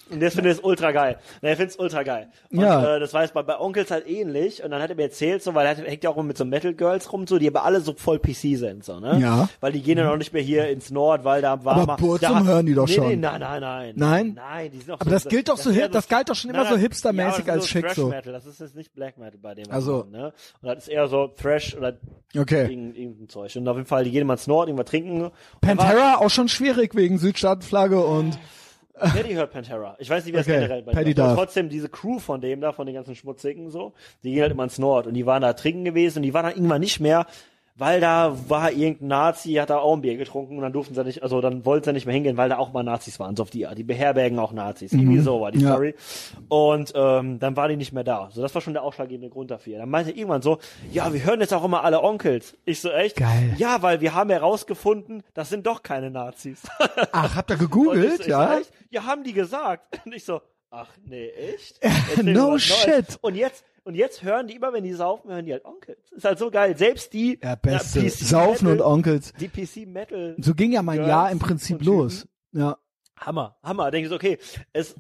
[0.10, 1.18] Und der findet es ultra geil.
[1.42, 2.30] Und er findet es ultra geil.
[2.52, 2.96] Und, Ja.
[2.96, 4.64] Äh, das war jetzt bei, bei Onkels halt ähnlich.
[4.64, 6.46] Und dann hat er mir erzählt, so, weil er hat- hängt ja auch mit so
[6.46, 9.20] Metal Girls rum, so, die aber alle so voll PC sind, so, ne?
[9.20, 9.50] Ja.
[9.60, 11.96] Weil die gehen ja noch nicht mehr hier ins Nord, weil da war Aber mal.
[11.98, 13.08] Burzum hören die doch nee, schon.
[13.08, 13.94] Nee, nein, nein, nein.
[13.96, 14.34] Nein?
[14.36, 16.66] Nein, die sind auch Aber das gilt doch so hip- das galt doch schon immer
[16.66, 18.08] so hipstermäßig ja, das als ist schick so.
[18.08, 19.70] Metal, das ist jetzt nicht Black Metal bei dem.
[19.72, 20.06] Also.
[20.12, 20.34] ne?
[20.62, 21.94] Und das ist eher so Thrash oder
[22.38, 22.64] Okay.
[22.70, 23.56] irgendein, irgendein Zeug.
[23.56, 25.20] Und auf jeden Fall, die gehen immer ins Nord, irgendwas trinken.
[25.20, 25.32] Da war-
[25.62, 28.38] Pantera auch schon schwierig wegen Südstaatenflagge und
[29.00, 29.96] Paddy hört Pantera.
[30.00, 31.36] Ich weiß nicht, wie das Okay, generell bei Paddy darf.
[31.36, 33.94] trotzdem, diese Crew von dem da, von den ganzen Schmutzigen so,
[34.24, 36.46] die gehen halt immer ins Nord und die waren da trinken gewesen und die waren
[36.46, 37.26] dann irgendwann nicht mehr,
[37.78, 41.04] weil da war irgendein Nazi, hat da auch ein Bier getrunken und dann durften sie
[41.04, 43.44] nicht, also dann wollten sie nicht mehr hingehen, weil da auch mal Nazis waren, so
[43.44, 43.78] auf die Art.
[43.78, 44.94] Die beherbergen auch Nazis.
[44.94, 45.64] Irgendwie so war die Mhm.
[45.66, 45.72] Ja.
[45.74, 45.96] Story.
[46.50, 48.30] Und ähm, dann war die nicht mehr da.
[48.32, 49.78] So, das war schon der ausschlaggebende Grund dafür.
[49.78, 50.58] Dann meinte irgendwann so,
[50.92, 52.58] ja, wir hören jetzt auch immer alle Onkels.
[52.66, 53.16] Ich so, echt?
[53.18, 53.54] Geil.
[53.58, 56.62] Ja, weil wir haben herausgefunden, das sind doch keine Nazis.
[57.12, 58.58] ach, habt ihr gegoogelt, so, ja?
[58.60, 60.00] So, ja, haben die gesagt.
[60.06, 61.80] Und ich so, ach nee, echt?
[62.24, 62.88] No shit.
[62.88, 63.18] Neues.
[63.22, 66.12] Und jetzt, und jetzt hören die immer, wenn die saufen, hören die halt Onkels.
[66.12, 66.78] Ist halt so geil.
[66.78, 68.02] Selbst die, Ja, beste.
[68.02, 69.34] PC Saufen und Metal, Onkels.
[69.40, 70.36] die PC Metal.
[70.40, 72.28] So ging ja mein Girls Jahr im Prinzip und los.
[72.52, 72.78] Ja.
[73.18, 73.90] Hammer, Hammer.
[73.90, 74.38] Denke ich so, okay,
[74.74, 74.94] es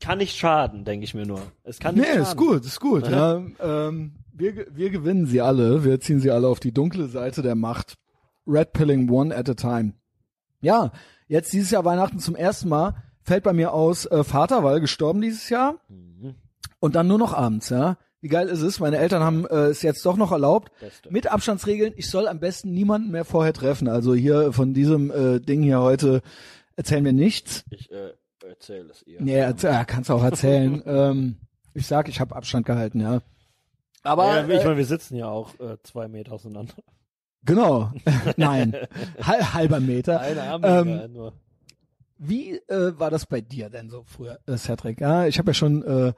[0.00, 1.40] kann nicht schaden, denke ich mir nur.
[1.62, 2.22] Es kann nicht Nee, schaden.
[2.24, 3.08] ist gut, ist gut.
[3.08, 3.42] Ja.
[3.60, 5.84] Ähm, wir, wir gewinnen sie alle.
[5.84, 7.94] Wir ziehen sie alle auf die dunkle Seite der Macht.
[8.46, 9.94] Red Pilling one at a time.
[10.60, 10.90] Ja,
[11.28, 15.20] jetzt dieses Jahr Weihnachten zum ersten Mal fällt bei mir aus äh, Vater, weil gestorben
[15.20, 15.76] dieses Jahr.
[15.88, 16.34] Mhm.
[16.80, 17.96] Und dann nur noch abends, ja.
[18.22, 18.78] Wie geil ist es?
[18.78, 20.70] Meine Eltern haben äh, es jetzt doch noch erlaubt.
[20.78, 21.10] Beste.
[21.12, 21.92] Mit Abstandsregeln.
[21.96, 23.88] Ich soll am besten niemanden mehr vorher treffen.
[23.88, 26.22] Also hier von diesem äh, Ding hier heute
[26.76, 27.64] erzählen wir nichts.
[27.70, 28.12] Ich äh,
[28.48, 29.20] erzähle es ihr.
[29.20, 30.80] Nee, erzähl, ja, kannst du auch erzählen.
[30.86, 31.36] ähm,
[31.74, 33.22] ich sag, ich habe Abstand gehalten, ja.
[34.04, 36.74] Aber ja, ich äh, meine, wir sitzen ja auch äh, zwei Meter auseinander.
[37.44, 37.90] genau,
[38.36, 38.76] nein,
[39.20, 40.20] Hal halber Meter.
[40.20, 41.32] Eine Arm Ähm, nur.
[42.18, 45.00] Wie äh, war das bei dir denn so früher, äh, Cedric?
[45.00, 46.12] Ja, ich habe ja schon äh,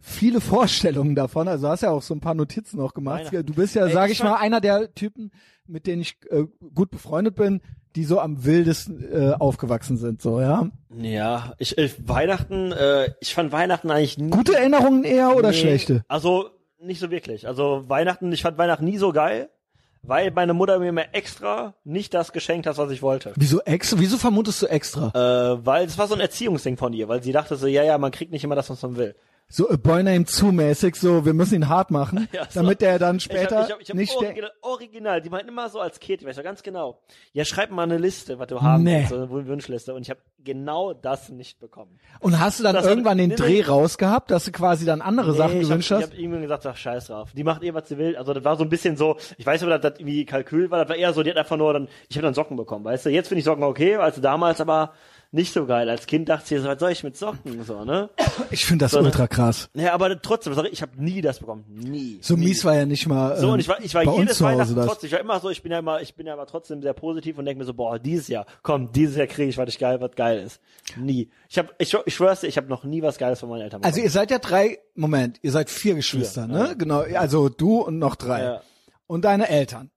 [0.00, 1.48] viele Vorstellungen davon.
[1.48, 3.26] Also du hast ja auch so ein paar Notizen noch gemacht.
[3.32, 3.46] Weihnachten.
[3.46, 5.30] Du bist ja, Ey, sage ich ich mal, einer der Typen,
[5.66, 6.44] mit denen ich äh,
[6.74, 7.60] gut befreundet bin,
[7.96, 10.22] die so am wildesten äh, aufgewachsen sind.
[10.22, 10.68] So, ja.
[10.96, 15.56] Ja, ich, ich Weihnachten, äh, ich fand Weihnachten eigentlich nie Gute Erinnerungen eher oder Nee,
[15.56, 16.04] schlechte?
[16.08, 17.46] Also nicht so wirklich.
[17.46, 19.50] Also Weihnachten, ich fand Weihnachten nie so geil,
[20.02, 23.32] weil meine Mutter mir immer extra nicht das geschenkt hat, was ich wollte.
[23.36, 23.98] Wieso extra?
[23.98, 25.08] Wieso vermutest du extra?
[25.54, 27.98] Äh, weil es war so ein Erziehungsding von ihr, weil sie dachte so, ja, ja,
[27.98, 29.14] man kriegt nicht immer das, was man will.
[29.52, 32.60] So a Boy Named Sue mäßig, so wir müssen ihn hart machen, Ja, so.
[32.60, 35.48] damit der dann Ich später hab, ich hab, ich hab nicht original, original, die meinten
[35.48, 37.00] immer so als Kind, ich weiß ja ganz genau,
[37.32, 38.98] ja, schreib mal eine Liste, was du haben Nee.
[39.00, 39.92] willst, so eine Wunschliste.
[39.92, 41.98] Und ich habe genau das nicht bekommen.
[42.20, 43.62] Und hast du dann Das hat- irgendwann den nee, Dreh nee.
[43.62, 46.04] rausgehabt, dass du quasi dann andere Sachen ich gewünscht hab, hast?
[46.06, 47.32] Ich habe irgendwann gesagt, ach, scheiß drauf.
[47.34, 48.16] Die macht eh, was sie will.
[48.16, 50.70] Also das war so ein bisschen so, ich weiß nicht, ob das, das irgendwie Kalkül
[50.70, 52.84] war, das war eher so, die hat einfach nur dann, ich habe dann Socken bekommen,
[52.84, 53.10] weißt du.
[53.10, 54.92] Jetzt finde ich Socken okay, also damals aber
[55.32, 55.88] nicht so geil.
[55.88, 58.10] Als Kind dachte ich, so, was soll ich mit Socken, so, ne?
[58.50, 59.68] Ich finde das So eine- ultra krass.
[59.74, 61.64] Ja, aber trotzdem, sorry, ich habe nie das bekommen.
[61.68, 62.18] Nie.
[62.20, 62.46] So nie.
[62.46, 65.06] mies war ja nicht mal So, ähm, und ich war, ich war jedes Weihnachten trotzdem,
[65.06, 67.38] ich war immer so, ich bin ja immer, ich bin ja aber trotzdem sehr positiv
[67.38, 70.00] und denke mir so, boah, dieses Jahr, komm, dieses Jahr kriege ich was ich geil,
[70.00, 70.60] was geil ist.
[70.96, 71.30] Nie.
[71.48, 73.80] Ich habe, ich, ich schwör's dir, ich habe noch nie was Geiles von meinen Eltern
[73.80, 73.92] bekommen.
[73.94, 76.58] Also ihr seid ja drei, Moment, ihr seid vier Geschwister, Vier, ne?
[76.68, 76.74] ja.
[76.74, 78.42] Genau, also du und noch drei.
[78.42, 78.62] Ja.
[79.06, 79.90] Und deine Eltern.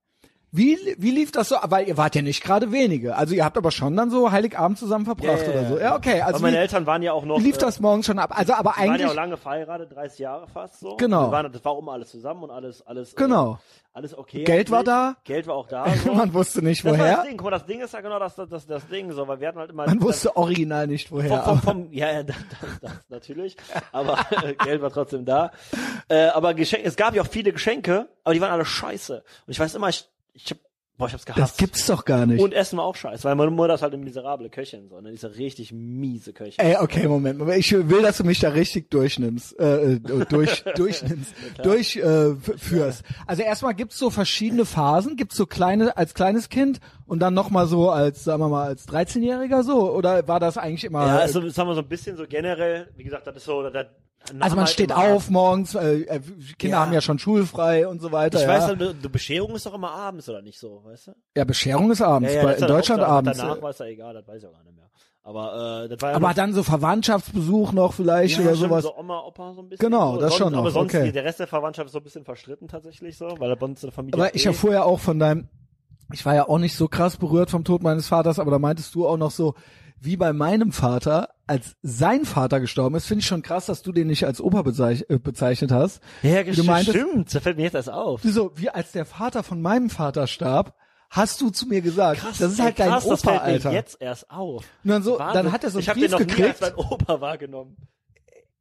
[0.56, 1.56] Wie, wie lief das so?
[1.64, 3.16] Weil ihr wart ja nicht gerade wenige.
[3.16, 5.80] Also ihr habt aber schon dann so Heiligabend zusammen verbracht oder so.
[5.80, 6.20] Ja, okay.
[6.20, 7.40] Also Aber meine wie, Eltern waren ja auch noch.
[7.40, 8.30] wie lief äh, das morgens schon ab?
[8.38, 10.94] Also aber Die waren ja eigentlich, auch lange verheiratet, 30 Jahre fast so.
[10.94, 11.26] Genau.
[11.26, 13.16] Wir waren, das war immer alles zusammen und alles, alles.
[13.16, 13.54] Genau.
[13.54, 14.44] Äh, alles okay.
[14.44, 14.94] Geld war eigentlich.
[14.94, 15.16] da?
[15.24, 15.86] Geld war auch da.
[16.04, 16.14] So.
[16.14, 17.22] man wusste nicht das war das woher.
[17.24, 17.36] Ding.
[17.36, 19.48] Guck mal, das Ding ist ja genau das, das, das, das Ding so, weil wir
[19.48, 19.86] hatten halt immer.
[19.86, 21.42] Man wusste original nicht woher.
[21.42, 23.56] Vom, vom, vom, ja, ja, das, das, das natürlich.
[23.90, 25.50] Aber äh, Geld war trotzdem da.
[26.08, 29.24] Äh, aber Geschenke, es gab ja auch viele Geschenke, aber die waren alle scheiße.
[29.46, 30.58] Und ich weiß immer, ich, ich hab,
[30.98, 31.40] boah, ich hab's gehasst.
[31.40, 32.42] Das gibt's doch gar nicht.
[32.42, 35.10] Und Essen war auch scheiße, weil meine Mutter ist halt eine miserable Köchin, so, ne?
[35.10, 36.64] Die ist eine richtig miese Köchin.
[36.64, 37.38] Ey, okay, Moment.
[37.38, 37.58] Moment.
[37.58, 41.32] Ich will, dass du mich da richtig durchnimmst, äh, äh, durch, durchnimmst,
[41.62, 43.04] durch, äh, führst.
[43.26, 45.16] Also erstmal gibt's so verschiedene Phasen.
[45.16, 48.88] Gibt's so kleine, als kleines Kind und dann nochmal so als, sagen wir mal, als
[48.88, 49.92] 13-Jähriger so?
[49.92, 52.26] Oder war das eigentlich immer, Ja, äh, also, das haben wir so ein bisschen so
[52.26, 53.86] generell, wie gesagt, das ist so, das,
[54.40, 56.20] also man steht auf morgens, äh, äh,
[56.58, 56.80] Kinder Ja.
[56.80, 58.38] haben ja schon schulfrei und so weiter.
[58.38, 58.48] Ich ja.
[58.48, 61.12] weiß, die, die Bescherung ist doch immer abends, oder nicht so, weißt du?
[61.36, 63.38] ja, Bescherung ist abends, bei, das in Deutschland auch, abends.
[63.38, 63.62] Danach äh.
[63.62, 64.84] war es ja egal, das weiß ich auch gar nicht mehr.
[65.26, 68.70] Aber, äh, das war ja Aber noch- dann so Verwandtschaftsbesuch noch vielleicht ja, oder stimmt,
[68.70, 68.82] sowas.
[68.84, 69.90] So Oma, Opa so ein bisschen.
[69.90, 70.20] Genau, so.
[70.20, 71.12] das sonst, schon noch, Aber sonst, okay.
[71.12, 73.88] der Rest der Verwandtschaft ist so ein bisschen verstritten tatsächlich so, weil bei uns in
[73.88, 75.48] der Familie Aber ich eh- erfuhr ja auch von deinem,
[76.12, 78.94] ich war ja auch nicht so krass berührt vom Tod meines Vaters, aber da meintest
[78.94, 79.54] du auch noch so,
[80.04, 83.92] wie bei meinem Vater, als sein Vater gestorben ist, finde ich schon krass, dass du
[83.92, 86.00] den nicht als Opa bezeich äh, bezeichnet hast.
[86.22, 88.20] Ja, du meintest- stimmt, das fällt mir jetzt erst auf.
[88.22, 90.74] So, wie als der Vater von meinem Vater starb,
[91.10, 92.20] hast du zu mir gesagt.
[92.20, 93.72] Krass, das ist ey, halt dein krass, das Opa, fällt mir Alter.
[93.72, 94.64] jetzt erst auf.
[94.84, 95.44] Und dann so, Wahnsinn.
[95.44, 96.48] dann hat er so einen ich hab Brief den noch nie gekriegt.
[96.48, 97.76] als mein Opa wahrgenommen.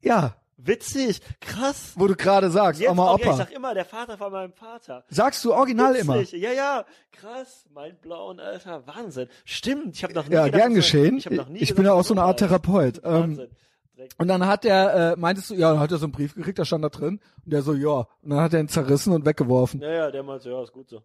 [0.02, 1.94] Ja, Witzig, krass.
[1.96, 3.38] wo du gerade sagst, Jetzt Oma, auch, ja, ich Opa.
[3.38, 5.04] sag immer, der Vater von meinem Vater.
[5.10, 6.20] Sagst du original immer.
[6.20, 6.42] Witzig.
[6.42, 9.28] Ja, ja, krass, mein blauen Alter, Wahnsinn.
[9.46, 11.18] Stimmt, ich habe noch nie Ja, gedacht, gern geschehen.
[11.18, 12.40] Ich, nie Ich gedacht, bin ja auch so eine Opa Art.
[12.40, 13.02] Therapeut.
[13.04, 13.50] Ähm, Wahnsinn.
[14.18, 16.60] Und dann hat der, äh, meintest du, ja, dann hat er so einen Brief gekriegt,
[16.60, 17.20] da stand da drin.
[17.46, 18.08] Und der so, ja.
[18.22, 19.82] Und dann hat er ihn zerrissen und weggeworfen.
[19.82, 21.02] Ja, ja, der meinte, ja, ist gut so.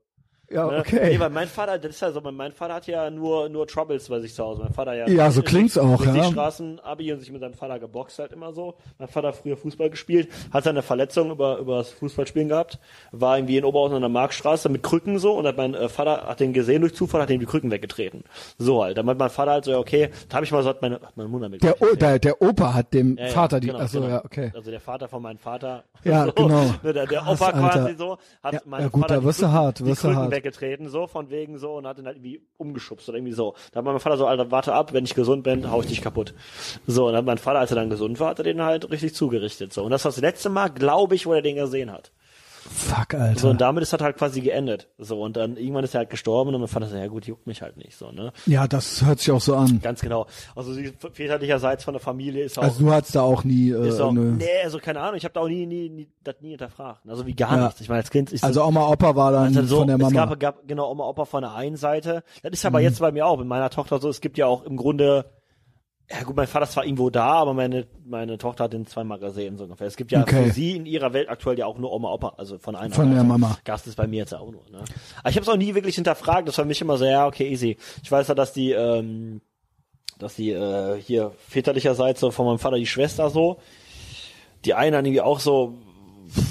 [0.50, 0.72] Ja, Ne?
[0.72, 1.20] Nee, okay.
[1.20, 4.20] weil mein Vater, das ist ja so, mein Vater hat ja nur, nur Troubles bei
[4.20, 4.62] sich zu Hause.
[4.62, 5.06] Mein Vater ja.
[5.08, 6.24] Ja, so klingt's auch, ja.
[6.24, 8.74] Straßen, Abi und sich mit seinem Vater geboxt halt immer so.
[8.98, 12.78] Mein Vater hat früher Fußball gespielt, hat seine Verletzung über, über das Fußballspielen gehabt,
[13.12, 16.26] war irgendwie in Oberhausen an der Marktstraße mit Krücken so und hat mein äh, Vater
[16.26, 18.24] hat den gesehen durch Zufall, hat ihm die Krücken weggetreten.
[18.56, 18.96] So halt.
[18.96, 20.96] Dann meint mein Vater halt so, ja, okay, da habe ich mal so, hat meine,
[20.96, 21.62] hat meine Mutter mit.
[21.62, 24.12] Der, o der, der Opa hat dem Ja, ja, Vater die, genau, achso, genau.
[24.12, 24.52] ja, okay.
[24.54, 25.84] Also der Vater von meinem Vater.
[26.04, 26.74] Ja, so, genau.
[26.82, 27.96] Ne, der, der Krass, Opa quasi Alter.
[27.98, 30.14] so hat Ja, meinem ja, gut, Vater da die wirst du hart, die wirst du
[30.14, 30.37] hart.
[30.38, 33.54] Weggetreten, so von wegen so und hat ihn halt irgendwie umgeschubst oder irgendwie so.
[33.72, 36.00] Da hat mein Vater so, Alter, warte ab, wenn ich gesund bin, hau ich dich
[36.00, 36.34] kaputt.
[36.86, 38.90] So, und dann hat mein Vater, als er dann gesund war, hat er den halt
[38.90, 39.72] richtig zugerichtet.
[39.72, 39.84] So.
[39.84, 42.12] Und das war das letzte Mal, glaube ich, wo er den gesehen hat.
[42.70, 43.40] Fuck, Alter.
[43.40, 44.88] So, und damit ist das halt quasi geendet.
[44.98, 47.46] So, und dann irgendwann ist er halt gestorben und mein Vater so, ja gut, juckt
[47.46, 48.32] mich halt nicht, so, ne?
[48.46, 49.80] ja, das hört sich auch so an.
[49.82, 50.26] Ganz genau.
[50.54, 53.88] Also, sie väterlicherseits von der Familie ist auch, Also du hattest da auch nie, äh,
[53.88, 54.20] ist auch, ne.
[54.38, 57.00] nee, also keine Ahnung, ich habe da auch nie, nie, nie, das nie hinterfragt.
[57.08, 57.64] Also wie gar Ja.
[57.66, 57.80] nichts.
[57.80, 60.02] Ich meine, als Kind, ich Also Oma, Opa war dann also so, von der es
[60.02, 60.26] Mama.
[60.26, 62.22] gab, gab genau Oma, Opa von der einen Seite.
[62.42, 62.68] Das ist Mhm.
[62.68, 65.24] aber jetzt bei mir auch, mit meiner Tochter so, es gibt ja auch im Grunde,
[66.10, 69.18] ja gut, mein Vater ist zwar irgendwo da, aber meine, meine Tochter hat den zweimal
[69.18, 69.86] gesehen, so ungefähr.
[69.86, 70.44] Es gibt ja Okay.
[70.46, 73.12] für sie in ihrer Welt aktuell ja auch nur Oma, Opa, also von einer Von
[73.14, 73.24] der.
[73.24, 73.58] Mama.
[73.64, 74.78] Gast ist bei mir jetzt auch nur, ne?
[75.20, 77.26] Aber ich habe es auch nie wirklich hinterfragt, das war für mich immer so, ja,
[77.26, 77.76] okay, easy.
[78.02, 79.42] Ich weiß ja, dass die, ähm,
[80.18, 83.58] dass die, äh, hier väterlicherseits so von meinem Vater die Schwester so,
[84.64, 85.74] die eine dann irgendwie auch so,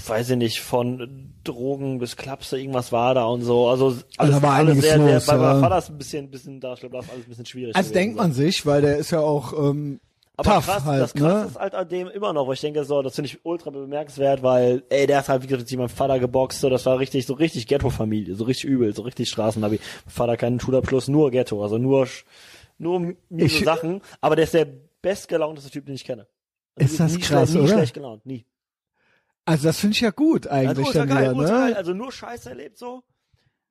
[0.07, 3.67] weiß ich nicht, von Drogen bis Klapse, irgendwas war da und so.
[3.67, 5.61] Also alles, da war alles einiges sehr, los, sehr, bei meinem ja.
[5.61, 7.75] Vater ist ein bisschen, bisschen da, ich glaube, da ist alles ein bisschen schwierig.
[7.75, 9.99] Also denkt man sich, weil der ist ja auch ähm,
[10.39, 11.47] aber tough krass, halt, das krass ne?
[11.49, 14.43] ist halt an dem immer noch, wo ich denke, so, das finde ich ultra bemerkenswert,
[14.43, 17.25] weil, ey, der ist halt, wie gesagt, mit meinem Vater geboxt, so, das war richtig,
[17.25, 19.79] so richtig Ghetto-Familie, so richtig übel, so richtig Straßennavi.
[20.05, 22.07] Mein Vater keinen Schulabschluss, nur Ghetto, also nur,
[22.77, 24.67] nur miese Sachen, aber der ist der
[25.01, 26.27] bestgelaunteste Typ, den ich kenne.
[26.75, 27.73] Also Ist das nie krass, nie oder?
[27.73, 28.45] schlecht gelaunt, nie.
[29.47, 31.75] Also das finde ich ja gut eigentlich Also dann geil, wieder, ne?
[31.77, 33.03] also nur Scheiße erlebt so.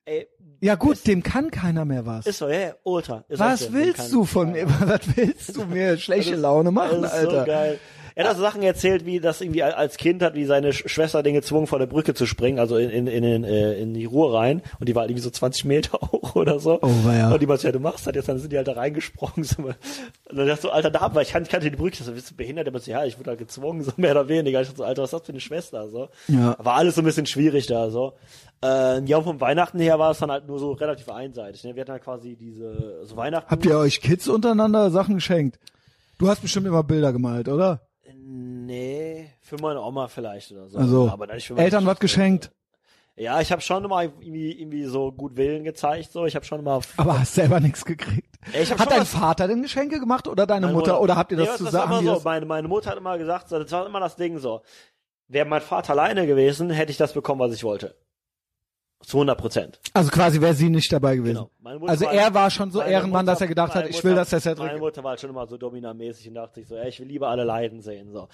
[0.05, 0.27] Ey,
[0.61, 2.25] Ja gut, ist, dem kann keiner mehr was.
[2.25, 3.25] ist so, ja, ja, ultra.
[3.29, 4.67] Was willst du von mir?
[4.81, 7.39] Was willst du mir schlechte Laune machen, das ist Alter?
[7.41, 7.79] So geil.
[8.17, 10.87] Er hat also Sachen erzählt, wie das irgendwie al- als Kind hat, wie seine Sch-
[10.89, 13.93] Schwester den gezwungen, von der Brücke zu springen, also in, in, in, in, äh, in
[13.93, 14.63] die Ruhr rein.
[14.79, 16.79] Und die war halt irgendwie so 20 Meter hoch oder so.
[16.81, 17.31] Oh, weia.
[17.31, 19.43] Und die meinte, ja, du machst das jetzt, dann sind die halt da reingesprungen.
[19.43, 19.61] So.
[19.61, 19.75] Und
[20.37, 21.97] dann dachte so, Alter, da, weil ich kannte, kannte die Brücke.
[21.99, 22.65] Ich so, bist du behindert?
[22.65, 24.61] Der meinte, ja, ich wurde halt gezwungen, so mehr oder weniger.
[24.61, 25.87] Ich dachte so, Alter, was ist das für eine Schwester?
[25.87, 26.09] So.
[26.27, 26.55] Ja.
[26.57, 28.13] War alles so ein bisschen schwierig da, so.
[28.63, 31.63] Äh, ja, und vom Weihnachten her war es dann halt nur so relativ einseitig.
[31.63, 31.75] Ne?
[31.75, 33.51] Wir hatten dann quasi diese, so Weihnachten.
[33.51, 35.59] Habt ihr euch Kids untereinander Sachen geschenkt?
[36.17, 37.81] Du hast bestimmt immer Bilder gemalt, oder?
[38.29, 40.77] Nee, für meine Oma vielleicht oder so.
[40.77, 42.51] Also Aber nicht für meine Eltern was geschenkt,
[43.15, 46.11] Ja, ich habe schon immer irgendwie, irgendwie so gut Willen gezeigt.
[46.11, 46.81] So, ich habe schon immer.
[46.97, 48.35] aber hast selber nichts gekriegt.
[48.53, 51.37] Ich hab Hat dein Vater denn Geschenke gemacht oder deine Meine Mutter, oder habt ihr
[51.37, 51.89] das Nee, zusammen?
[51.91, 52.29] war immer das- so.
[52.29, 54.61] Meine, meine Mutter hat immer gesagt, so, das war immer das Ding so.
[55.29, 57.95] Wäre mein Vater alleine gewesen, hätte ich das bekommen, was ich wollte.
[59.05, 59.79] Zu 100 Prozent.
[59.93, 61.35] Also quasi wäre sie nicht dabei gewesen.
[61.35, 61.51] Genau.
[61.61, 63.89] Meine Also war- er war schon so meine Ehrenmann, Mutter- dass er gedacht hat, meine
[63.89, 64.79] ich will, dass der Meine Cedric...
[64.79, 67.29] Mutter war halt schon immer so dominantmäßig und dachte sich so, ey, ich will lieber
[67.29, 68.11] alle leiden sehen.
[68.11, 68.27] So.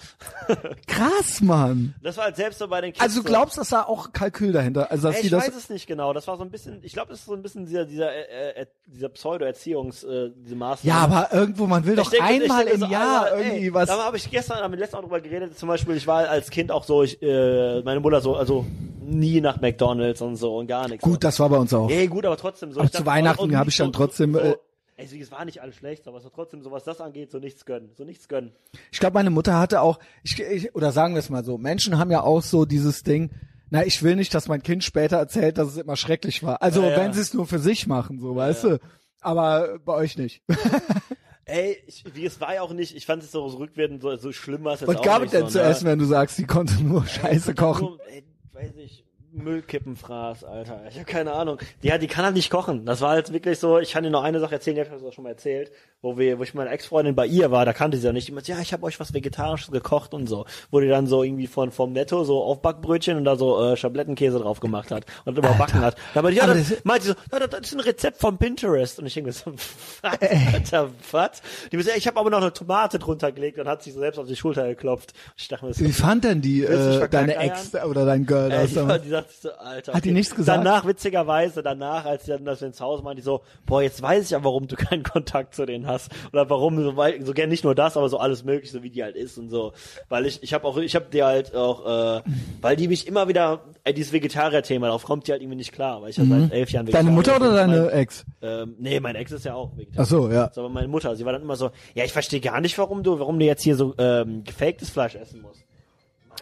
[0.86, 1.94] Krass, Mann.
[2.02, 3.02] Das war halt selbst so bei den Kids.
[3.02, 5.46] Also du glaubst, dass da auch Kalkül dahinter, also dass Ey, ich das...
[5.46, 6.12] weiß es nicht genau.
[6.12, 8.62] Das war so ein bisschen, ich glaube, das ist so ein bisschen dieser, dieser, äh,
[8.62, 10.88] äh, dieser Pseudo-Erziehungs, äh, diese Maßnahme.
[10.98, 13.88] Ja, aber irgendwo, man will doch denke- einmal im so, Jahr Alter, irgendwie ey, was...
[13.88, 16.72] Da habe ich gestern, am letzten Mal drüber geredet, zum Beispiel, ich war als Kind
[16.72, 18.64] auch so, ich, äh, meine Mutter so, also
[19.04, 21.02] nie nach McDonalds und so und gar nichts.
[21.04, 21.90] Gut, das war bei uns auch.
[21.90, 22.80] Ey, gut, aber trotzdem so.
[22.80, 24.56] Aber zu dachte, Weihnachten und hab nicht ich dann so- trotzdem, So, äh,
[24.96, 27.38] ey, es war nicht alles schlecht, aber es war trotzdem so, was das angeht, so
[27.38, 27.90] nichts gönnen.
[27.96, 28.52] So nichts gönnen.
[28.92, 31.98] Ich glaube, meine Mutter hatte auch, ich, ich, oder sagen wir es mal so, Menschen
[31.98, 33.30] haben ja auch so dieses Ding,
[33.70, 36.62] na, ich will nicht, dass mein Kind später erzählt, dass es immer schrecklich war.
[36.62, 36.96] Also, Ja, ja.
[36.98, 38.78] wenn sie es nur für sich machen, so, weißt du.
[39.20, 40.42] Aber bei euch nicht.
[41.46, 44.32] Ey, ich, wie es war ja auch nicht, ich fand es so rückwärtend so, so
[44.32, 45.64] schlimm war es jetzt Was gab es denn so, zu ne?
[45.64, 47.88] essen, wenn du sagst, die konnte nur Scheiße kochen?
[47.88, 48.24] Nur, ey,
[48.54, 49.04] weiß ich,
[49.34, 50.82] Müllkippenfraß, Alter.
[50.88, 51.58] Ich habe keine Ahnung.
[51.82, 52.86] Die, ja, die kann halt nicht kochen.
[52.86, 54.94] Das war halt wirklich so, ich kann dir noch eine Sache erzählen, die hab ich
[54.94, 57.64] das auch schon mal erzählt, wo wir, wo ich mit meiner Ex-Freundin bei ihr war,
[57.64, 58.28] da kannte sie ja nicht.
[58.28, 60.46] Die meinte, ja, ich habe euch was Vegetarisches gekocht und so.
[60.70, 64.38] Wo die dann so irgendwie von vom Netto so Aufbackbrötchen und da so äh, Schablettenkäse
[64.38, 65.96] drauf gemacht hat und überbacken hat.
[66.14, 68.98] Da meinte, ja, Aber das, meinte sie so, ja, das, ist ein Rezept von Pinterest.
[69.00, 69.52] Und ich denke so,
[70.02, 70.18] was,
[70.52, 71.42] Alter, was?
[71.72, 74.00] Die meinte, ja, ich habe aber noch eine Tomate drunter gelegt und hat sich so
[74.00, 75.12] selbst auf die Schulter geklopft.
[75.36, 77.34] Ich dachte mir so, Wie fand denn die, äh, deine?
[77.36, 79.92] Ex oder dein Girl Ey, das die, die so, Alter.
[79.94, 80.58] Hat die nichts gesagt?
[80.58, 84.24] Danach, witzigerweise, danach, als die dann das ins Haus waren, die so, boah, jetzt weiß
[84.24, 86.10] ich ja, warum du keinen Kontakt zu denen hast.
[86.32, 88.90] Oder warum, so, weil, so gern nicht nur das, aber so alles mögliche, so wie
[88.90, 89.72] die halt ist und so.
[90.08, 92.22] Weil ich, ich habe auch, ich habe dir halt auch, äh,
[92.60, 96.02] weil die mich immer wieder, äh, dieses Vegetarier-Thema, darauf kommt die halt irgendwie nicht klar,
[96.02, 96.90] weil ich ja seit elf Jahren Mhm.
[96.90, 98.24] Deine Vegetarier Mutter oder deine Mein, Ex?
[98.42, 100.02] ähm, nee, mein Ex ist ja auch Vegetarier.
[100.02, 100.50] Ach so, ja.
[100.52, 103.02] So, aber meine Mutter, sie war dann immer so, ja, ich verstehe gar nicht, warum
[103.02, 105.64] du, warum du jetzt hier so ähm, gefaktes Fleisch essen musst.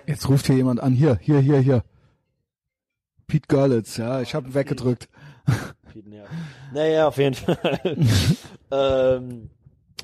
[0.06, 0.94] Jetzt ruft hier jemand an.
[0.94, 1.84] Hier, hier, hier, hier.
[3.32, 5.08] Pete Görlitz, ja, ich habe ihn weggedrückt.
[5.90, 6.26] Viel näher.
[6.74, 7.80] Naja, auf jeden Fall.
[8.70, 9.48] ähm,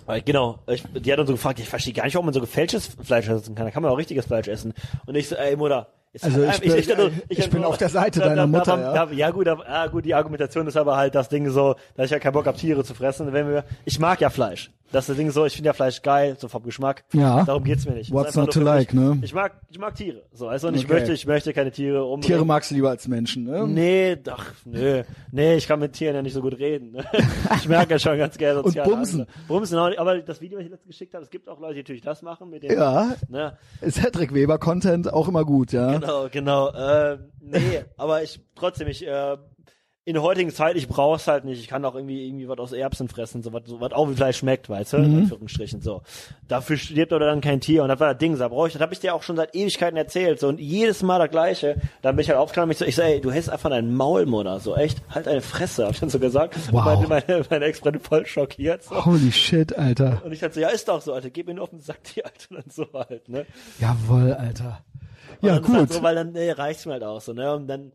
[0.07, 2.41] weil, genau, ich, die hat dann so gefragt, ich verstehe gar nicht, warum man so
[2.41, 3.67] gefälschtes Fleisch essen kann.
[3.67, 4.73] Da kann man auch richtiges Fleisch essen.
[5.05, 8.21] Und ich so, ey Mutter, jetzt Also ich bin- ich bin so- auf der Seite
[8.21, 9.13] da- deiner da- Mutter, da- ja.
[9.13, 12.19] Ja gut, ah, gut, die Argumentation ist aber halt das Ding so, dass ich ja
[12.19, 13.33] keinen Bock habe, Tiere zu fressen.
[13.33, 14.71] Wenn wir, ich mag ja Fleisch.
[14.91, 17.05] Das ist das Ding so, ich finde ja Fleisch geil, so vom Geschmack.
[17.13, 17.45] Ja.
[17.45, 18.11] Darum geht's mir nicht.
[18.11, 19.03] What's not to like, mich.
[19.05, 19.19] ne?
[19.21, 20.23] Ich mag, ich mag Tiere.
[20.33, 20.95] So, also, und ich Okay.
[20.95, 22.23] möchte, ich möchte keine Tiere umbringen.
[22.23, 23.67] Tiere magst du lieber als Menschen, ne?
[23.69, 25.03] Nee, doch, nö.
[25.31, 26.93] Nee, ich kann mit Tieren ja nicht so gut reden.
[26.93, 27.05] ne?
[27.57, 29.21] Ich merke ja schon ganz gerne Und bumsen.
[29.21, 29.47] Angst.
[29.47, 29.77] Bumsen.
[29.79, 32.23] Aber das Video, was ich letztens geschickt habe, es gibt auch Leute, die natürlich das
[32.23, 32.73] machen mit dem.
[32.73, 33.59] Ja, Ne?
[33.91, 35.98] Cedric Weber Content auch immer gut, ja.
[36.01, 36.69] Genau, genau.
[36.71, 39.37] Äh, nee, aber ich trotzdem, ich äh,
[40.05, 41.61] in der heutigen Zeit, ich brauch's halt nicht.
[41.61, 44.15] Ich kann auch irgendwie irgendwie was aus Erbsen fressen, so was so was auch wie
[44.15, 45.05] Fleisch schmeckt, weißt du, Mhm.
[45.05, 46.01] in Anführungsstrichen so.
[46.49, 48.81] Dafür stirbt oder dann kein Tier und das war das Ding, da brauche ich, das
[48.81, 51.77] habe ich dir auch schon seit Ewigkeiten erzählt, so und jedes Mal das gleiche.
[52.01, 53.95] Dann bin ich halt aufgestanden und ich so, ich so, ey, du hältst einfach deinen
[53.95, 56.57] Maul, Mutter, so echt, halt deine Fresse, hab ich dann so gesagt.
[56.73, 57.01] Wow.
[57.01, 59.05] Und meine, meine, meine Ex-Freundin voll schockiert so.
[59.05, 60.23] Holy shit, Alter.
[60.25, 62.03] Und ich halt so, ja, ist doch so, Alter, gib mir nur auf den Sack,
[62.15, 63.45] die Alter, und dann so halt, ne?
[63.79, 64.83] Jawohl, Alter.
[65.41, 65.93] Und Ja, halt gut.
[65.93, 67.55] So, weil dann nee, reicht's mir halt auch so, ne?
[67.55, 67.93] Und dann,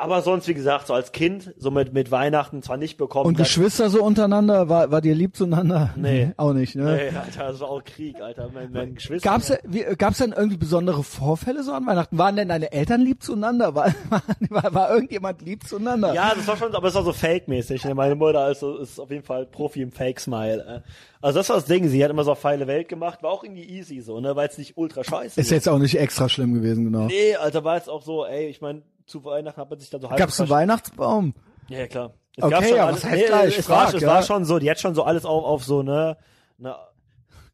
[0.00, 3.26] aber sonst, wie gesagt, so als Kind, so mit, mit Weihnachten zwar nicht bekommen.
[3.26, 5.90] Und Geschwister so untereinander, war, war dir lieb zueinander?
[5.96, 6.32] Nee.
[6.38, 6.96] Auch nicht, ne?
[6.96, 8.50] Nee, Alter, das war auch Krieg, Alter.
[8.54, 9.28] Mein, mein Geschwister.
[9.28, 12.16] Gab's, wie, gab's denn irgendwie besondere Vorfälle so an Weihnachten?
[12.16, 13.74] Waren denn deine Eltern lieb zueinander?
[13.80, 13.92] War,
[14.48, 16.14] war, war irgendjemand lieb zueinander?
[16.14, 17.84] Ja, das war schon, aber es war so fake-mäßig.
[17.84, 17.94] Ne?
[17.94, 20.82] Meine Mutter also, ist auf jeden Fall Profi im Fake-Smile.
[20.84, 20.90] äh.
[21.22, 23.64] Also das war das Ding, sie hat immer so feile Welt gemacht, war auch irgendwie
[23.64, 26.84] easy so, ne, weil es nicht ultra scheiße Ist jetzt auch nicht extra schlimm gewesen,
[26.84, 27.06] genau.
[27.06, 30.00] Nee, Alter, war jetzt auch so, ey, ich meine, zu Weihnachten hat man sich dann
[30.00, 31.34] so halb Gab's einen Weihnachtsbaum?
[31.68, 32.12] Ja, ja, klar.
[32.36, 33.58] Es Okay, gab schon ja, alles, was heißt gleich?
[33.58, 34.08] es, war, Frag, es ja.
[34.08, 36.16] war schon so, die hat schon so alles auf, auf so, ne,
[36.58, 36.74] ne,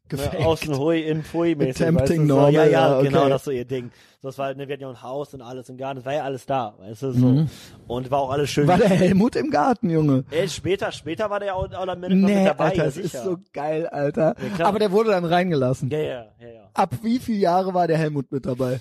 [0.09, 0.39] Gefaked.
[0.39, 1.81] ne außen hui, in pui mäßig.
[1.81, 3.07] Attempting weißt du, so, normal, ja, ja, ja, okay.
[3.09, 3.91] genau, das ist so ihr Ding.
[4.21, 6.05] So, das war, halt, ne, wir hatten ja ein Haus und alles und gar nicht,
[6.05, 7.45] war ja alles da, weißt du, so.
[7.87, 8.63] Und war auch alles schön.
[8.65, 8.69] Mhm.
[8.69, 10.23] War der Helmut im Garten, Junge?
[10.31, 12.83] Ey, später, später war der auch, auch am Ende noch Nee, mit dabei, Alter, ja,
[12.85, 13.23] das ist sicher.
[13.25, 14.35] so geil, Alter.
[14.55, 14.69] klar.
[14.69, 15.89] Aber der wurde dann reingelassen.
[15.89, 16.69] ja, ja, ja, ja.
[16.73, 18.79] Ab wie viele Jahre war der Helmut mit dabei?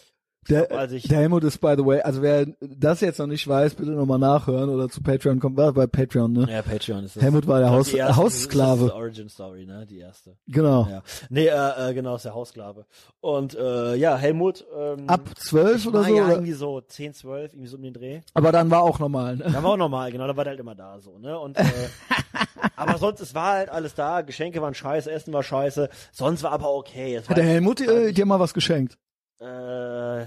[0.48, 3.46] Der, als ich- der Helmut ist, by the way, also wer das jetzt noch nicht
[3.46, 5.56] weiß, bitte nochmal nachhören oder zu Patreon kommen.
[5.56, 6.46] War bei Patreon, ne?
[6.50, 7.22] Ja, Patreon ist das.
[7.22, 8.78] Helmut war der glaub, Haus- erste- Haussklave.
[8.78, 10.36] Das ist die Origin Story, ne, die erste.
[10.46, 10.86] Genau.
[10.90, 11.02] Ja.
[11.30, 12.86] Nee, äh, äh, genau, ist der Haussklave.
[13.20, 16.14] Und, äh, ja, Helmut, ähm, Ab zwölf oder so?
[16.16, 16.32] ja oder?
[16.34, 18.20] irgendwie so 10, 12, irgendwie so um den Dreh.
[18.34, 19.44] Aber dann war auch normal, ne?
[19.52, 21.38] Da war auch normal, genau, da war der halt immer da so, ne?
[21.38, 21.64] Und äh,
[22.76, 26.52] aber sonst, es war halt alles da, Geschenke waren scheiße, Essen war scheiße, sonst war
[26.52, 27.16] aber okay.
[27.16, 28.96] Es war Hat der halt- Helmut äh, dir mal was geschenkt?
[29.40, 30.24] Äh,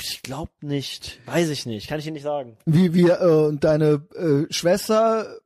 [0.00, 2.56] ich glaub nicht, weiß ich nicht, kann ich dir nicht sagen.
[2.66, 5.38] Wie wir äh, und deine äh, Schwester,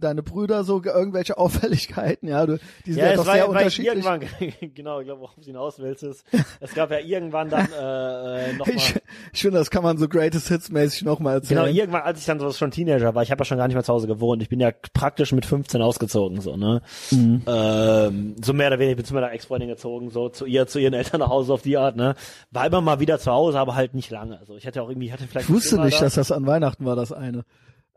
[0.00, 3.42] deine Brüder so ge- irgendwelche Auffälligkeiten, ja, du, die sind ja, es doch war, sehr
[3.44, 4.04] war unterschiedlich.
[4.04, 4.20] irgendwann,
[4.74, 6.24] genau, ich glaube, worauf du hinaus willst, ist,
[6.60, 8.74] es gab ja irgendwann dann äh, nochmal.
[8.76, 8.94] Ich,
[9.32, 11.64] ich finde, das kann man so Greatest Hits mäßig nochmal erzählen.
[11.64, 13.74] Genau, irgendwann, als ich dann so schon Teenager war, ich habe ja schon gar nicht
[13.74, 14.42] mehr zu Hause gewohnt.
[14.42, 16.82] Ich bin ja praktisch mit 15 ausgezogen, so, ne?
[17.10, 17.42] Mhm.
[17.46, 20.78] Ähm, so mehr oder weniger, ich bin zu meiner Ex-Freundin gezogen, so zu ihr, zu
[20.78, 22.14] ihren Eltern nach Hause auf die Art, ne?
[22.50, 24.38] War immer mal wieder zu Hause, aber halt nicht lange.
[24.38, 26.04] Also ich hatte auch irgendwie, hatte vielleicht ich wusste nicht, da.
[26.04, 27.44] dass das an Weihnachten war, das eine.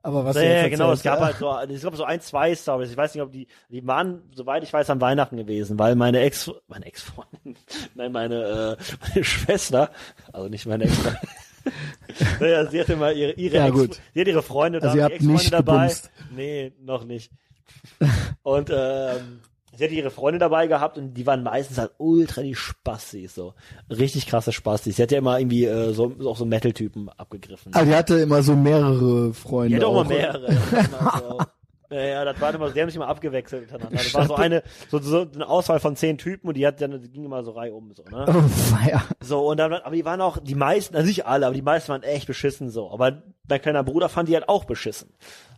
[0.02, 1.26] Aber was Ja, ja, genau, es gab ja.
[1.26, 2.92] halt so, ich glaube so ein, zwei Stories.
[2.92, 6.20] Ich weiß nicht, ob die, die waren, soweit ich weiß, an Weihnachten gewesen, weil meine
[6.22, 7.56] Ex, meine Ex-Freundin,
[7.96, 9.92] nein, meine, äh, meine Schwester,
[10.32, 10.98] also nicht meine ex
[12.40, 15.04] naja, sie hatte mal ihre, ihre Ja, Ex, sie hat ihre Freunde Also da, ihr
[15.04, 15.88] habt nicht Ex-Freunde dabei.
[15.88, 16.12] gebumst.
[16.36, 17.32] Nee, noch nicht.
[18.44, 19.42] Und, ähm,
[19.80, 23.54] sie hatte ihre Freunde dabei gehabt und die waren meistens halt ultra die Spastis, so.
[23.90, 24.98] Richtig krasse Spastis.
[24.98, 27.72] Sie hat ja immer irgendwie, äh, so, auch so Metal-Typen abgegriffen.
[27.74, 29.80] Ah, die hatte immer so mehrere Freunde.
[29.80, 30.10] Doch mal auch.
[30.10, 30.48] mehrere.
[30.72, 31.40] Immer so.
[31.92, 33.98] Ja, ja, das war immer, die haben sich immer abgewechselt miteinander.
[33.98, 34.62] Das war so eine,
[34.92, 37.50] so, so eine Auswahl von zehn Typen und die hat dann, die ging immer so
[37.50, 38.26] Reihe um, so, ne?
[38.28, 39.02] Oh, feier.
[39.22, 41.90] So, und dann, aber die waren auch, die meisten, also nicht alle, aber die meisten
[41.90, 42.92] waren echt beschissen, so.
[42.92, 45.10] Aber mein kleiner Bruder fand die halt auch beschissen.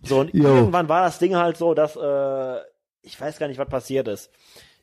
[0.03, 0.45] So, und Jo.
[0.55, 2.59] irgendwann war das Ding halt so, dass, äh,
[3.03, 4.31] ich weiß gar nicht, was passiert ist.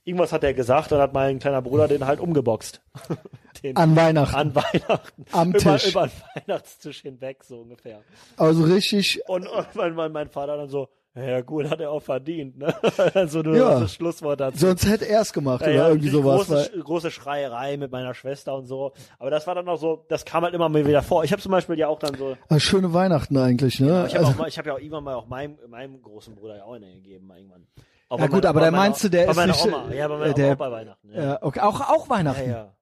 [0.05, 2.81] Irgendwas hat er gesagt, dann hat mein kleiner Bruder den halt umgeboxt.
[3.62, 4.35] den, An Weihnachten.
[4.35, 5.24] an Weihnachten.
[5.32, 5.90] Am über, Tisch.
[5.90, 6.12] Über den
[6.47, 8.01] Weihnachtstisch hinweg, so ungefähr.
[8.36, 12.01] Also richtig, Und, und mein, mein, mein Vater dann so, Ja, gut, hat er auch
[12.03, 12.74] verdient, ne?
[13.15, 13.81] also nur Ja.
[13.81, 14.59] das Schlusswort dazu.
[14.59, 16.47] Sonst hätte er es gemacht Ja, oder ja, irgendwie sowas.
[16.47, 18.93] Große, Weil, große Schreierei mit meiner Schwester und so.
[19.19, 21.23] Aber das war dann auch so, das kam halt immer mal wieder vor.
[21.24, 24.07] Ich habe zum Beispiel ja auch dann so, Ah, schöne Weihnachten eigentlich, ne?
[24.09, 26.73] ich habe Also- habe ja auch irgendwann mal auch meinem, meinem großen Bruder ja auch
[26.74, 27.66] eine gegeben, irgendwann.
[28.10, 29.93] Auch Ja gut, aber da meiner- meinst du, der bei ist meiner nicht, Oma.
[29.93, 31.10] Ja, bei meiner der- Oma auch bei Weihnachten.
[31.12, 32.10] Ja, ja, okay, auch, auch ja.
[32.10, 32.51] Weihnachten.
[32.51, 32.72] ja.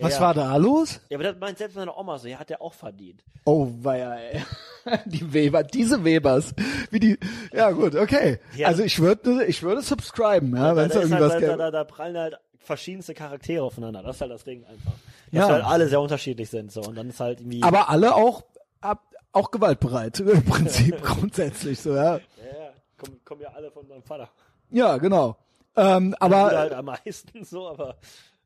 [0.00, 0.20] Was ja.
[0.20, 1.00] war da los?
[1.08, 3.24] Ja, aber das meint selbst meine Oma so, ja, hat der auch verdient.
[3.44, 4.42] Oh, weia, ey.
[5.06, 6.54] Die Weber, diese Webers.
[6.92, 7.18] Wie die,
[7.52, 8.38] ja gut, okay.
[8.54, 8.68] Ja.
[8.68, 11.58] Also ich würde, ich würde subscriben, ja, wenn es da, irgendwas halt, da, gäbe.
[11.58, 14.02] da, da prallen halt verschiedenste Charaktere aufeinander.
[14.04, 14.92] Das ist halt das Ding einfach.
[15.32, 15.52] Dass Ja.
[15.52, 16.80] halt alle sehr unterschiedlich sind, so.
[16.82, 18.44] Und dann ist halt irgendwie, Aber alle auch,
[18.80, 19.02] ab,
[19.32, 22.14] auch gewaltbereit, im Prinzip grundsätzlich so, ja.
[22.16, 24.30] ja, ja, kommen, kommen ja alle von meinem Vater.
[24.70, 25.36] Ja, genau.
[25.76, 27.96] Ähm, aber halt am meisten so, aber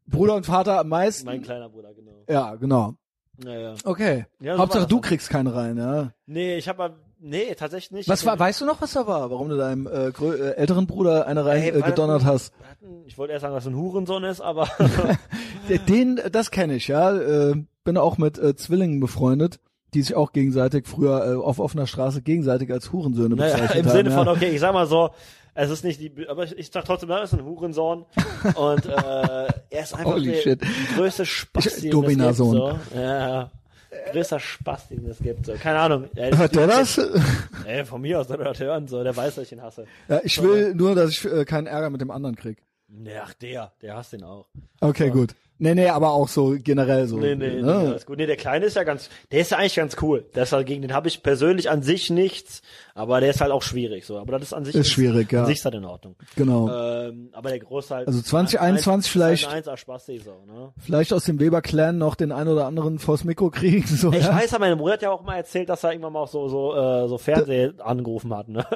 [0.06, 1.26] Bruder und Vater am meisten.
[1.26, 2.12] mein kleiner Bruder, genau.
[2.28, 2.94] ja, genau.
[3.38, 3.74] Naja.
[3.84, 4.26] Okay.
[4.40, 5.02] Ja, so Hauptsache du dann.
[5.02, 6.12] kriegst keine rein, ja.
[6.26, 8.08] Nee, ich habe nee, tatsächlich nicht.
[8.08, 9.30] Was war, weißt du noch, was da war?
[9.30, 12.52] Warum du deinem äh, äh, älteren Bruder eine rein Ey, äh, gedonnert hast?
[13.06, 14.68] Ich wollte erst sagen, dass er ein Hurensohn ist, aber
[15.88, 17.16] Den, das kenne ich, ja.
[17.16, 17.54] Äh,
[17.84, 19.58] bin auch mit äh, Zwillingen befreundet,
[19.94, 23.86] die sich auch gegenseitig früher äh, auf offener Straße gegenseitig als Hurensöhne naja, bezeichnet im
[23.86, 23.96] haben.
[23.96, 24.16] Sinne ja.
[24.16, 25.10] von, okay, ich sag mal so,
[25.54, 28.06] es ist nicht die, aber ich, ich sag trotzdem, das ist ein Hurensohn
[28.54, 30.62] und äh, er ist einfach Holy der shit.
[30.96, 32.36] größte Spaß, den es gibt.
[32.36, 32.78] So.
[32.94, 33.50] Ja,
[34.12, 35.46] größter Spaß, den es gibt.
[35.46, 35.52] So.
[35.54, 36.08] Keine Ahnung.
[36.14, 36.98] Ja, Hört der das?
[37.66, 39.02] Ey, von mir aus soll er das hören, so.
[39.02, 39.84] Der weiß, dass ich ihn hasse.
[40.08, 42.62] Ja, ich will nur, dass ich äh, keinen Ärger mit dem anderen krieg.
[42.88, 44.48] Nee, ach, der, der hasst ihn auch.
[44.80, 45.34] Okay, gut.
[45.58, 47.18] Nee, nee, aber auch so generell so.
[47.18, 47.72] Nee, nee, nee, ne?
[47.72, 48.18] alles gut.
[48.18, 50.26] Nee, der Kleine ist ja ganz, der ist ja eigentlich ganz cool.
[50.34, 52.62] Halt, gegen den habe ich persönlich an sich nichts,
[52.94, 54.18] aber der ist halt auch schwierig, so.
[54.18, 55.40] Aber das ist an sich, Ist schwierig, ja.
[55.40, 56.16] An sich ist halt in Ordnung.
[56.36, 56.68] Genau.
[56.68, 58.06] Ähm, aber der Große halt.
[58.08, 60.72] Also 2021 vielleicht- Ein 1 Spasti, so, ne?
[60.78, 63.86] Vielleicht aus dem Weber-Clan noch den ein oder anderen vors Mikro kriegen.
[63.86, 64.34] So, Ich ja.
[64.34, 66.48] weiß ja, meine Mutter hat ja auch mal erzählt, dass er irgendwann mal auch so,
[66.48, 68.66] so, äh, so Fernseh angerufen hat, ne?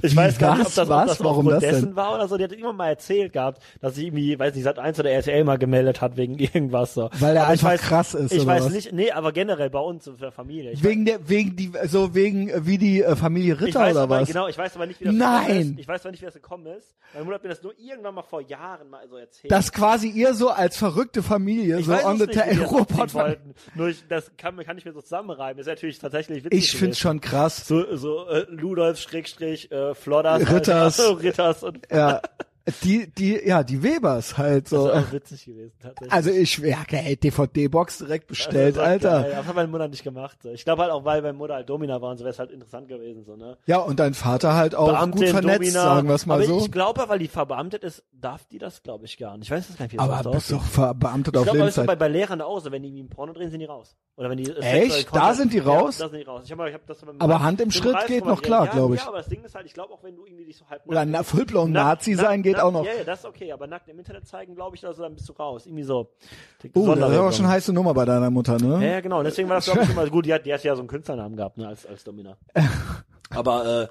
[0.00, 0.74] Ich weiß gar nicht, ob Was?
[0.74, 1.06] das, ob Was?
[1.08, 2.38] das Warum das dessen war oder so.
[2.38, 5.44] Die hat irgendwann mal erzählt gehabt, dass sie irgendwie, weiß nicht, seit 1 oder RTL
[5.44, 7.10] mal gemeldet hat wegen irgendwas so.
[7.20, 8.72] Weil er Aber einfach weiß, krass ist, Ich weiß was?
[8.72, 10.70] nicht, nee, aber generell bei uns in der Familie.
[10.72, 13.92] Ich Wegen der, wegen die, so wegen äh, wie die äh, Familie Ich Ritter weiß
[13.92, 14.28] oder aber, was?
[14.28, 15.46] genau, ich weiß aber nicht, wie das Nein!
[15.46, 15.80] gekommen ist.
[15.80, 16.94] Ich weiß aber nicht, wie das gekommen ist.
[17.12, 19.50] Meine Mutter hat mir das nur irgendwann mal vor Jahren mal so erzählt.
[19.50, 23.54] Dass quasi ihr so als verrückte Familie ich so on the die das Robot wollten.
[23.74, 25.58] Nur ich, das kann, kann ich mir so zusammenreimen.
[25.58, 26.58] Ist natürlich tatsächlich witzig.
[26.58, 27.66] Ich find's schon krass.
[27.66, 30.50] So, so äh, Ludolf, Schrägstrich, äh, Flodders.
[30.50, 31.00] Ritters.
[31.00, 32.20] Alter, Ritters und Ja,
[32.82, 34.88] die, die, ja, die Webers halt das so.
[34.90, 36.12] ist auch witzig gewesen, tatsächlich.
[36.12, 39.22] Also ich, ja, ey, DVD-Box direkt bestellt, Also, das war Alter.
[39.28, 39.32] geil.
[39.36, 40.38] Das hat meine Mutter nicht gemacht.
[40.42, 40.50] So.
[40.50, 42.50] Ich glaube halt auch, weil meine Mutter halt Domina war und so wäre es halt
[42.50, 43.56] interessant gewesen, so, ne?
[43.66, 45.82] Ja, und dein Vater halt auch Beamtin, gut vernetzt, Domina.
[45.82, 46.58] sagen wir's mal aber so.
[46.58, 49.46] ich glaube, weil die verbeamtet ist, darf die das, glaube ich, gar nicht.
[49.46, 51.68] Ich weiß das gar nicht, wie das Aber bist doch verbeamtet Ich auf glaube, das
[51.68, 51.98] ist bei, Lebenszeit.
[52.00, 53.96] bei Lehrern auch so, wenn die irgendwie ein Porno drehen, sind die raus.
[54.18, 55.14] Oder wenn die Echt?
[55.14, 55.98] Da sind die Ja, raus?
[55.98, 56.40] da sind die raus.
[56.46, 58.88] Ich hab mal, ich hab das Aber Hand im Schritt Preis geht noch klar, ja,
[58.94, 59.00] ich.
[59.00, 60.86] Ja, aber das Ding ist halt, ich glaube auch, wenn du irgendwie dich so halb
[60.86, 62.86] Oder na, Fullblown Nazi nackt- sein geht nackt- auch noch.
[62.86, 65.28] Ja, ja, das ist okay, aber nackt im Internet zeigen, glaube ich, also dann bist
[65.28, 65.66] du raus.
[65.66, 65.98] Irgendwie so.
[65.98, 66.08] Oh,
[66.62, 67.32] das ist aber Sonderregelung.
[67.32, 68.90] schon heiße Nummer bei deiner Mutter, Ja, ne?
[68.90, 69.18] ja, genau.
[69.18, 70.24] Und deswegen war das, glaube ich, immer gut.
[70.24, 72.38] Die hat, die hat ja so einen Künstlernamen gehabt, ne, als, als Domina.
[73.30, 73.88] Aber, äh,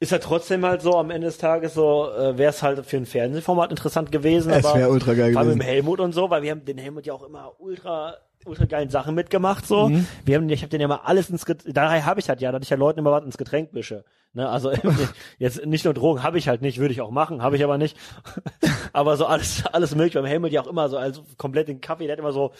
[0.00, 2.96] ist ja trotzdem halt so, am Ende des Tages so, äh, wäre es halt für
[2.96, 4.50] ein Fernsehformat interessant gewesen.
[4.52, 5.58] Es aber wär ultra geil Vor allem gewesen.
[5.58, 8.14] mit dem Helmut und so, weil wir haben den Helmut ja auch immer ultra,
[8.48, 9.88] ultra geilen Sachen mitgemacht, so.
[9.88, 10.06] Mhm.
[10.24, 12.62] Wir haben, ich habe den ja mal alles ins, daher habe ich halt ja, dass
[12.62, 14.04] ich ja Leuten immer was ins Getränk mische.
[14.34, 14.72] Ne, also
[15.38, 17.78] jetzt nicht nur Drogen habe ich halt nicht, würde ich auch machen, habe ich aber
[17.78, 17.96] nicht.
[18.92, 20.20] aber so alles, alles mögliche.
[20.20, 22.52] Beim Helmut ja auch immer so, also komplett den Kaffee, der hat immer so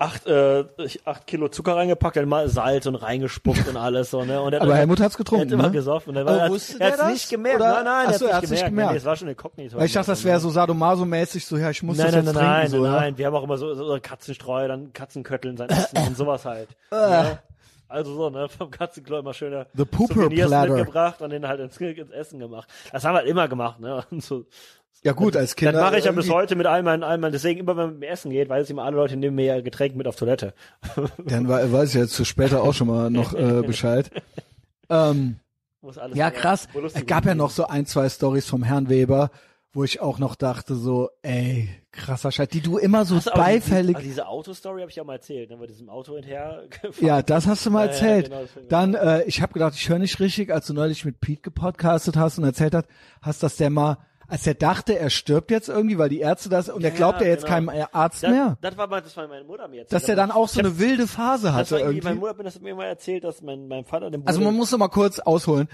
[0.00, 0.64] acht, äh,
[1.04, 4.40] acht Kilo Zucker reingepackt, dann mal Salz und reingespuckt und alles so, ne?
[4.40, 5.70] Und er Aber Helmut hat's er getrunken, hat immer ne?
[5.70, 6.10] gesoffen.
[6.10, 7.12] Und er, Aber war, er, wusste er hat's das?
[7.12, 7.60] nicht gemerkt.
[7.60, 8.70] Oder- Nein, nein, Ach so, er er hat's nicht gemerkt.
[8.70, 8.92] gemerkt.
[8.92, 9.72] Nee, es war schon eine Cockney.
[9.72, 12.34] Weil ich dachte, das wäre so sadomaso-mäßig, so, ja, ich muss Nein, das nein, jetzt
[12.34, 13.00] nein, nein, trinken, so, nein, ja.
[13.00, 13.18] nein.
[13.18, 16.68] Wir haben auch immer so, so Katzenstreu, dann Katzenkötteln, sein Essen und sowas halt.
[16.90, 17.38] ne?
[17.88, 20.74] Also so, ne, vom Katzenklo immer schöne The Pooper Souvenirs Platter.
[20.74, 22.68] mitgebracht und den halt ins, ins Essen gemacht.
[22.92, 24.04] Das haben wir halt immer gemacht, ne?
[24.12, 24.44] Und so.
[25.02, 25.72] Ja gut, als Kinder.
[25.72, 27.98] Das mache ich ja bis heute mit all meinen, all meinen, deswegen immer, wenn man
[28.00, 30.52] mit essen geht, weiß ich immer, alle Leute nehmen mir ja Getränk mit auf Toilette.
[31.24, 34.10] Dann wei- weiß ich jetzt für später auch schon mal noch äh, Bescheid.
[34.90, 35.36] Ähm,
[36.12, 36.68] ja, krass.
[36.92, 39.30] Es gab ja noch so ein, zwei Stories vom Herrn Weber,
[39.72, 43.96] wo ich auch noch dachte so, ey, krasser Scheiß, die du immer so Hast beifällig.
[43.96, 46.92] Also diese Autostory habe ich ja mal erzählt, ne, bei diesem Auto hinterher gefahren.
[47.06, 48.24] Ja, das hast du mal Ja, ja, erzählt.
[48.30, 51.40] genau, Dann, äh, ich habe gedacht, ich höre nicht richtig, als du neulich mit Pete
[51.42, 52.86] gepodcastet hast und erzählt hat,
[53.22, 53.96] hast, dass der mal,
[54.30, 57.26] als er dachte, er stirbt jetzt irgendwie, weil die Ärzte das, und er glaubt ja
[57.26, 57.70] jetzt genau.
[57.72, 58.56] keinem Arzt Das, mehr.
[58.60, 59.92] das war mal, das war meine Mutter mir jetzt.
[59.92, 62.86] Dass der dann auch so eine wilde Phase hatte irgendwie, meine Mutter hat mir mal
[62.86, 65.68] erzählt, dass mein, mein Vater den Also man muss noch mal kurz ausholen.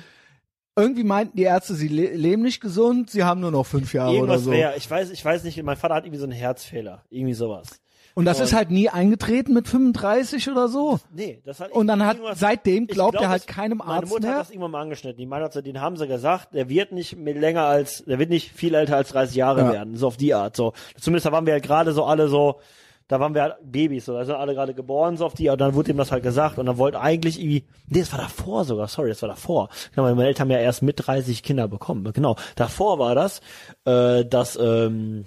[0.75, 4.11] irgendwie meinten die Ärzte, sie le leben nicht gesund, sie haben nur noch fünf Jahre
[4.11, 4.51] oder Irgendwas so.
[4.51, 7.03] wäre, ich weiß, ich weiß nicht, mein Vater hat irgendwie so einen Herzfehler.
[7.11, 7.81] Irgendwie sowas.
[8.19, 10.99] Und das Und- ist halt nie eingetreten mit 35 oder so.
[11.15, 14.23] Nee, das hat Und dann hat seitdem glaubt glaub, er halt keinem Meine Arzt Mutter
[14.27, 14.33] mehr.
[14.37, 15.19] hat das irgendwann mal angeschnitten.
[15.19, 18.51] Die meinte, den haben sie gesagt, der wird nicht mehr länger als, der wird nicht
[18.53, 19.73] viel älter als 30 Jahre Ja.
[19.73, 19.97] werden.
[19.97, 20.57] So auf die Art.
[20.57, 20.73] So.
[20.99, 22.59] Zumindest da waren wir halt gerade so alle so,
[23.09, 25.61] da waren wir halt Babys, so, da sind alle gerade geboren, so auf die Art.
[25.61, 26.59] Und dann wurde ihm das halt gesagt.
[26.59, 29.69] Und dann wollte eigentlich irgendwie, nee, das war davor sogar, sorry, das war davor.
[29.95, 32.11] Genau, meine Eltern haben ja erst mit 30 Kinder bekommen.
[32.15, 32.37] Genau.
[32.55, 33.43] Davor war das,
[33.85, 35.27] äh, dass, ähm,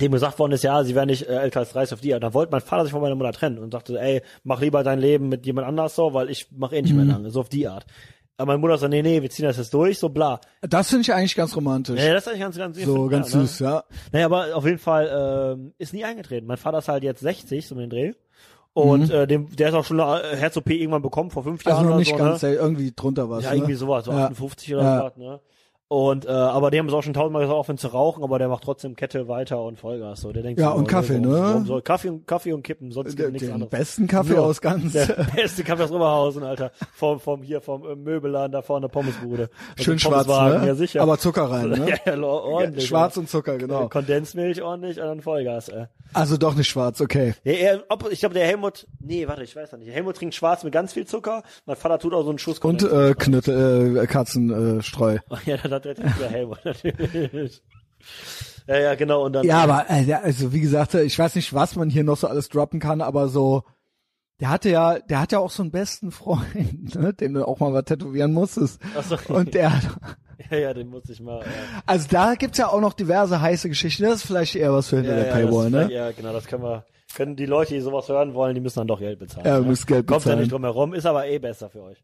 [0.00, 2.22] dem gesagt worden ist, ja, sie werden nicht äh, älter als 30 auf die Art.
[2.22, 4.98] Da wollte mein Vater sich von meiner Mutter trennen und sagte, ey, mach lieber dein
[4.98, 7.68] Leben mit jemand anders so, weil ich mach eh nicht mehr lange, so auf die
[7.68, 7.84] Art.
[8.36, 10.40] Aber meine Mutter sagt, nee, nee, wir ziehen das jetzt durch, so bla.
[10.62, 12.00] Das finde ich eigentlich ganz romantisch.
[12.02, 13.70] Ja, das ist eigentlich ganz, ganz so ganz ja, süß, ja.
[13.74, 13.82] Ne?
[14.12, 16.46] Naja, aber auf jeden Fall ähm, ist nie eingetreten.
[16.46, 18.12] Mein Vater ist halt jetzt 60, so um den Dreh.
[18.72, 21.70] Und äh, dem, der ist auch schon eine Herz-OP irgendwann bekommen, vor fünf Mhm.
[21.72, 22.48] Also Jahren noch oder nicht so, ganz, ne?
[22.50, 23.44] äh, irgendwie drunter was.
[23.44, 23.56] Ja, ne?
[23.56, 24.28] irgendwie sowas, so Ja.
[24.28, 25.04] 58 oder Ja.
[25.04, 25.40] was, ne?
[25.92, 28.46] Und äh, aber die haben es auch schon tausendmal gesagt, aufhören zu rauchen, aber der
[28.46, 30.20] macht trotzdem Kette weiter und Vollgas.
[30.20, 31.64] So, der denkt Ja, so, und oh, Kaffee, warum- ne?
[31.66, 33.70] soll- Kaffee und Kaffee und Kippen, sonst gibt Den, nichts den anderes.
[33.72, 34.42] besten Kaffee So.
[34.44, 34.92] aus ganz.
[34.92, 36.70] Der beste Kaffee aus Oberhausen, Alter.
[36.94, 39.50] Vom, vom hier, vom äh, Möbelladen da vorne, Pommesbude.
[39.76, 40.62] Und Schön schwarz, ne?
[40.68, 41.02] Ja, sicher.
[41.02, 41.88] Aber Zucker rein, ne?
[42.06, 42.86] ja, ja, ordentlich.
[42.86, 43.22] Schwarz ja.
[43.22, 43.86] und Zucker, genau.
[43.86, 45.86] Äh, Kondensmilch ordentlich und dann Vollgas, ey.
[46.12, 47.34] Also doch nicht schwarz, okay.
[47.44, 49.88] Ja, er, ob, ich glaube, der Helmut, nee, warte, ich weiß noch nicht.
[49.88, 51.42] Der Helmut trinkt schwarz mit ganz viel Zucker.
[51.66, 54.78] Mein Vater tut auch so einen Schuss Und äh, Knütte, äh, Katzenstreu.
[54.78, 55.18] Äh, Streu.
[55.46, 57.62] Ja, das hat der Helmut natürlich.
[58.66, 59.24] Ja, ja, genau.
[59.24, 62.16] Und dann, ja, aber äh, also wie gesagt, ich weiß nicht, was man hier noch
[62.16, 63.64] so alles droppen kann, aber so,
[64.40, 67.60] der hatte ja, der hat ja auch so einen besten Freund, ne, dem du auch
[67.60, 68.80] mal was tätowieren musstest.
[68.96, 69.34] Ach so.
[69.34, 69.72] Und der,
[70.50, 71.40] ja, ja, den muss ich mal.
[71.40, 74.04] Ja, also da gibt's ja auch noch diverse heiße Geschichten.
[74.04, 75.92] Das ist vielleicht eher was für hinter ja, der ja, Paywall, ne?
[75.92, 76.84] Ja, genau, das können wir.
[77.14, 79.44] Können die Leute, die sowas hören wollen, die müssen dann doch Geld bezahlen.
[79.44, 79.66] Ja, ne?
[79.66, 80.38] müssen Geld Kommt ja bezahlen.
[80.40, 81.98] nicht drum herum, ist aber eh besser für euch.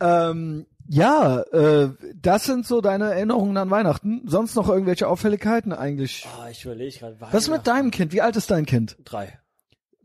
[0.00, 4.22] Ähm, ja, äh, das sind so deine Erinnerungen an Weihnachten.
[4.26, 6.26] Sonst noch irgendwelche Auffälligkeiten eigentlich?
[6.38, 7.16] Ah, ich überlege gerade.
[7.20, 8.12] Was ist mit deinem Kind?
[8.12, 8.96] Wie alt ist dein Kind?
[9.04, 9.38] Drei.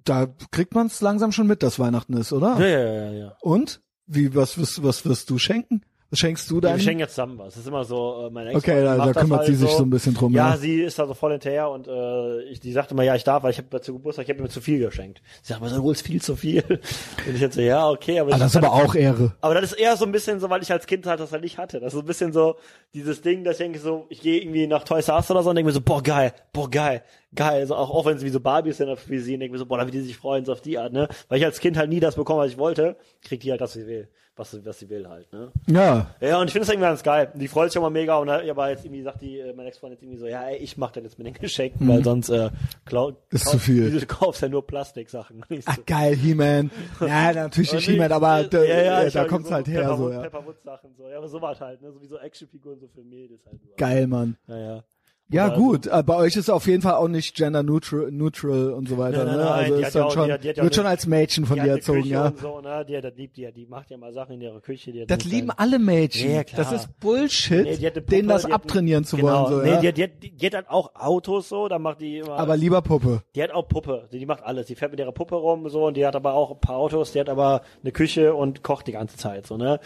[0.03, 2.57] Da kriegt man es langsam schon mit, dass Weihnachten ist, oder?
[2.59, 3.38] Ja, ja, ja, ja.
[3.39, 3.81] Und?
[4.05, 5.81] Wie, was wirst, was wirst du schenken?
[6.14, 6.77] Schenkst du Ja, deinem?
[6.77, 7.53] wir schenken jetzt zusammen was.
[7.56, 9.69] Das ist immer so, äh, meine Ex okay, da, macht da kümmert halt sie sich
[9.72, 9.77] so.
[9.77, 10.34] so ein bisschen drum.
[10.34, 13.15] Ja, Ja, sie ist da so voll hinterher und äh, ich, die sagte mal, ja,
[13.15, 15.22] ich darf, weil ich habe zu Geburtstag, ich habe mir zu viel geschenkt.
[15.41, 16.64] Sie sagt, aber du holst viel zu viel.
[16.69, 19.34] Und ich jetzt so, ja, okay, aber ah, ich das ist aber auch Ehre.
[19.41, 21.41] aber das ist eher so ein bisschen so, weil ich als Kind halt das halt
[21.44, 21.80] nicht hatte.
[21.80, 22.56] Das ist so ein bisschen so
[22.94, 25.49] dieses Ding, dass ich denke so, ich gehe irgendwie nach Toys R Us oder so
[25.49, 27.03] und denke mir so, boah, geil, boah, geil,
[27.34, 27.65] geil.
[27.68, 29.77] So, auch, auch wenn es wie so Barbies sind für sie, denke mir so, boah,
[29.77, 31.07] da wie die sich freuen, so auf die Art, ne?
[31.30, 33.72] Weil ich als Kind halt nie das bekomme, was ich wollte, kriegt die halt das,
[33.72, 34.10] was sie will.
[34.35, 35.51] Was, sie- was sie will halt, ne?
[35.68, 37.31] Ja, Ja, und ich finde es irgendwie ganz geil.
[37.35, 40.01] Die freut sich immer mega und aber jetzt irgendwie sagt die, äh, meine Ex-Freundin jetzt
[40.03, 42.49] irgendwie so, ja, ey, ich mach das jetzt mit den Geschenken, weil sonst äh,
[42.85, 43.15] klau, Mhm.
[43.30, 43.91] Ist zu viel.
[43.99, 45.43] Du kaufst ja nur Plastiksachen.
[45.49, 46.72] So, Ach, geil, He-Man.
[46.99, 50.10] Ja, natürlich nicht He-Man, aber äh, ja, ja, äh, da kommt's so halt her, so,
[50.11, 50.22] ja.
[50.22, 51.07] Pepperwood-Sachen, so.
[51.10, 51.91] Ja, aber so was halt, ne?
[51.91, 53.60] Sowieso Actionfiguren so für Mädels halt.
[53.61, 53.69] So.
[53.77, 54.35] Geil, Mann.
[54.47, 54.84] Ja,
[55.29, 55.45] ja.
[55.49, 55.87] Also- gut.
[55.87, 59.25] Äh, bei euch ist auf jeden Fall auch nicht gender neutral, neutral und so weiter.
[59.25, 59.43] Nein, nein, ne?
[59.43, 61.45] nein, Also die ist dann auch- schon, die hat- die hat wird schon als Mädchen
[61.45, 62.33] von Die dir erzogen, Küche ja.
[62.39, 62.85] So, ne?
[62.87, 63.51] Die, das liebt die, ja.
[63.51, 64.91] die macht ja mal Sachen in ihrer Küche.
[64.91, 66.31] Die hat Das lieben kleine- alle Mädchen.
[66.35, 66.63] Ja, klar.
[66.63, 69.53] das ist Bullshit, Nee, die Puppe, denen das die abtrainieren zu genau, wollen.
[69.53, 69.79] So, nee, ja?
[69.81, 72.37] die, hat, die, hat, die hat halt auch Autos so, da macht die immer.
[72.37, 73.21] aber lieber Puppe.
[73.35, 74.07] Die hat auch Puppe.
[74.11, 74.67] Die macht alles.
[74.67, 77.11] Die fährt mit ihrer Puppe rum so und die hat aber auch ein paar Autos.
[77.13, 79.79] Die hat aber eine Küche und kocht die ganze Zeit so ne.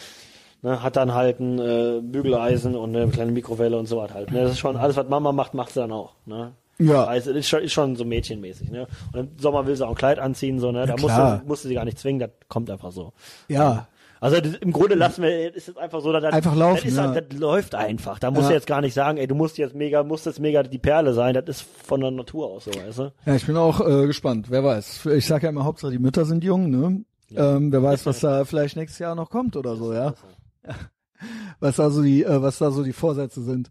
[0.62, 4.32] Ne hat dann halt ein äh, Bügeleisen und eine kleine Mikrowelle und so was halt.
[4.32, 4.42] Ne?
[4.44, 6.14] Das ist schon alles, was Mama macht, macht sie dann auch.
[6.26, 6.54] Ne.
[6.80, 7.06] Ja.
[7.06, 8.70] Also ist schon, ist schon so mädchenmäßig.
[8.70, 8.88] Ne.
[9.14, 10.86] Und im Sommer will sie auch ein Kleid anziehen so ne.
[10.86, 11.32] Da klar.
[11.32, 12.20] musste, musste sie gar nicht zwingen.
[12.20, 13.14] Das kommt einfach so.
[13.48, 13.88] Ja.
[14.20, 16.86] Also das, im Grunde lassen wir, ist es einfach so, dass das, Einfach laufen, das,
[16.86, 17.10] ist, ja.
[17.12, 18.18] halt- das läuft einfach.
[18.18, 18.50] Da musst Ja.
[18.50, 21.14] du jetzt gar nicht sagen, ey, du musst jetzt mega, musst jetzt mega die Perle
[21.14, 21.36] sein.
[21.36, 23.14] Das ist von der Natur aus so, weißt du?
[23.28, 24.48] Ja, ich bin auch äh, gespannt.
[24.50, 25.06] Wer weiß.
[25.08, 27.04] Ich sag ja immer, Hauptsache die Mütter sind jung, ne?
[27.36, 30.16] Ähm, wer weiß, was da vielleicht nächstes Jahr noch kommt oder so, ja.
[31.60, 33.70] Was da so die, äh, was da so die Vorsätze sind.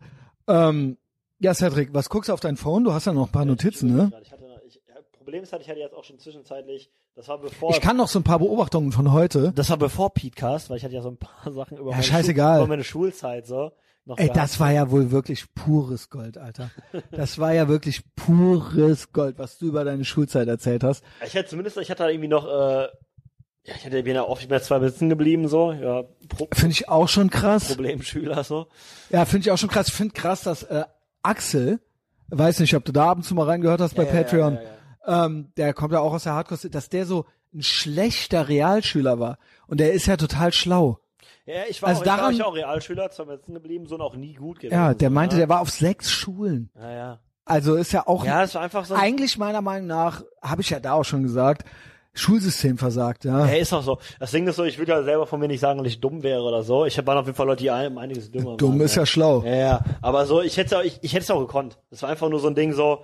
[0.49, 0.97] Ähm,
[1.39, 2.83] ja, Cedric, was guckst du auf dein Phone?
[2.83, 4.11] Du hast ja noch ein paar Notizen, ne?
[4.23, 4.81] Ich hatte, noch- ich,
[5.13, 8.09] Problem ist halt, ich hatte jetzt auch schon zwischenzeitlich, das war bevor, Ich kann noch
[8.09, 9.53] so ein paar Beobachtungen von heute.
[9.55, 12.31] das war bevor Petecast, weil ich hatte ja so ein paar Sachen über, Ja, meine,
[12.33, 13.71] über meine Schulzeit so.
[14.09, 14.37] Ey, gehabt.
[14.37, 16.71] das war ja wohl wirklich pures Gold, Alter.
[17.11, 21.05] Das war ja wirklich pures Gold, was du über deine Schulzeit erzählt hast.
[21.27, 22.87] Ich hatte zumindest, ich hatte da irgendwie noch, äh,
[23.67, 26.05] ja, ich hatte bin ja oft mehr zwei sitzen geblieben so, ja,
[26.53, 27.69] Finde ich auch schon krass.
[27.69, 28.69] Problemschüler so.
[29.11, 29.89] Ja, finde ich auch schon krass.
[29.89, 30.85] Ich finde krass, dass äh,
[31.23, 31.81] Axel,
[32.29, 34.61] weiß nicht, ob du da ab und zu mal reingehört hast bei Ja, Patreon, ja,
[35.09, 39.19] ja, Ähm, der kommt ja auch aus der Hardcore, dass der so ein schlechter Realschüler
[39.19, 39.39] war.
[39.67, 40.99] Und der ist ja total schlau.
[41.47, 44.01] Ja, ich war, Also auch, daran- ich war auch Realschüler, zwei sitzen geblieben, so und
[44.01, 44.75] auch nie gut gewesen.
[44.75, 45.41] Ja, der so, meinte, ne?
[45.43, 46.71] der war auf sechs Schulen.
[46.75, 47.19] Ja, ja.
[47.45, 48.95] Also ist ja auch Ja, war einfach so.
[48.97, 51.65] eigentlich meiner Meinung nach, habe ich ja da auch schon gesagt,
[52.17, 53.47] Schulsystem versagt, ja.
[53.47, 53.99] Er ist auch so.
[54.19, 56.23] Das Ding ist so, ich würde ja selber von mir nicht sagen, dass ich dumm
[56.23, 56.85] wäre oder so.
[56.87, 58.81] Ich waren auf jeden Fall Leute, die ein- einiges dümmer Dumm waren.
[58.81, 59.43] ist ja schlau.
[59.45, 59.85] Ja, ja.
[60.03, 61.79] Aber so, ich hätte ich, ich hätte es auch gekonnt.
[61.91, 63.01] Das war einfach nur so ein Ding so,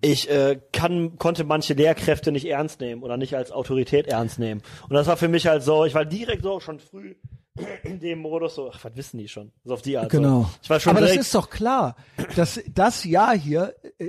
[0.00, 4.62] ich äh, kann, konnte manche Lehrkräfte nicht ernst nehmen oder nicht als Autorität ernst nehmen.
[4.88, 7.14] Und das war für mich halt so, ich war direkt so schon früh
[7.84, 9.52] in dem Modus so, ach, was wissen die schon?
[9.64, 10.10] So auf die Art.
[10.10, 10.42] Genau.
[10.42, 10.48] So.
[10.62, 11.96] Ich war schon Aber das ist doch klar.
[12.34, 14.06] Das, das Jahr hier äh,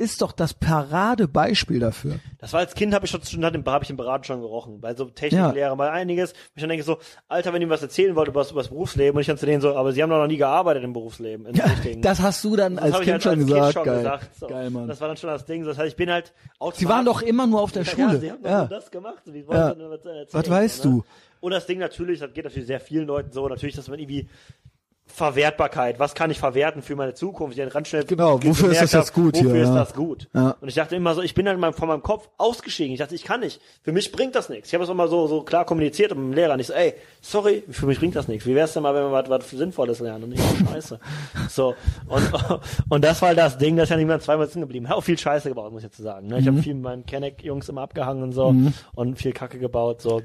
[0.00, 2.16] ist doch das Paradebeispiel dafür.
[2.38, 5.04] Das war als Kind habe ich schon habe ich im Beraten schon gerochen, bei so
[5.04, 6.96] Techniklehrer, bei einiges, ich dann denke so,
[7.28, 9.44] Alter, wenn ihr was erzählen wollt über das, über das Berufsleben und ich dann zu
[9.44, 11.46] denen so, aber sie haben doch noch nie gearbeitet im Berufsleben.
[11.46, 12.00] Richtigen.
[12.00, 13.62] Das hast du dann als hab Kind ich schon als gesagt.
[13.64, 13.96] Kind schon Geil.
[13.98, 14.36] gesagt.
[14.36, 14.46] So.
[14.46, 14.88] Geil, Mann.
[14.88, 15.64] Das war dann schon das Ding.
[15.64, 16.32] Das heißt, ich bin halt
[16.74, 18.18] Sie waren doch immer nur auf der Ja, Schule.
[18.20, 18.58] sie haben doch Ja.
[18.60, 19.22] nur das gemacht.
[19.26, 19.74] Wie wollen Ja.
[19.90, 20.94] was erzählen, Was weißt so, ne?
[20.96, 21.04] du?
[21.40, 24.28] Und das Ding natürlich, das geht natürlich sehr vielen Leuten so, natürlich, dass man irgendwie
[25.12, 27.58] Verwertbarkeit, was kann ich verwerten für meine Zukunft?
[27.58, 29.74] Ich ganz schnell Genau, ge- wofür ist das jetzt gut Wofür hier, ist ja.
[29.74, 30.28] das gut?
[30.34, 30.56] Ja.
[30.60, 32.92] Und ich dachte immer so, ich bin dann von meinem Kopf ausgestiegen.
[32.92, 33.60] Ich dachte, ich kann nicht.
[33.82, 34.68] Für mich bringt das nichts.
[34.68, 36.54] Ich habe es immer so, so klar kommuniziert mit dem Lehrer.
[36.54, 38.46] Und ich so, ey, sorry, für mich bringt das nichts.
[38.46, 41.00] Wie wär's denn mal, wenn wir was, was Sinnvolles lernen und nicht so Scheiße?
[41.50, 41.74] so.
[42.08, 42.30] Und,
[42.88, 44.86] und das war das Ding, das ist ja niemand zweimal sitzen geblieben.
[44.86, 46.28] Ich habe auch viel Scheiße gebaut, muss ich jetzt sagen.
[46.28, 46.38] Ne?
[46.38, 46.48] Ich Mhm.
[46.48, 48.54] habe viel mit meinen Kenneck-Jungs immer abgehangen und so
[48.94, 50.22] und viel Kacke gebaut, so.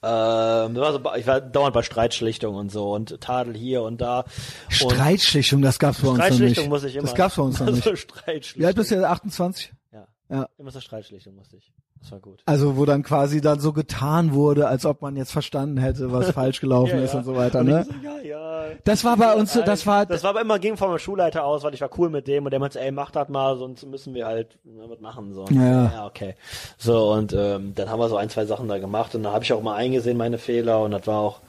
[0.00, 4.00] Ähm, das war so, ich war dauernd bei Streitschlichtung und so und Tadel hier und
[4.00, 4.20] da.
[4.20, 6.70] Und Streitschlichtung, das gab's bei uns noch Streitschlichtung nicht.
[6.70, 7.06] muss ich immer.
[7.06, 7.86] Das gab's bei uns noch nicht.
[7.86, 8.62] Also Streitschlichtung.
[8.62, 9.04] Wie alt bist du jetzt?
[9.04, 9.72] 28?
[9.92, 10.06] Ja.
[10.30, 10.48] Ja.
[10.58, 11.72] Immer so Streitschlichtung musste ich.
[12.00, 12.40] Das war gut.
[12.46, 16.30] Also wo dann quasi dann so getan wurde, als ob man jetzt verstanden hätte, was
[16.32, 17.18] falsch gelaufen Ja, ist ja.
[17.18, 17.84] und so weiter, ne?
[17.84, 18.64] so, ja, ja.
[18.84, 21.64] Das war bei uns das war, Das war aber immer ging von meinem Schulleiter aus,
[21.64, 24.14] weil ich war cool mit dem und der meinte, ey, mach das mal, sonst müssen
[24.14, 25.44] wir halt was machen so.
[25.50, 25.92] Ja, ja.
[25.94, 26.34] ja, okay.
[26.76, 29.44] So und ähm, dann haben wir so ein, zwei Sachen da gemacht und da habe
[29.44, 31.40] ich auch mal eingesehen meine Fehler und das war auch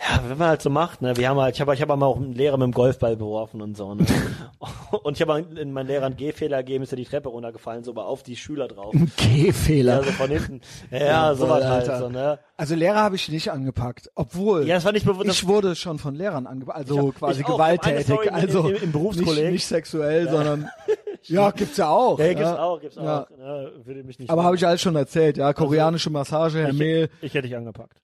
[0.00, 2.04] ja, wenn man halt so macht, ne, wir haben halt, ich habe ich hab mal
[2.06, 4.04] auch einen Lehrer mit dem Golfball beworfen und so, ne.
[5.02, 7.90] und ich habe in meinen Lehrer einen Gehfehler gegeben, ist ja die Treppe runtergefallen, so
[7.92, 8.92] aber auf die Schüler drauf.
[8.94, 9.98] ein Gehfehler.
[10.00, 10.60] Ja, so von hinten.
[10.90, 11.98] Ja, ja sowas voll, halt Alter.
[11.98, 12.38] so, ne.
[12.56, 15.28] Also Lehrer habe ich nicht angepackt, obwohl Ja, das war nicht bewusst.
[15.28, 19.44] ich wurde schon von Lehrern angepackt, also hab- quasi gewalttätig, im- also im- im Berufskolleg.
[19.44, 20.68] nicht, nicht sexuell, sondern
[21.22, 22.18] ja, gibt's ja auch.
[22.18, 22.62] Ja, gibt's ja.
[22.62, 23.22] auch, gibt's Ja.
[23.22, 23.30] auch.
[23.30, 26.78] Ne, würde mich nicht Aber habe ich alles schon erzählt, ja, koreanische Massage, Herr ich,
[26.78, 27.96] Mehl, ich hätte dich angepackt.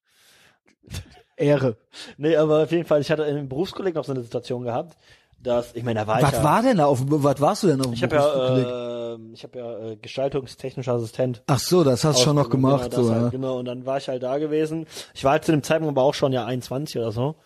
[1.41, 1.77] Ehre.
[2.17, 4.97] Nee, aber auf jeden Fall, ich hatte im Berufskolleg noch so eine Situation gehabt,
[5.43, 7.62] dass, ich meine, da war ich Was ja, war denn da auf dem, was warst
[7.62, 8.67] du denn auf dem ich habe Berufskolleg?
[8.67, 11.43] ja, äh, ich habe ja äh, gestaltungstechnischer Assistent.
[11.47, 13.21] Ach so, das hast du schon noch Ausbildung, gemacht, genau, so, ja.
[13.21, 14.87] halt, Genau, und dann war ich halt da gewesen.
[15.15, 17.37] Ich war halt zu dem Zeitpunkt aber auch schon ja 21 oder so.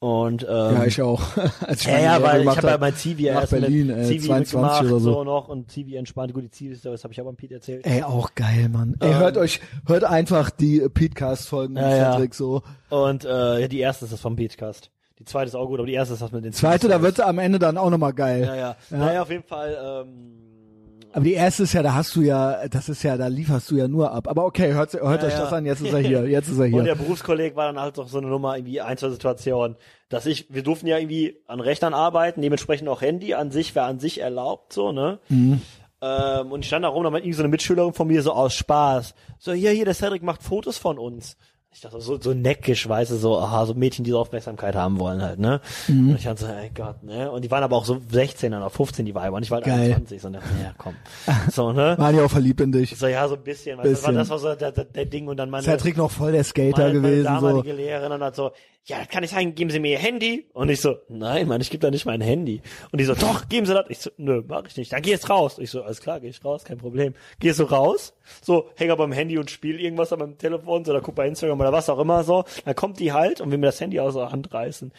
[0.00, 1.20] Und ähm, Ja, ich auch.
[1.60, 2.80] Als ich Ja, ja, weil ich gemacht habe ja hab.
[2.80, 5.12] mein Zivi erst Berlin, mit äh, Zivi 22 mitgemacht, oder so.
[5.12, 6.32] so noch und Zivi entspannt.
[6.32, 7.84] Gut, die Zivi ist das habe ich aber am Pete erzählt.
[7.86, 8.96] Ey, auch geil, Mann.
[9.00, 12.12] Ey, Ähm, hört euch, hört einfach die Petecast-Folgen Ja, mit ja.
[12.14, 12.62] Cedric so.
[12.88, 14.90] Und äh, ja, die erste ist das vom Beachcast.
[15.18, 17.20] Die zweite ist auch gut, aber die erste ist das mit den Zweite, da wird's
[17.20, 18.44] am Ende dann auch nochmal geil.
[18.46, 18.76] Ja, ja.
[18.88, 19.76] Naja, auf jeden Fall.
[20.06, 20.49] Ähm,
[21.12, 23.76] Aber die erste ist ja, da hast du ja, das ist ja, da lieferst du
[23.76, 24.28] ja nur ab.
[24.28, 25.40] Aber okay, hört, hört Ja, euch ja.
[25.40, 26.94] das an, jetzt ist er hier, jetzt ist er Und der hier.
[26.94, 29.76] Berufskolleg war dann halt doch so eine Nummer, irgendwie ein, zwei Situationen,
[30.08, 33.86] dass ich, wir durften ja irgendwie an Rechnern arbeiten, dementsprechend auch Handy an sich, wäre
[33.86, 35.18] an sich erlaubt, so, ne?
[35.28, 35.60] Mhm.
[36.02, 38.32] Ähm, und ich stand da rum, da meinte irgendwie so eine Mitschülerin von mir so
[38.32, 41.36] aus Spaß, so, hier, hier, der Cedric macht Fotos von uns.
[41.72, 44.98] Ich dachte so, so neckisch, weißt du, so, aha, so Mädchen, die so Aufmerksamkeit haben
[44.98, 45.60] wollen halt, ne?
[45.86, 46.10] Mhm.
[46.10, 47.30] Und ich dachte so, ey Gott, ne?
[47.30, 49.66] Und die waren aber auch so 16 oder 15, die Weiber, und ich war halt
[49.66, 49.82] Geil.
[49.82, 50.96] 21, so, und dachte, ja, komm.
[51.52, 51.94] So, ne?
[51.96, 52.98] Waren ja auch verliebt in dich.
[52.98, 54.14] So, ja, so ein bisschen, du, das war, Bisschen.
[54.16, 56.82] das war so der, der, der Ding, und dann meine, Cedric noch voll der Skater
[56.88, 57.46] meine, gewesen, meine so.
[57.46, 58.50] damalige Lehrerin und hat so,
[58.84, 60.46] ja, das kann nicht sein, geben Sie mir Ihr Handy.
[60.52, 62.60] Und ich so, nein, Mann, ich gebe da nicht mein Handy.
[62.90, 63.84] Und die so, doch, geben Sie das.
[63.88, 64.92] Ich so, nö, mach ich nicht.
[64.92, 65.58] Dann geh jetzt raus.
[65.58, 67.14] Ich so, alles klar, geh ich raus, kein Problem.
[67.38, 70.92] Gehst du raus, so, häng aber am Handy und spiel irgendwas an meinem Telefon, so,
[70.92, 72.44] oder guck bei Instagram oder was auch immer, so.
[72.64, 74.92] Dann kommt die halt und will mir das Handy aus der Hand reißen.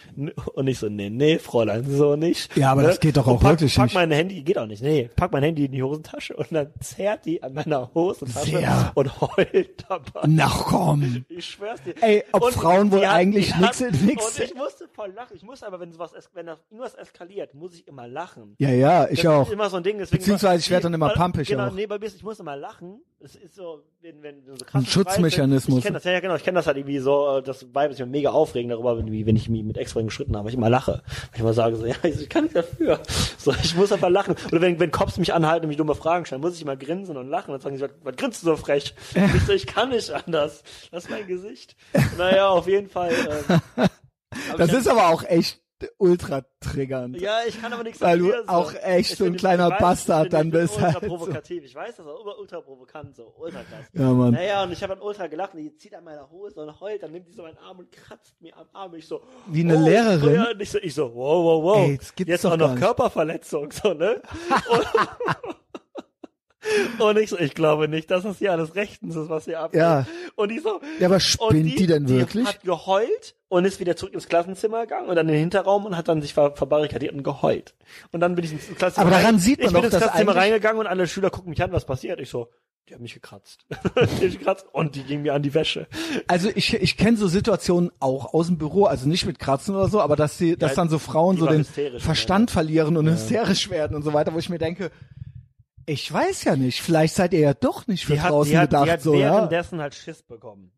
[0.53, 2.55] Und ich so, nee, nee, Fräulein, so nicht.
[2.55, 3.95] Ja, aber das geht doch auch pack, wirklich pack nicht.
[3.95, 4.83] mein Handy, geht auch nicht.
[4.83, 8.91] Nee, pack mein Handy in die Hosentasche und dann zerrt die an meiner Hosentasche Sehr.
[8.95, 10.21] und heult dabei.
[10.27, 11.25] Na komm.
[11.29, 11.95] Ich schwör's dir.
[12.01, 15.35] Ey, ob Und Frauen wohl eigentlich die nix- nix- Und ich musste voll lachen.
[15.35, 18.55] Ich muss aber, wenn sowas, es- wenn das irgendwas eskaliert, muss ich immer lachen.
[18.59, 19.47] Ja, ja, ich das auch.
[19.47, 19.97] Ist immer so ein Ding.
[19.97, 21.71] Deswegen Beziehungsweise ich werd dann immer pumpig Genau, auch.
[21.71, 23.01] nee, bei mir ist, ich muss immer lachen.
[23.23, 25.77] Es ist so, wenn, wenn so krass Ein Schutzmechanismus.
[25.77, 26.35] Ich kenne das, ja, genau.
[26.35, 29.25] Ich kenne das halt irgendwie so, äh, das Vibe ist mir mega aufregend darüber, wenn,
[29.25, 30.49] wenn ich mich mit extra geschritten habe.
[30.49, 31.03] Ich immer lache.
[31.05, 32.99] Weil ich immer sage so, ja, ich kann nicht dafür.
[33.37, 34.35] So, ich muss einfach lachen.
[34.51, 37.15] Oder wenn, wenn Cops mich anhalten und mich dumme Fragen stellen, muss ich immer grinsen
[37.17, 37.51] und lachen.
[37.51, 38.95] Dann sagen sie, was, was grinst du so frech?
[39.15, 40.63] Und ich so, ich kann nicht anders.
[40.91, 41.75] Das ist mein Gesicht.
[42.17, 43.11] Naja, auf jeden Fall.
[43.49, 43.87] Ähm,
[44.57, 45.61] Das ist aber auch echt
[45.97, 47.19] ultra triggernd.
[47.19, 49.73] ja, ich kann aber nichts Weil du dafür, auch echt Ich so ein kleiner ich
[49.73, 51.07] weiß, Bastard ich bin, dann bist Ultra halt so.
[51.07, 51.63] provokativ.
[51.63, 53.85] Ich weiß das auch, ultra, ultra provokant, so ultra krass.
[53.93, 54.33] Ja, Mann.
[54.33, 57.03] Naja, und ich habe dann ultra gelacht und die zieht an meiner Hose und heult,
[57.03, 58.93] dann nimmt die so meinen Arm und kratzt mir am Arm.
[58.95, 60.35] Ich so, Wie eine oh, Lehrerin?
[60.35, 61.77] Ja, und ich so, ich so, wow, wow, wow.
[61.89, 62.75] Ey, das gibt's Jetzt auch noch.
[62.75, 64.21] Körperverletzung, so, ne?
[66.99, 69.79] Und ich so, ich glaube nicht, dass das hier alles rechtens ist, was hier abgeht.
[69.81, 70.05] Ja.
[70.35, 72.43] Und ich so, Ja, aber spinnt die, denn wirklich?
[72.43, 75.85] Die hat geheult und ist wieder zurück ins Klassenzimmer gegangen und dann in den Hinterraum
[75.85, 77.75] und hat dann sich ver verbarrikadiert und geheult.
[78.13, 79.97] Und dann bin ich ins Klassenzimmer Aber daran rein- sieht man ich bin doch, ins
[79.97, 82.21] Klassenzimmer reingegangen und alle Schüler gucken mich an, was passiert.
[82.21, 82.49] Ich so,
[82.87, 83.65] die haben mich gekratzt.
[83.69, 85.87] die haben mich gekratzt und die gingen mir an die Wäsche.
[86.27, 89.89] Also ich, ich kenne so Situationen auch aus dem Büro, also nicht mit Kratzen oder
[89.89, 93.97] so, aber dass sie, dass dann so Frauen so den Verstand verlieren und hysterisch werden
[93.97, 94.91] und so weiter, wo ich mir denke,
[95.85, 98.57] ich weiß ja nicht, vielleicht seid ihr ja doch nicht für Die hat, draußen die
[98.57, 99.33] hat, gedacht, die hat so, ja.
[99.33, 100.71] währenddessen halt Schiss bekommen.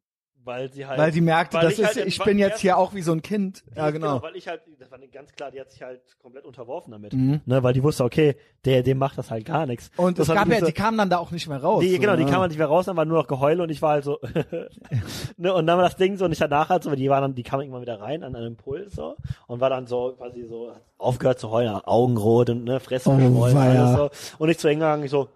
[0.45, 0.99] Weil sie halt.
[0.99, 3.21] Weil sie merkte, weil das ist, halt ich bin jetzt hier auch wie so ein
[3.21, 3.63] Kind.
[3.75, 4.21] Ja, genau.
[4.21, 7.13] Weil ich halt, das war ganz klar, die hat sich halt komplett unterworfen damit.
[7.13, 7.41] Mhm.
[7.45, 9.89] Ne, weil die wusste, okay, der, dem macht das halt gar nichts.
[9.95, 11.81] Und das es gab ja, so, die kamen dann da auch nicht mehr raus.
[11.81, 12.31] die, genau, die ne?
[12.31, 14.19] kam halt nicht mehr raus, dann war nur noch Geheule und ich war halt so,
[15.37, 17.21] ne, und dann war das Ding so, und ich danach halt so, weil die waren
[17.21, 19.15] dann, die kamen irgendwann wieder rein an einem Impuls so,
[19.47, 23.97] und war dann so, quasi so, aufgehört zu heulen, Augenrot und, ne, Fresse Oh, alles
[23.97, 24.09] so.
[24.39, 25.29] Und ich zu hingegangen, ich so,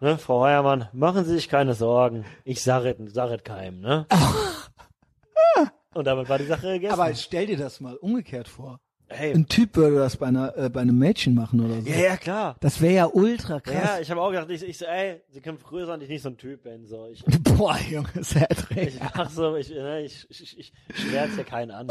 [0.00, 4.06] ne, Frau Heuermann, machen Sie sich keine Sorgen, ich sag es, sag keinem, ne.
[5.94, 6.92] und damit war die Sache gegessen.
[6.98, 8.80] Aber stell dir das mal umgekehrt vor.
[9.08, 11.88] hey, Ein Typ würde das bei einer, äh, bei einem Mädchen machen oder so.
[11.88, 12.56] ja, ja, klar.
[12.60, 13.74] Das wäre ja ultra krass.
[13.74, 16.22] Ja, ich habe auch gedacht, ich, ich so, ey, sie können früher sein, ich nicht
[16.22, 18.88] so ein Typ bin, so, ich, Boah, Junge, Cedric.
[18.94, 21.86] ich mach so, ich, ne, ich, ich, ich, ich schwärze ja keinen an.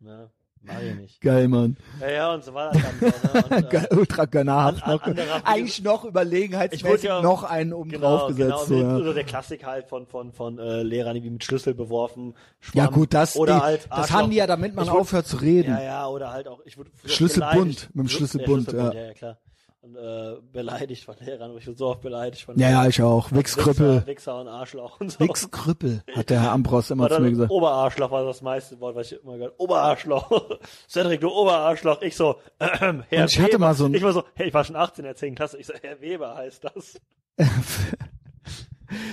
[0.00, 0.30] ne,
[0.62, 1.20] mach ich nicht.
[1.20, 1.76] Geil, Mann.
[2.00, 3.12] Ja, ja, und so war das dann
[3.42, 4.82] so, ne, äh, ultra gönnerhaft.
[4.84, 8.70] an- an- noch, eigentlich noch Ich überlegenheitsmäßig ja- noch einen oben Genau, genau, gesetzt.
[8.70, 8.98] wie- so, ja.
[9.04, 12.90] so der Klassik halt von, von, von, äh, Lehrern, die mit Schlüssel beworfen, Schwamm, ja
[12.90, 15.70] gut, das, oder die, halt das haben die ja, damit man wurde- aufhört zu reden.
[15.72, 16.76] Ja, ja, oder halt auch, ich
[17.06, 17.88] Schlüsselbund, beleidigt.
[17.94, 19.00] mit dem Schlüssel- Schlüsselbund, der Schlüsselbund, ja.
[19.02, 19.06] ja.
[19.08, 19.38] ja, klar.
[19.84, 22.90] Und, äh, beleidigt von Lehrern, ich wurde so oft beleidigt von Ja, ja, Lehrern.
[22.90, 23.32] ich auch.
[23.32, 23.94] Wichskrüppel.
[23.96, 25.18] Wichser, Wichser und Arschloch und so.
[25.18, 27.50] Wichskrüppel, hat der Herr Ambros immer zu mir gesagt.
[27.50, 30.30] Oberarschloch war das meiste Wort, was ich immer gehört Oberarschloch.
[30.88, 32.00] Cedric, du Oberarschloch.
[32.02, 33.58] Ich so, äh, Herr Und ich hatte Weber.
[33.58, 35.34] mal so ein- Ich war so, hey, ich war schon 18 in der 10.
[35.34, 35.58] Klasse.
[35.58, 37.00] Ich so, Herr Weber heißt das.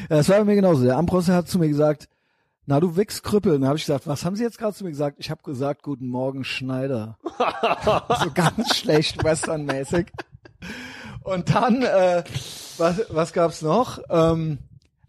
[0.09, 0.83] Ja, das war bei mir genauso.
[0.83, 2.09] Der Ambros hat zu mir gesagt,
[2.65, 3.53] na du Wichskrüppel.
[3.55, 5.15] Und dann habe ich gesagt, was haben Sie jetzt gerade zu mir gesagt?
[5.19, 7.17] Ich habe gesagt, guten Morgen Schneider.
[8.21, 10.11] so ganz schlecht westernmäßig.
[11.23, 12.23] Und dann, äh,
[12.77, 13.99] was, was gab's noch?
[14.09, 14.59] Ähm,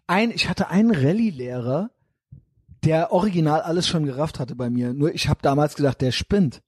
[0.06, 1.90] ein, ich hatte einen Rallye-Lehrer,
[2.85, 4.93] der original alles schon gerafft hatte bei mir.
[4.93, 6.62] Nur ich habe damals gedacht, der spinnt.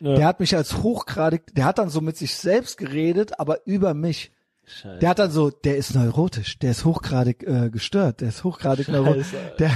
[0.00, 0.14] Ja.
[0.14, 3.94] Der hat mich als hochgradig, der hat dann so mit sich selbst geredet, aber über
[3.94, 4.32] mich.
[4.68, 4.98] Scheiße.
[4.98, 8.88] Der hat dann so, der ist neurotisch, der ist hochgradig äh, gestört, der ist hochgradig
[8.88, 9.28] neurotisch.
[9.58, 9.70] Der,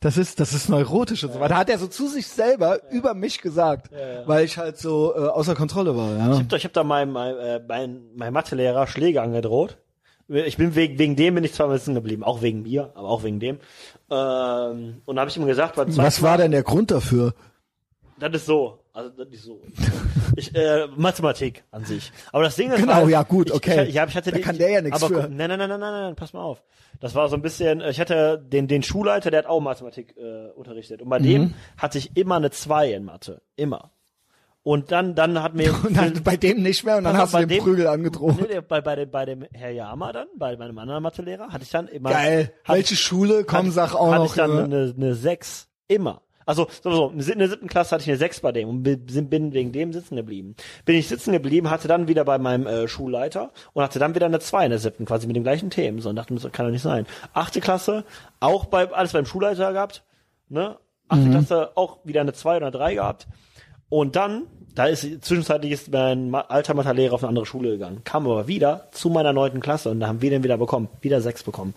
[0.00, 1.56] das ist, das ist neurotisch und so weiter.
[1.56, 4.26] Hat er so zu sich selber über mich gesagt, ja.
[4.26, 6.16] weil ich halt so äh, außer Kontrolle war.
[6.16, 6.32] Ja.
[6.32, 9.78] Ich hab, da- ich hab da meinem, meinem, äh, mein, meinem Mathelehrer Schläge angedroht.
[10.28, 13.22] Ich bin wegen, wegen dem bin ich zwar sitzen geblieben, auch wegen mir, aber auch
[13.22, 13.58] wegen dem.
[14.10, 17.34] Ähm, und da habe ich ihm gesagt, zweiten Was war denn der Grund dafür?
[18.18, 18.78] Das ist so.
[18.94, 19.62] Also ist so.
[20.36, 22.12] Ich, äh, Mathematik an sich.
[22.30, 23.84] Aber das Ding ist Genau, halt, ja, gut, okay.
[23.84, 25.28] Ich, ich, hab- ich hatte Da den, kann der ja nichts aber für.
[25.28, 26.62] Nein, nein, nein, nein, nein, nein, pass mal auf.
[27.00, 30.50] Das war so ein bisschen, ich hatte den, den Schulleiter, der hat auch Mathematik äh,
[30.54, 31.00] unterrichtet.
[31.00, 31.24] Und bei Mhm.
[31.24, 33.40] dem hatte ich immer eine 2 in Mathe.
[33.56, 33.92] Immer.
[34.62, 35.72] Und dann, dann hat mir.
[35.84, 38.36] Und dann bei dem nicht mehr und dann hast du den dem- Prügel angedroht.
[38.48, 41.70] Nee, bei, bei, dem, bei dem Herr Yama dann, bei meinem anderen Mathelehrer, hatte ich
[41.70, 42.10] dann immer.
[42.10, 42.52] Geil.
[42.66, 43.42] Welche Schule?
[43.44, 44.26] Komm, hatte, sag auch hatte noch.
[44.30, 45.68] ich dann eine, eine 6.
[45.88, 46.22] Immer.
[46.46, 49.52] Also, so, so, in der siebten Klasse hatte ich eine 6 bei dem und bin
[49.52, 50.54] wegen dem sitzen geblieben.
[50.84, 54.26] Bin ich sitzen geblieben, hatte dann wieder bei meinem äh, Schulleiter und hatte dann wieder
[54.26, 56.00] eine 2 in der siebten, quasi mit den gleichen Themen.
[56.00, 57.06] So, und dachte mir, das kann doch nicht sein.
[57.32, 58.04] Achte Klasse,
[58.40, 60.04] auch bei, alles beim Schulleiter gehabt,
[60.48, 60.76] ne?
[61.08, 63.26] Achte Klasse auch wieder eine 2 oder eine 3 gehabt.
[63.92, 64.44] Und dann,
[64.74, 68.88] da ist zwischenzeitlich ist mein alter Mathelehrer auf eine andere Schule gegangen, kam aber wieder
[68.92, 71.74] zu meiner neunten Klasse und da haben wir den wieder bekommen, wieder sechs bekommen.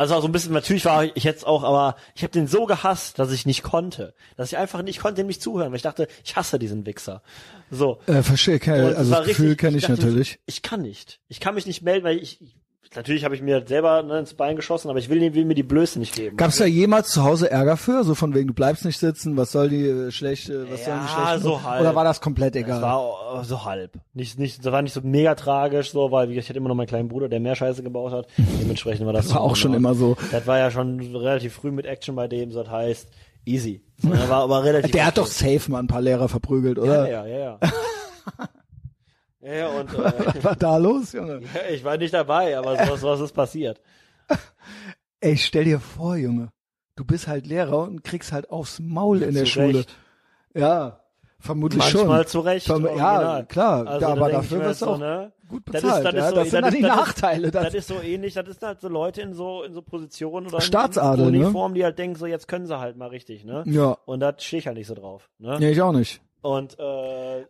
[0.00, 2.64] Also auch so ein bisschen, natürlich war ich jetzt auch, aber ich habe den so
[2.64, 4.14] gehasst, dass ich nicht konnte.
[4.38, 7.22] Dass ich einfach nicht konnte dem nicht zuhören, weil ich dachte, ich hasse diesen Wichser.
[7.70, 8.00] So.
[8.06, 10.40] Äh, verstehe, es also das Gefühl kenne ich dachte, natürlich.
[10.46, 11.20] Ich kann nicht.
[11.28, 12.56] Ich kann mich nicht melden, weil ich, ich
[12.94, 15.62] natürlich habe ich mir selber ne, ins Bein geschossen, aber ich will, will mir die
[15.62, 16.36] Blöße nicht geben.
[16.36, 18.02] Gab's da jemals zu Hause Ärger für?
[18.04, 21.06] So von wegen, du bleibst nicht sitzen, was soll die äh, schlechte, was sollen die
[21.06, 21.42] Ja, schlechten?
[21.42, 21.80] so halb.
[21.82, 22.82] Oder war das komplett Das egal?
[22.82, 23.92] war äh, so halb.
[24.14, 26.68] Nicht, nicht, das war nicht so mega tragisch, so, weil wie gesagt, ich hatte immer
[26.68, 28.26] noch meinen kleinen Bruder, der mehr Scheiße gebaut hat.
[28.36, 30.16] Dementsprechend war das, Das war auch schon immer so.
[30.32, 33.08] Das war ja schon relativ früh mit Action bei dem, so das heißt
[33.44, 33.82] easy.
[33.98, 34.90] So, er war aber relativ.
[34.92, 37.08] Der hat doch safe mal ein paar Lehrer verprügelt, oder?
[37.08, 37.58] Ja, ja, ja.
[37.62, 38.48] Ja,
[39.42, 41.40] ja, und äh, Was war da los, Junge?
[41.72, 43.80] ich war nicht dabei, aber sowas, was ist passiert.
[45.20, 46.48] Ey, stell dir vor, Junge.
[46.96, 49.78] Du bist halt Lehrer und kriegst halt aufs Maul in der Zu Schule.
[49.80, 49.96] Recht.
[50.54, 51.00] Ja,
[51.38, 52.26] vermutlich Manchmal schon.
[52.26, 52.66] zu Recht.
[52.68, 55.32] Verm- ja, klar, Also, aber dafür wirst du so, auch ne?
[55.48, 56.04] gut Das ist- bezahlt.
[56.06, 57.50] das ist ja, so- das sind das dann ist- die das Nachteile.
[57.50, 60.46] Das, Das ist so ähnlich, das ist halt so Leute in so in so Positionen
[60.48, 61.38] oder in Staatsadel, ne?
[61.38, 63.62] Uniform, die halt denken, so jetzt können sie halt mal richtig, ne?
[63.66, 63.96] ja.
[64.04, 65.56] Und da stehe ich halt nicht so drauf, ne?
[65.60, 66.20] ja, ich auch nicht.
[66.42, 66.82] Und äh,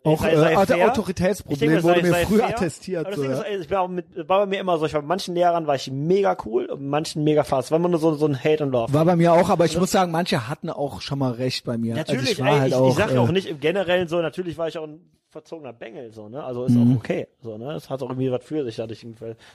[0.03, 0.89] Auch sei- äh, sei Auto- fair.
[0.91, 2.57] Autoritätsproblem denke, wurde sei- mir sei früher fair.
[2.57, 3.07] attestiert.
[3.07, 3.41] Aber So, ja.
[3.43, 5.77] ist, ich war, mit, war bei mir immer so, ich war mit manchen Lehrern war
[5.77, 7.71] ich mega cool und manchen mega fast.
[7.71, 8.93] War immer nur so, so ein Hate und Love.
[8.93, 11.79] War bei mir auch, aber ich muss sagen, manche hatten auch schon mal recht bei
[11.79, 11.95] mir.
[11.95, 13.61] Natürlich, also ich war ey, halt ich, auch, ich sag ja äh, auch nicht im
[13.61, 15.01] Generellen so, natürlich war ich auch ein
[15.31, 16.93] verzogener Bengel, so, ne, also ist Mhm.
[16.93, 19.07] auch okay, so, ne, es hat auch irgendwie was für sich, dass ich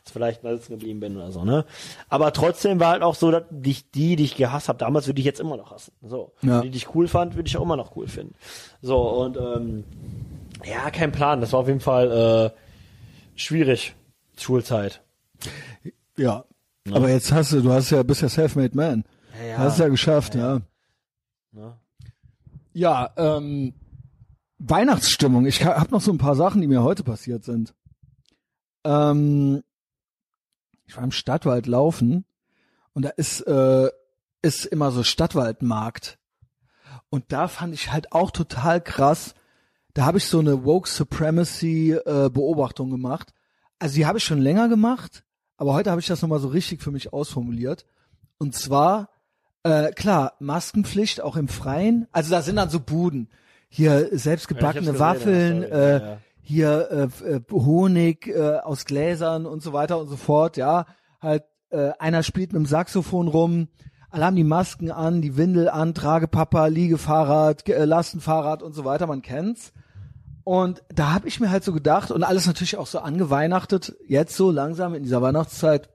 [0.06, 1.66] vielleicht mal sitzen geblieben bin oder so, ne,
[2.10, 5.20] aber trotzdem war halt auch so, dass die, die, die ich gehasst habe, damals würde
[5.20, 6.62] ich jetzt immer noch hassen, so, Ja.
[6.62, 8.36] die, die ich cool fand, würde ich auch immer noch cool finden,
[8.82, 9.84] so, und, ähm,
[10.64, 13.96] ja, kein Plan, das war auf jeden Fall, äh, schwierig,
[14.38, 15.02] Schulzeit.
[16.18, 16.46] Ja.
[16.92, 19.04] Aber jetzt hast du, du hast ja, bist ja self-made man.
[19.42, 19.58] Ja, ja.
[19.58, 20.62] Hast es ja geschafft, ja.
[21.52, 21.74] Ne?
[22.74, 23.74] Ja, ähm,
[24.70, 25.46] Weihnachtsstimmung.
[25.46, 27.74] Ich habe noch so ein paar Sachen, die mir heute passiert sind.
[28.84, 29.64] Ähm,
[30.86, 32.26] ich war im Stadtwald laufen
[32.94, 33.90] und da ist, äh,
[34.42, 36.18] ist immer so Stadtwaldmarkt.
[37.10, 39.36] Und da fand ich halt auch total krass.
[39.94, 43.34] Da habe ich so eine Woke Supremacy äh, Beobachtung gemacht.
[43.80, 45.24] Also die habe ich schon länger gemacht,
[45.58, 47.86] aber heute habe ich das nochmal so richtig für mich ausformuliert.
[48.38, 49.10] Und zwar,
[49.64, 52.08] äh, klar, Maskenpflicht auch im Freien.
[52.12, 53.30] Also da sind dann so Buden.
[53.76, 55.92] Hier selbstgebackene Ja, Waffeln, gesehen, äh.
[55.92, 56.18] Ja, ja.
[56.42, 60.86] hier äh, äh, Honig äh, aus Gläsern und so weiter und so fort, ja.
[61.22, 63.68] Halt, äh, einer spielt mit dem Saxophon rum,
[64.12, 68.86] alle haben die Masken an, die Windel an, Tragepapa, Liegefahrrad, Ge- äh, Lastenfahrrad und so
[68.86, 69.74] weiter, man kennt's.
[70.46, 74.38] Und da habe ich mir halt so gedacht, und alles natürlich auch so angeweihnachtet, jetzt
[74.38, 75.90] so langsam in dieser Weihnachtszeit.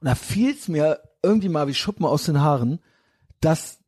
[0.00, 2.80] Und da fiel's mir irgendwie mal wie Schuppen aus den Haaren,
[3.40, 3.78] dass,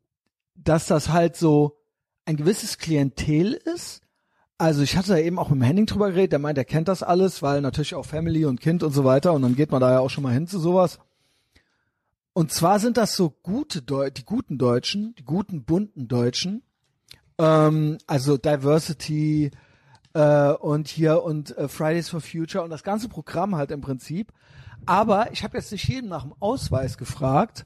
[0.54, 1.81] dass das halt so
[2.24, 4.02] ein gewisses Klientel ist.
[4.58, 6.88] Also ich hatte da eben auch mit dem Henning drüber geredet, der meint, er kennt
[6.88, 9.80] das alles, weil natürlich auch Family und Kind und so weiter und dann geht man
[9.80, 11.00] da ja auch schon mal hin zu sowas.
[12.32, 16.62] Und zwar sind das so gute Deu die guten Deutschen, die guten bunten Deutschen,
[17.38, 19.50] ähm, also Diversity
[20.14, 24.32] äh, und hier und äh, Fridays for Future und das ganze Programm halt im Prinzip.
[24.86, 27.64] Aber ich habe jetzt nicht jedem nach dem Ausweis gefragt,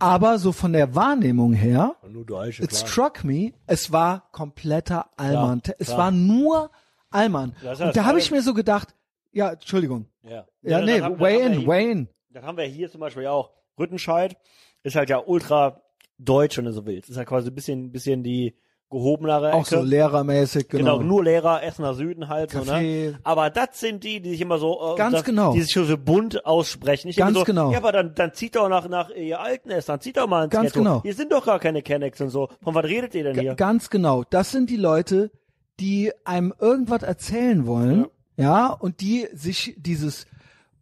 [0.00, 1.94] aber so von der Wahrnehmung her,
[2.26, 5.62] Deutsche, it struck me, es war kompletter Allmann.
[5.62, 5.98] Klar, es klar.
[5.98, 6.70] war nur
[7.10, 7.54] Allmann.
[7.62, 8.94] Das ja und da habe ich Allem- mir so gedacht,
[9.32, 10.06] ja, Entschuldigung.
[10.22, 12.08] Ja, Ja, das nee, haben- Wayne, hier- Wayne.
[12.30, 13.50] Das haben wir hier zum Beispiel auch.
[13.78, 14.36] Rüttenscheid
[14.82, 15.80] ist halt ja ultra
[16.18, 17.08] deutsch, wenn du so willst.
[17.10, 18.56] Ist halt quasi ein bisschen, bisschen die
[18.90, 19.76] gehobenere Auch Ecke.
[19.78, 20.98] so lehrermäßig, genau.
[20.98, 23.10] Genau, nur Lehrer, Essener Süden halt so, Café.
[23.12, 23.18] ne?
[23.22, 25.52] Aber das sind die, die sich immer so, äh, Ganz das, genau.
[25.52, 27.08] die sich so bunt aussprechen.
[27.08, 27.70] Ich Ganz so, genau.
[27.70, 30.44] Ja, aber dann, dann zieht doch nach, nach ihr alten Essen, dann zieht doch mal
[30.44, 30.80] ins Ganz Ghetto.
[30.80, 31.02] genau.
[31.02, 32.48] Hier sind doch gar keine Kennex und so.
[32.62, 33.54] Von was redet ihr denn G- hier?
[33.54, 34.24] Ganz genau.
[34.28, 35.30] Das sind die Leute,
[35.78, 38.06] die einem irgendwas erzählen wollen,
[38.36, 40.26] ja, und die sich dieses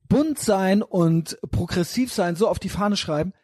[0.08, 3.34] bunt sein und progressiv sein so auf die Fahne schreiben,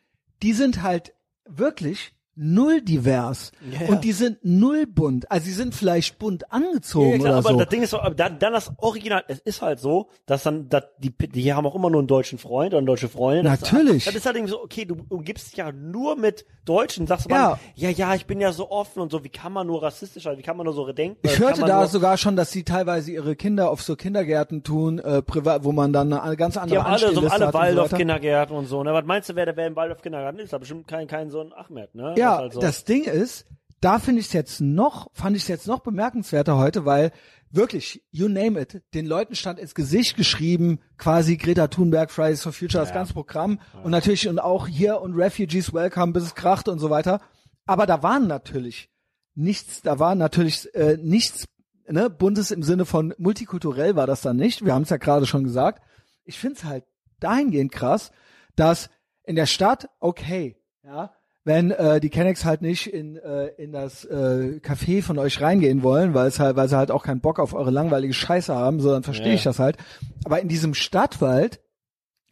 [0.43, 1.13] die sind halt
[1.47, 3.89] wirklich null divers Ja, ja.
[3.89, 5.31] und die sind null bunt.
[5.31, 7.59] Also sie sind vielleicht bunt angezogen Ja, klar, oder aber so.
[7.59, 10.69] das Ding ist so, aber dann, dann das Original, es ist halt so, dass dann,
[10.69, 13.45] dass die, die haben auch immer nur einen deutschen Freund oder eine deutsche Freundin.
[13.45, 14.05] Natürlich.
[14.05, 17.31] Das ist halt irgendwie so, okay, du umgibst dich ja nur mit Deutschen, sagst du
[17.35, 17.51] Ja.
[17.51, 20.25] mal, ja, ja, ich bin ja so offen und so, wie kann man nur rassistisch
[20.25, 21.19] sein, wie kann man nur so denken?
[21.23, 24.99] Ich kann hörte da sogar schon, dass sie teilweise ihre Kinder auf so Kindergärten tun,
[24.99, 27.53] äh, privat, wo man dann eine ganz andere die haben alle so alle hat und
[27.53, 27.59] so.
[27.59, 28.93] Waldorf-Kindergärten und so, ne?
[28.93, 30.53] Was meinst du, wer der wer im Waldorf-Kindergarten ist?
[30.53, 32.15] Da bestimmt kein, kein so ein Ahmed, ne?
[32.17, 32.61] Ja, ist halt so.
[32.61, 33.47] das Ding ist,
[33.81, 37.13] da finde ich es jetzt noch, fand ich es jetzt noch bemerkenswerter heute, weil
[37.51, 42.53] wirklich, you name it, den Leuten stand ins Gesicht geschrieben, quasi Greta Thunberg, Fridays for
[42.53, 46.69] Future, das ganze Programm und natürlich und auch hier und Refugees Welcome, bis es kracht
[46.69, 47.21] und so weiter.
[47.67, 48.91] Aber da waren natürlich
[49.35, 51.47] nichts, da war natürlich äh, nichts,
[51.89, 54.65] ne, buntes im Sinne von multikulturell war das dann nicht.
[54.65, 55.83] Wir haben es ja gerade schon gesagt.
[56.25, 56.85] Ich finde es halt
[57.21, 58.11] dahingehend krass,
[58.57, 58.91] dass
[59.25, 61.15] in der Stadt, okay, ja,
[61.45, 65.83] wenn äh, die Kennex halt nicht in, äh, in das äh, Café von euch reingehen
[65.83, 68.81] wollen, weil es halt, weil sie halt auch keinen Bock auf eure langweilige Scheiße haben,
[68.81, 69.35] so dann verstehe Ja.
[69.35, 69.77] ich das halt.
[70.25, 71.61] Aber in diesem Stadtwald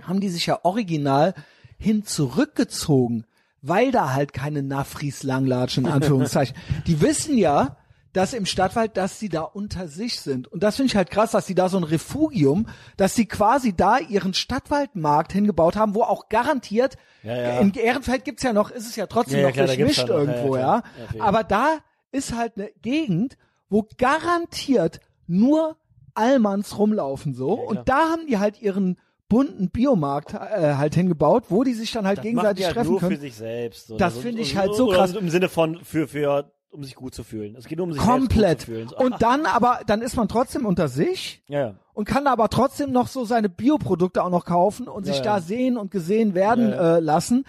[0.03, 1.35] haben die sich ja original
[1.79, 3.27] hin zurückgezogen,
[3.61, 6.57] weil da halt keine Nafris langlatschen, in Anführungszeichen.
[6.87, 7.77] die wissen ja,
[8.13, 10.47] dass im Stadtwald, dass sie da unter sich sind.
[10.49, 12.67] Und das finde ich halt krass, dass sie da so ein Refugium,
[12.97, 17.59] dass sie quasi da ihren Stadtwaldmarkt hingebaut haben, wo auch garantiert, Ja, ja.
[17.61, 20.83] in Ehrenfeld gibt's ja noch, ist es ja trotzdem Ja, noch klar, durchmischt irgendwo, ja.
[21.19, 21.79] Aber da
[22.11, 23.39] ist halt eine Gegend,
[23.71, 25.77] wo garantiert nur
[26.15, 27.53] Allmanns rumlaufen so.
[27.55, 28.99] Und da haben die halt ihren
[29.29, 33.01] bunten Biomarkt äh, halt hingebaut, wo die sich dann halt das gegenseitig halt treffen nur
[33.01, 33.15] können.
[33.17, 33.87] für sich selbst.
[33.87, 34.21] So, Das ne?
[34.21, 35.15] finde ich halt so krass.
[35.15, 37.55] Im Sinne von, für, für, um sich gut zu fühlen.
[37.57, 38.59] Es geht nur um sich Komplett.
[38.59, 38.89] gut zu fühlen.
[38.89, 41.75] Und dann aber, dann ist man trotzdem unter sich ja, ja.
[41.93, 45.35] und kann aber trotzdem noch so seine Bioprodukte auch noch kaufen und sich Ja, ja.
[45.35, 46.73] da sehen und gesehen werden.
[46.73, 47.45] Äh, lassen.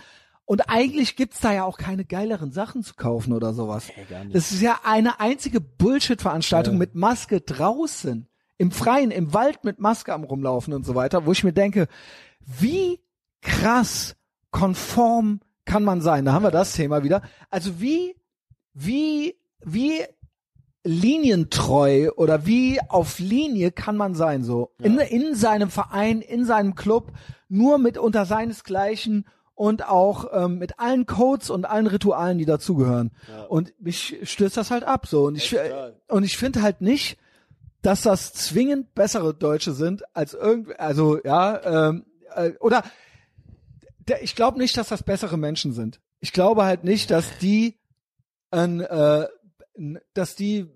[0.45, 3.87] Und eigentlich gibt's da ja auch keine geileren Sachen zu kaufen oder sowas.
[4.33, 8.27] Das ist ja eine einzige Bullshit-Veranstaltung mit Maske draußen,
[8.57, 11.87] im Freien, im Wald mit Maske am rumlaufen und so weiter, wo ich mir denke,
[12.45, 12.99] wie
[13.41, 14.15] krass
[14.51, 16.25] konform kann man sein?
[16.25, 17.21] Da haben wir das Thema wieder.
[17.49, 18.15] Also wie,
[18.73, 20.03] wie, wie
[20.83, 24.71] linientreu oder wie auf Linie kann man sein so?
[24.79, 27.11] In, in seinem Verein, in seinem Club,
[27.47, 29.25] nur mit unter seinesgleichen
[29.55, 33.11] und auch ähm, mit allen Codes und allen Ritualen, die dazugehören.
[33.47, 35.25] Und mich stößt das halt ab so.
[35.25, 35.55] Und ich
[36.07, 37.17] und ich finde halt nicht,
[37.81, 42.05] dass das zwingend bessere Deutsche sind als irgendwie, also ja, ähm,
[42.35, 42.83] äh, oder
[44.07, 46.01] der, ich glaube nicht, dass das bessere Menschen sind.
[46.19, 47.77] Ich glaube halt nicht, dass die
[48.53, 49.27] äh,
[50.13, 50.67] dass die,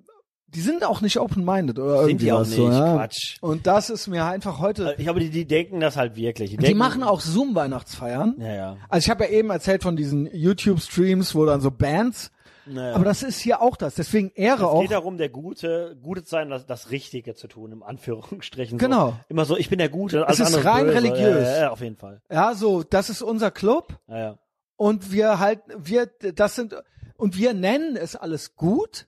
[0.48, 2.96] die sind auch nicht open-minded oder Sind irgendwie die auch was nicht, so, ja.
[2.96, 3.38] Quatsch.
[3.42, 4.96] Und das ist mir einfach heute.
[4.98, 6.52] Ich glaube, die, die denken das halt wirklich.
[6.52, 8.36] Die, Die machen auch Zoom-Weihnachtsfeiern.
[8.40, 8.78] Ja, ja.
[8.90, 12.32] Also ich habe ja eben erzählt von diesen YouTube-Streams, wo dann so Bands.
[12.70, 12.96] Naja.
[12.96, 13.96] Aber das ist hier auch das.
[13.96, 14.82] Deswegen Ehre es auch.
[14.82, 18.78] geht darum, der Gute, Gute zu sein, das, das Richtige zu tun, im Anführungsstrichen.
[18.78, 19.10] Genau.
[19.10, 19.16] So.
[19.30, 20.98] Immer so, ich bin der Gute, alles ist andere rein böse.
[20.98, 21.48] religiös.
[21.48, 22.22] Ja, ja, ja, auf jeden Fall.
[22.30, 23.98] Ja, so, das ist unser Club.
[24.08, 24.38] Ja, ja.
[24.76, 26.76] und wir halt, wir, das sind,
[27.18, 29.08] und wir nennen es alles gut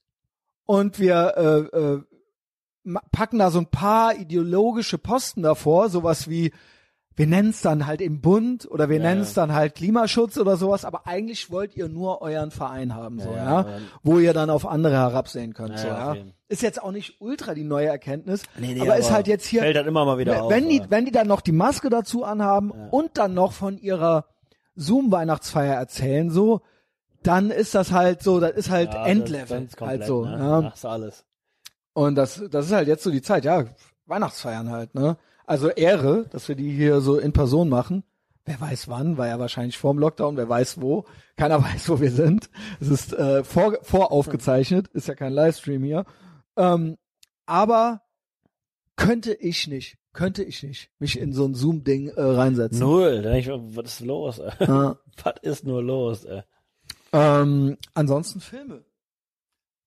[0.65, 2.02] und wir äh, äh,
[3.11, 6.52] packen da so ein paar ideologische Posten davor, sowas wie,
[7.15, 9.27] wir nennen es dann halt im Bund oder wir Ja, nennen ja.
[9.27, 13.30] es dann halt Klimaschutz oder sowas, aber eigentlich wollt ihr nur euren Verein haben, so,
[13.31, 16.14] Ja, ja, ja, aber dann- wo ihr dann auf andere herabsehen könnt, Ja, so, ja,
[16.15, 16.23] ja.
[16.48, 19.61] Ist jetzt auch nicht ultra die neue Erkenntnis, Nee, nee, aber, ist halt jetzt hier,
[19.61, 20.49] Fällt halt immer mal wieder auf.
[20.49, 23.77] wenn die, aber- wenn die dann noch die Maske dazu anhaben und dann noch von
[23.77, 24.26] ihrer
[24.76, 26.61] Zoom-Weihnachtsfeier erzählen, so,
[27.24, 30.06] dann ist das halt so, das ist halt ja, Endlevel, das- das ist halt komplett,
[30.08, 30.26] so.
[30.26, 30.38] Ne?
[30.38, 30.62] Ja.
[30.62, 31.26] Machst du alles.
[31.94, 33.66] Und das, das ist halt jetzt so die Zeit, ja,
[34.06, 35.18] Weihnachtsfeiern halt, ne?
[35.46, 38.04] Also Ehre, dass wir die hier so in Person machen.
[38.46, 41.06] Wer weiß wann, war ja wahrscheinlich vorm Lockdown, wer weiß wo.
[41.38, 42.50] Keiner weiß, wo wir sind.
[42.80, 46.06] Es ist äh, vor, voraufgezeichnet, ist ja kein Livestream hier.
[46.56, 46.98] Ähm,
[47.46, 48.02] aber
[48.96, 52.80] könnte ich nicht, könnte ich nicht mich in so ein Zoom-Ding äh, reinsetzen.
[52.80, 53.22] Null.
[53.24, 54.40] Da ich, was ist los?
[54.40, 54.52] Ey?
[54.68, 56.24] Was ist nur los?
[56.26, 56.44] Ey?
[57.11, 58.84] Ähm, ansonsten Filme.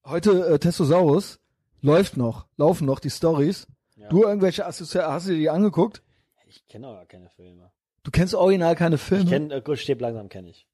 [0.04, 1.38] Heute äh, Testosaurus
[1.80, 3.66] läuft noch, laufen noch die Stories.
[3.96, 4.08] Ja.
[4.08, 6.02] Du irgendwelche Assoziationen, hast du dir die angeguckt?
[6.46, 7.70] Ich kenne aber keine Filme.
[8.02, 9.24] Du kennst original keine Filme?
[9.24, 10.66] Ich kenne, äh, Stirb langsam kenne ich.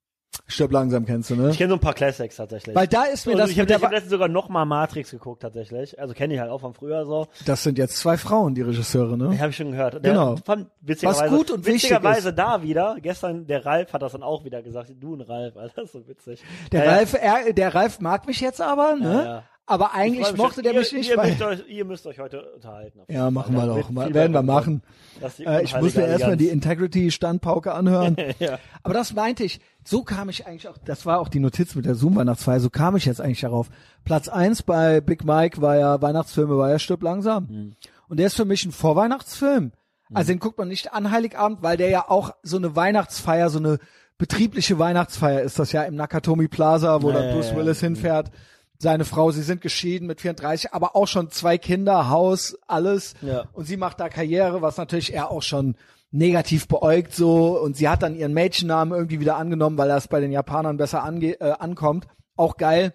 [0.46, 1.50] Stirb langsam kennst du, ne?
[1.50, 2.74] Ich kenne so ein paar Classics tatsächlich.
[2.74, 5.42] Weil da ist mir Also das ich habe hab letztens sogar noch mal Matrix geguckt
[5.42, 5.98] tatsächlich.
[6.00, 7.26] Also kenne ich halt auch von früher so.
[7.44, 9.38] Das sind jetzt zwei Frauen, die Regisseure, ne?
[9.38, 9.94] habe ich schon gehört.
[9.94, 10.36] Der Genau.
[10.44, 12.96] Fand witzigerweise, Was gut und wichtig witzigerweise da wieder.
[13.02, 14.92] Gestern der Ralf hat das dann auch wieder gesagt.
[14.98, 16.42] Du und Ralf, Alter, das ist so witzig.
[16.72, 16.96] Der Ja, ja.
[16.96, 19.12] Ralf, er, der Ralf mag mich jetzt aber, ne?
[19.14, 19.42] Ja, ja.
[19.68, 22.42] Aber Ich eigentlich mochte der ihr, mich nicht, ihr, müsst euch, ihr müsst euch heute
[22.54, 23.00] unterhalten.
[23.08, 24.82] ja, machen wir doch, werden wir machen.
[25.20, 26.48] Äh, ich muss mir unheilige erstmal die.
[26.48, 28.16] Integrity-Standpauke anhören.
[28.38, 28.58] ja.
[28.82, 31.84] Aber das meinte ich, so kam ich eigentlich auch, das war auch die Notiz mit
[31.84, 33.68] der Zoom-Weihnachtsfeier, so kam ich jetzt eigentlich darauf.
[34.04, 37.46] Platz eins bei Big Mike war ja, Weihnachtsfilme war ja Stirb langsam.
[37.50, 37.76] Mhm.
[38.08, 39.72] Und der ist für mich ein Vorweihnachtsfilm.
[40.14, 43.58] Also den guckt man nicht an Heiligabend, weil der ja auch so eine Weihnachtsfeier, so
[43.58, 43.78] eine
[44.16, 47.54] betriebliche Weihnachtsfeier ist das ja im Nakatomi Plaza, wo Ja, dann Bruce.
[47.54, 48.30] Willis hinfährt.
[48.78, 53.14] Seine Frau, sie sind geschieden mit 34, aber auch schon zwei Kinder, Haus, alles.
[53.22, 53.44] Ja.
[53.52, 55.74] Und sie macht da Karriere, was natürlich er auch schon
[56.10, 57.58] negativ beäugt so.
[57.60, 61.02] Und sie hat dann ihren Mädchennamen irgendwie wieder angenommen, weil das bei den Japanern besser
[61.02, 62.06] ange äh, ankommt.
[62.36, 62.94] Auch geil.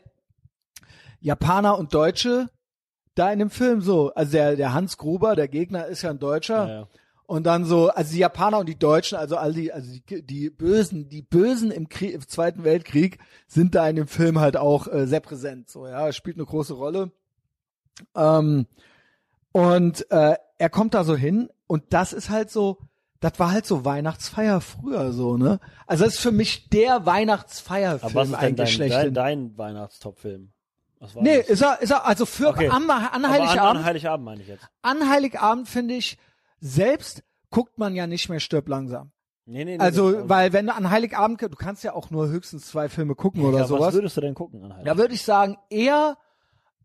[1.19, 2.47] Japaner und Deutsche
[3.15, 4.13] da in dem Film so.
[4.13, 6.67] Also der, der Hans Gruber, der Gegner, ist ja ein Deutscher.
[6.67, 6.87] Ja, ja.
[7.25, 10.49] Und dann so, also die Japaner und die Deutschen, also all die, also die, die
[10.49, 13.17] Bösen, die Bösen im, Krieg, im Zweiten Weltkrieg
[13.47, 15.69] sind da in dem Film halt auch äh, sehr präsent.
[15.69, 17.11] So, ja, spielt eine große Rolle.
[18.15, 18.67] Ähm,
[19.51, 22.79] und äh, er kommt da so hin und das ist halt so,
[23.19, 25.59] das war halt so Weihnachtsfeier früher so, ne?
[25.87, 29.13] Also das ist für mich der Aber was Weihnachtsfeierfilm ist denn dein, eigentlich dein, schlechthin.
[29.13, 30.51] dein Weihnachtstop-Film?
[31.15, 31.49] Nee, das?
[31.49, 32.67] ist er, ist er, also für Okay.
[32.69, 34.67] an, an Heiligabend, An, an Heiligabend meine ich jetzt.
[34.81, 36.17] an Heiligabend finde ich,
[36.63, 39.11] selbst guckt man ja nicht mehr Stirb langsam.
[39.45, 39.83] Nee, nee, nee.
[39.83, 43.15] Also, das- weil wenn du an Heiligabend, du kannst ja auch nur höchstens zwei Filme
[43.15, 43.87] gucken oder ja, sowas.
[43.87, 44.87] Was würdest du denn gucken an Heiligabend?
[44.87, 46.17] Da würde ich sagen, eher,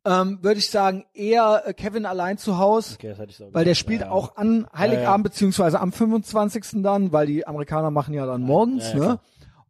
[0.05, 3.55] ähm, würde ich sagen, eher äh, Kevin allein zu Haus, Okay, das hätte ich so
[3.55, 6.82] weil der spielt ja, auch an Heiligabend beziehungsweise am 25.
[6.82, 9.05] dann, weil die Amerikaner machen ja dann morgens, ja, ja, ne?
[9.05, 9.20] klar.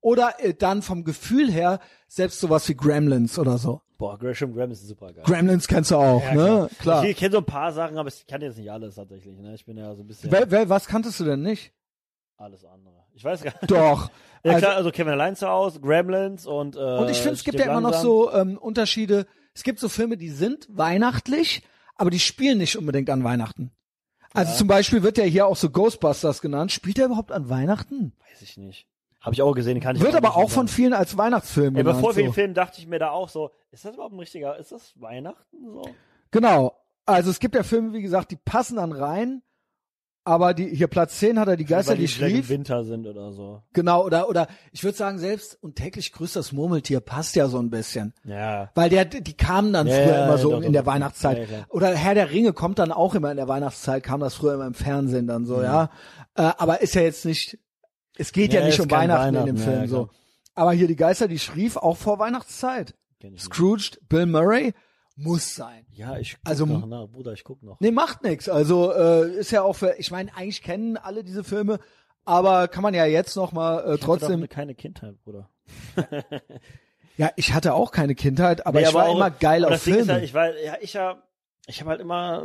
[0.01, 3.82] Oder äh, dann vom Gefühl her selbst sowas wie Gremlins oder so.
[3.98, 5.24] Boah, Gresham Graham ist super geil.
[5.26, 6.70] Gremlins kennst du auch, Ja, ne?
[6.78, 7.04] Klar.
[7.04, 9.36] Ich kenne so ein paar Sachen, aber ich kann jetzt nicht alles tatsächlich.
[9.38, 9.54] Ne?
[9.54, 11.72] Ich bin ja so ein bisschen Wel, wel, was kanntest du denn nicht?
[12.36, 12.94] alles andere.
[13.14, 13.70] Ich weiß gar nicht.
[13.70, 14.10] Doch.
[14.44, 17.42] Ja, Also- klar, also Kevin allein zu Hause, Gremlins und äh, Und ich finde, es
[17.42, 18.02] gibt ja immer noch langsam.
[18.02, 19.26] so ähm, Unterschiede.
[19.52, 21.64] Es gibt so Filme, die sind weihnachtlich,
[21.96, 23.72] aber die spielen nicht unbedingt an Weihnachten.
[24.32, 26.70] Also zum Beispiel wird ja hier auch so Ghostbusters genannt.
[26.70, 28.12] Spielt er überhaupt an Weihnachten?
[28.30, 28.86] Weiß ich nicht.
[29.20, 31.99] Habe ich auch gesehen, kann ich Wird aber auch von vielen als Weihnachtsfilm Ja, genannt.
[31.99, 32.28] bevor wir so.
[32.28, 34.93] den Film dachte ich mir da auch so, ist das überhaupt ein richtiger, ist das
[35.01, 35.82] Weihnachten so?
[36.31, 36.74] Genau.
[37.05, 39.43] Also es gibt ja Filme, wie gesagt, die passen dann rein,
[40.24, 42.49] aber die hier Platz 10 hat er die Geister, Weil die im schrieb.
[42.51, 43.62] Winter sind oder so.
[43.73, 47.59] Genau, oder oder ich würde sagen, selbst und täglich grüßt das Murmeltier passt ja so
[47.59, 48.12] ein bisschen.
[48.24, 48.70] Ja.
[48.74, 50.93] Weil der, die kamen dann Ja, früher ja, immer so doch, in doch, der doch.
[50.93, 51.49] Weihnachtszeit.
[51.51, 51.65] Ja.
[51.70, 54.66] Oder Herr der Ringe kommt dann auch immer in der Weihnachtszeit, kam das früher immer
[54.66, 55.90] im Fernsehen dann so, ja.
[56.35, 57.59] Äh, aber ist ja jetzt nicht,
[58.19, 60.11] es geht ja, Ja, nicht um kein Weihnachten, in dem Weihnachten, Film ja, so.
[60.55, 62.95] Aber hier die Geister, die schrieb auch vor Weihnachtszeit.
[63.20, 63.43] Ich.
[63.43, 64.74] Scrooged, Bill Murray,
[65.16, 65.86] muss sein.
[65.93, 67.81] Ja, ich guck Also- noch nach, Bruder, ich guck noch.
[67.81, 68.49] Nee, macht nix.
[68.49, 71.78] Also äh, ist ja auch für, ich meine, eigentlich kennen alle diese Filme,
[72.24, 74.40] aber kann man ja jetzt noch mal äh, Ich hatte trotzdem.
[74.43, 75.49] doch keine Kindheit, Bruder.
[77.16, 79.82] Ja, ich hatte auch keine Kindheit, aber Nee, ich war auch- immer geil aber auf
[79.82, 80.12] Filme.
[80.12, 81.20] halt, ich war, ja, ich ja,
[81.66, 82.45] ich habe halt immer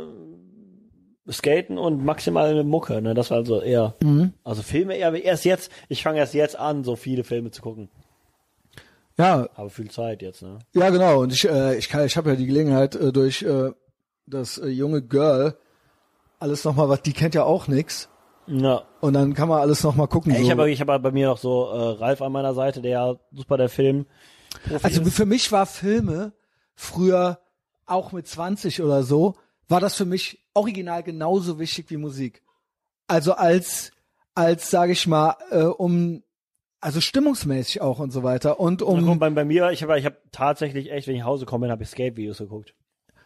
[1.30, 4.34] Skaten und maximal Mucke, ne, das war also eher, Mhm.
[4.44, 7.88] also Filme eher, erst jetzt, ich fange erst jetzt an, so viele Filme zu gucken.
[9.16, 10.58] ja, Habe viel Zeit jetzt, ne.
[10.74, 11.20] Ja, genau.
[11.22, 13.70] Und ich, äh, ich, kann, ich habe ja die Gelegenheit äh, durch äh,
[14.26, 15.56] das äh, junge Girl
[16.40, 18.08] alles nochmal, was die kennt ja auch nix.
[18.46, 18.82] Ja.
[19.00, 20.32] Und dann kann man alles nochmal gucken.
[20.34, 20.50] Ich so.
[20.50, 23.56] habe ich hab bei mir noch so äh, Ralf an meiner Seite, der ja super
[23.56, 24.06] der Film.
[24.82, 26.32] also für mich war Filme
[26.74, 27.38] früher
[27.86, 29.36] auch mit 20 oder so,
[29.68, 32.42] war das für mich original genauso wichtig wie Musik.
[33.06, 33.92] Also als
[34.34, 36.22] als sage ich mal äh, um
[36.80, 40.04] also stimmungsmäßig auch und so weiter und Um, um bei, bei mir, ich habe ich
[40.04, 42.74] hab tatsächlich echt, wenn ich nach Hause komme, habe ich Skate-Videos geguckt.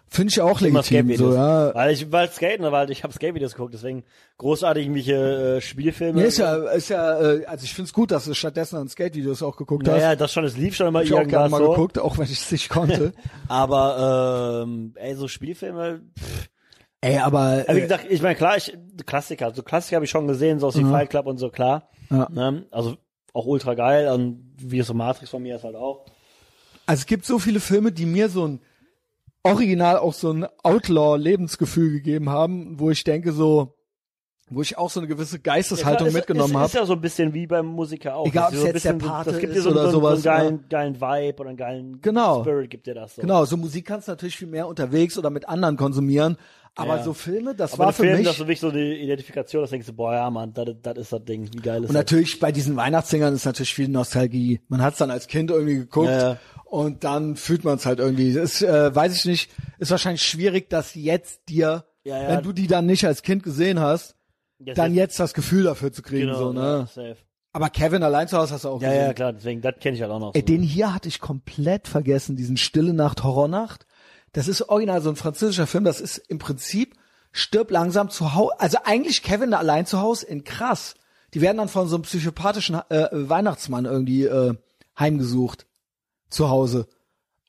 [0.06, 3.54] finde ich auch Immer legitim so ja Weil ich, weil Skaten, weil ich habe Skate-Videos
[3.56, 4.04] geguckt, deswegen
[4.36, 6.20] großartig irgendwelche äh, Spielfilme.
[6.20, 9.42] Nee, ist ja, ist ja, äh, also ich find's gut, dass du stattdessen an Skate-Videos
[9.42, 9.96] auch geguckt hast.
[9.96, 11.70] Naja, das schon, es lief schon immer Hab ich auch gerne irgendwas mal so.
[11.70, 13.12] geguckt, auch wenn ich es nicht konnte.
[13.48, 16.48] Aber ähm, ey, so Spielfilme, pff,
[17.00, 18.76] Ey, aber also wie äh, gesagt, ich meine klar, ich
[19.06, 20.90] Klassiker, so Klassiker habe ich schon gesehen, so aus wie Mhm.
[20.90, 21.88] Fight Club und so, klar.
[22.10, 22.28] Ja.
[22.30, 22.66] Ne?
[22.72, 22.96] Also
[23.32, 26.06] auch ultra geil und wie so Matrix von mir ist halt auch.
[26.86, 28.60] also es gibt so viele Filme, die mir so ein
[29.44, 33.74] original auch so ein Outlaw-Lebensgefühl gegeben haben, wo ich denke so,
[34.50, 36.66] wo ich auch so eine gewisse Geisteshaltung Ja, klar, mitgenommen ist, ist, habe.
[36.66, 38.26] ist ja so ein bisschen wie beim Musiker auch.
[38.26, 39.70] Egal, Das ob es so ein jetzt der bisschen so- Pate das gibt dir so,
[39.70, 42.40] oder so, so sowas, einen geilen, geilen Vibe oder einen geilen Genau.
[42.42, 43.20] Spirit gibt dir das so.
[43.22, 46.36] Genau, so Musik kannst du natürlich viel mehr unterwegs oder mit anderen konsumieren,
[46.78, 47.02] aber Ja.
[47.02, 49.70] so Filme, das Aber war für Film, mich das ist wirklich so die Identifikation, das
[49.70, 51.94] denkst du, boah, ja, Mann, das das ist das Ding, wie geil ist Und das?
[51.94, 54.60] natürlich bei diesen Weihnachtssingern ist natürlich viel Nostalgie.
[54.68, 56.38] Man hat es dann als Kind irgendwie geguckt Ja, ja.
[56.64, 58.30] und dann fühlt man es halt irgendwie.
[58.30, 62.28] Ist, äh, weiß ich nicht, ist wahrscheinlich schwierig, dass jetzt dir, Ja, ja.
[62.28, 64.16] wenn du die dann nicht als Kind gesehen hast,
[64.60, 66.26] dann jetzt das Gefühl dafür zu kriegen.
[66.26, 66.88] genau, so, ja, ne?
[66.92, 67.16] safe.
[67.52, 69.04] Aber Kevin allein zu Hause hast du auch Ja, gesehen.
[69.06, 70.34] ja, klar, deswegen, das kenne ich halt auch noch.
[70.34, 70.46] Ey, so.
[70.46, 73.86] den hier hatte ich komplett vergessen, diesen Stille Nacht, Horrornacht.
[74.32, 76.94] Das ist original so ein französischer Film, das ist im Prinzip
[77.32, 78.52] stirb langsam zu Hause.
[78.58, 80.94] Also eigentlich Kevin da allein zu Hause in krass.
[81.34, 84.54] Die werden dann von so einem psychopathischen äh, Weihnachtsmann irgendwie äh,
[84.98, 85.66] heimgesucht
[86.30, 86.86] zu Hause.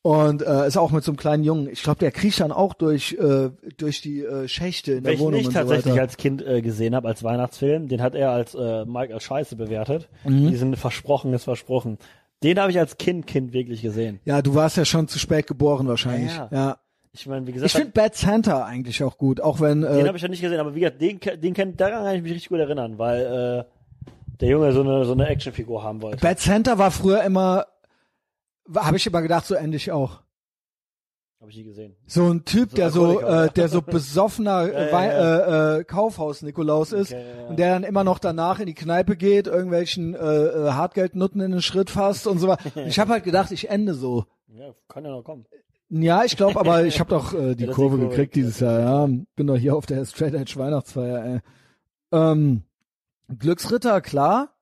[0.01, 1.67] Und äh, ist auch mit so einem kleinen Jungen.
[1.69, 5.25] Ich glaube, der kriecht dann auch durch äh, durch die äh, Schächte in der Welchen
[5.25, 6.01] Wohnung ich und so tatsächlich weiter.
[6.03, 9.57] als Kind äh, gesehen habe, als Weihnachtsfilm, den hat er als äh, Mike als Scheiße
[9.57, 10.07] bewertet.
[10.23, 10.47] Mhm.
[10.47, 11.97] Diesen Versprochen ist versprochen.
[12.43, 14.19] Den habe ich als Kind, Kind wirklich gesehen.
[14.25, 16.31] ja, du warst ja schon zu spät geboren wahrscheinlich.
[16.31, 16.57] Ja, Ja.
[16.67, 16.77] ja.
[17.11, 20.07] Ich meine, wie gesagt, Ich finde Bad Santa eigentlich auch gut, auch wenn den äh,
[20.07, 22.31] habe ich ja nicht gesehen, aber wie gesagt, den, den kennt, daran kann ich mich
[22.33, 26.17] richtig gut erinnern, weil äh, der Junge so eine so eine Actionfigur haben wollte.
[26.17, 27.65] Bad Santa war früher immer,
[28.75, 30.21] habe ich immer gedacht, so endlich auch.
[31.39, 31.95] Habe ich nie gesehen.
[32.05, 35.75] So ein Typ, So der ein so, äh, der so besoffener Ja, ja.
[35.75, 39.47] Äh, äh, Kaufhaus-Nikolaus ist Okay, und der dann immer noch danach in die Kneipe geht,
[39.47, 42.69] irgendwelchen äh, äh, Hartgeldnutten in den Schritt fasst und so weiter.
[42.87, 44.25] Ich habe halt gedacht, ich ende so.
[44.47, 45.45] Ja, kann ja noch kommen.
[45.89, 48.79] Ja, ich glaube, aber ich habe doch äh, die Kurve die Kurve gekriegt dieses Jahr.
[48.79, 51.23] Ja, bin doch hier auf der Straight Edge Weihnachtsfeier.
[51.23, 51.39] Ey.
[52.11, 52.63] Ähm,
[53.29, 54.55] Glücksritter, klar.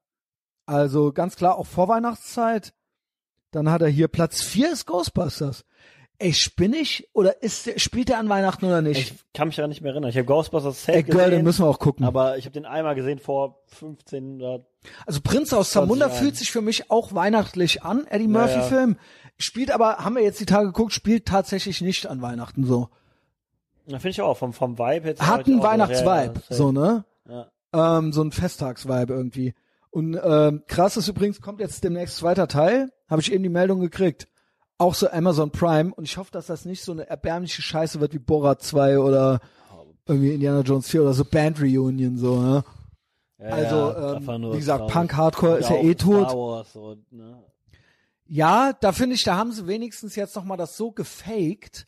[0.68, 2.74] Also ganz klar auch Vorweihnachtszeit.
[3.52, 5.64] Dann hat er hier Platz vier ist Ghostbusters.
[6.20, 9.12] Ey, spinnig oder ist der, spielt er an Weihnachten oder nicht?
[9.12, 10.10] Ich kann mich daran nicht mehr erinnern.
[10.10, 12.06] Ich habe Ghostbusters safe Ey, Girl, den müssen wir auch gucken.
[12.06, 14.66] aber ich habe den einmal gesehen vor 15 oder
[15.06, 18.08] also Prinz aus Zamunda 20 fühlt sich für mich auch weihnachtlich an.
[18.08, 18.62] Eddie Murphy ja.
[18.64, 18.98] Film
[19.38, 22.90] spielt aber, haben wir jetzt die Tage geguckt, spielt tatsächlich nicht an Weihnachten so.
[23.86, 25.22] Na, finde ich auch vom vom Vibe jetzt.
[25.22, 27.06] Hat einen Weihnachtsvibe, so ne?
[27.30, 27.52] Ja.
[28.00, 29.54] ähm, so ein Festtagsvibe irgendwie.
[29.92, 33.80] Und ähm, krass ist übrigens, kommt jetzt demnächst zweiter Teil, habe ich eben die Meldung
[33.80, 34.28] gekriegt.
[34.80, 38.14] Auch so Amazon Prime und ich hoffe, dass das nicht so eine erbärmliche Scheiße wird
[38.14, 39.40] wie Borat 2 oder
[40.06, 42.64] irgendwie Indiana Jones 4 oder so Band Reunion so, ne?
[43.40, 44.88] Ja, Also, ja, ähm, wie gesagt.
[44.88, 46.30] Punk Hardcore ist ja eh tot.
[46.74, 47.44] So, ne?
[48.28, 51.88] Ja, da finde ich, da haben sie wenigstens jetzt nochmal das so gefaked,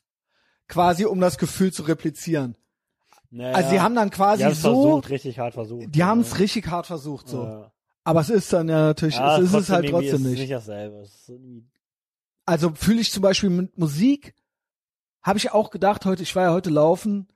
[0.67, 2.55] quasi um das Gefühl zu replizieren.
[3.31, 5.93] Naja, Also sie haben dann die quasi haben's so, versucht, richtig hart versucht.
[5.93, 6.25] die haben ne?
[6.25, 7.43] es richtig hart versucht so.
[7.43, 7.71] Ja.
[8.03, 10.39] Aber es ist dann ja natürlich, Ja, es ist es halt trotzdem ist es nicht.
[10.39, 10.95] nicht dasselbe.
[11.01, 11.31] Es ist
[12.49, 14.33] Also fühle ich zum Beispiel mit Musik,
[15.21, 17.27] habe ich auch gedacht heute, ich war ja heute laufen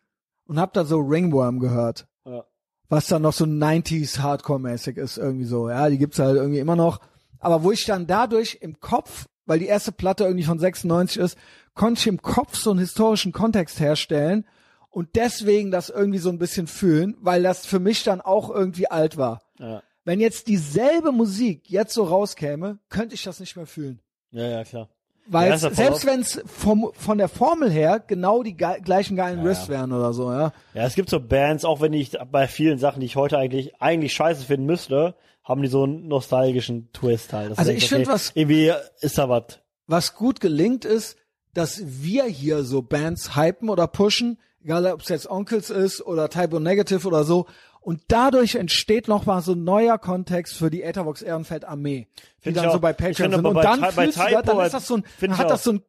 [0.45, 2.45] und habe da so Ringworm gehört, Ja.
[2.90, 5.69] was dann noch so 90s Hardcore-mäßig ist irgendwie so.
[5.69, 6.99] Ja, die gibt's halt irgendwie immer noch.
[7.38, 11.38] Aber wo ich dann dadurch im Kopf, weil die erste Platte irgendwie von 96 ist,
[11.76, 14.48] konnte ich im Kopf so einen historischen Kontext herstellen
[14.90, 18.90] und deswegen das irgendwie so ein bisschen fühlen, weil das für mich dann auch irgendwie
[18.90, 19.44] alt war.
[19.60, 19.84] Ja.
[20.06, 24.02] Wenn jetzt dieselbe Musik jetzt so rauskäme, könnte ich das nicht mehr fühlen.
[24.31, 24.90] ja, ja, klar.
[25.25, 29.39] Weil Ja, selbst wenn es vom von der Formel her genau die ge gleichen geilen
[29.39, 30.51] Ja, Riffs wären oder so, ja.
[30.73, 33.81] Ja, es gibt so Bands, auch wenn ich bei vielen Sachen, die ich heute eigentlich
[33.81, 37.51] eigentlich scheiße finden müsste, haben die so einen nostalgischen Twist halt.
[37.51, 39.59] Das Also ich okay, find, was- irgendwie ist da was.
[39.87, 41.17] Was gut gelingt ist,
[41.53, 46.29] dass wir hier so Bands hypen oder pushen, egal ob es jetzt Onkels ist oder
[46.29, 47.45] Typo Negative oder so.
[47.84, 52.07] Und dadurch entsteht noch mal so ein neuer Kontext für die Ethervox Ehrenfeld Armee,
[52.45, 53.45] die dann so bei Patreon sind.
[53.45, 55.81] Und bei dann bei das, Typo dann ist das so ein, hat das so ein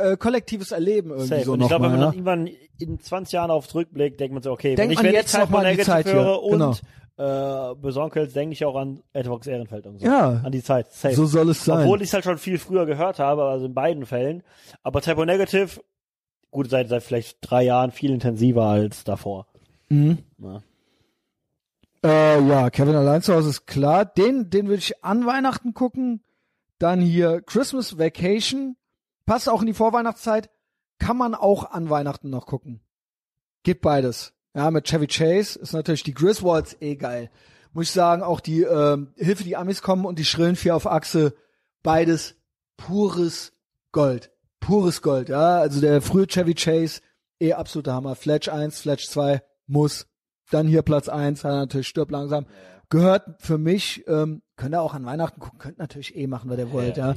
[0.00, 1.44] äh, kollektives Erleben irgendwie Safe.
[1.44, 2.14] so und ich glaube, wenn nochmal.
[2.24, 2.46] man Ja?
[2.46, 5.34] irgendwann in 20 Jahren auf zurückblickt, denkt man so, okay, Denkt wenn ich, wenn jetzt
[5.34, 6.14] ich noch mal an die Negative Zeit hier.
[6.14, 6.80] höre und
[7.18, 7.70] Genau.
[7.72, 10.06] äh, Besonkels, denke ich auch an Etherbox Ehrenfeld und so.
[10.06, 10.40] Ja.
[10.44, 10.90] An die Zeit.
[10.92, 11.14] Safe.
[11.14, 11.82] So soll es sein.
[11.82, 14.42] Obwohl ich es halt schon viel früher gehört habe, also in beiden Fällen.
[14.82, 15.80] Aber Typo Negative,
[16.50, 19.46] gut, seit, seit vielleicht drei Jahren viel intensiver als davor.
[19.90, 20.18] Mhm.
[20.38, 20.62] Ja.
[22.04, 24.04] Äh, ja, Kevin allein zu Hause ist klar.
[24.04, 26.24] Den, den würde ich an Weihnachten gucken.
[26.78, 28.76] Dann hier Christmas Vacation.
[29.24, 30.50] Passt auch in die Vorweihnachtszeit.
[30.98, 32.80] Kann man auch an Weihnachten noch gucken.
[33.62, 34.34] Gibt beides.
[34.54, 37.30] Ja, mit Chevy Chase ist natürlich die Griswolds eh geil.
[37.72, 40.86] Muss ich sagen, auch die ähm, Hilfe, die Amis kommen und die schrillen vier auf
[40.86, 41.34] Achse.
[41.82, 42.34] Beides
[42.76, 43.52] pures
[43.92, 44.30] Gold.
[44.60, 45.58] Pures Gold, ja.
[45.58, 47.00] Also der frühe Chevy Chase,
[47.40, 48.14] eh absoluter Hammer.
[48.14, 50.06] Fletch 1, Fletch 2, muss.
[50.52, 52.46] Dann hier Platz 1, hat er natürlich stirbt langsam.
[52.90, 56.58] Gehört für mich, ähm, könnt ihr auch an Weihnachten gucken, könnt natürlich eh machen, was
[56.58, 57.14] ihr wollt, ja.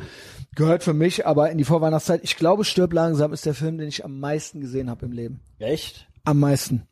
[0.55, 2.21] Gehört für mich aber in die Vorweihnachtszeit.
[2.23, 5.41] Ich glaube, stirbt langsam ist der Film, den ich am meisten gesehen habe im Leben.
[5.59, 6.07] Echt?
[6.23, 6.87] Am meisten.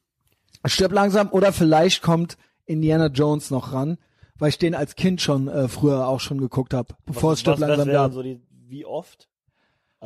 [0.66, 3.98] Stirbt langsam oder vielleicht kommt Indiana Jones noch ran,
[4.38, 7.42] weil ich den als Kind schon äh, früher auch schon geguckt habe, bevor was, es
[7.42, 8.12] stirbt was, langsam gab.
[8.12, 9.30] so die, wie oft?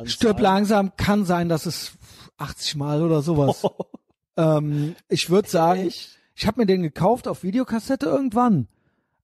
[0.04, 1.92] Stirb langsam kann sein, dass es
[2.36, 3.66] 80 Mal oder sowas.
[4.36, 6.17] ähm, ich würde sagen, Echt?
[6.38, 8.68] Ich habe mir den gekauft auf Videokassette irgendwann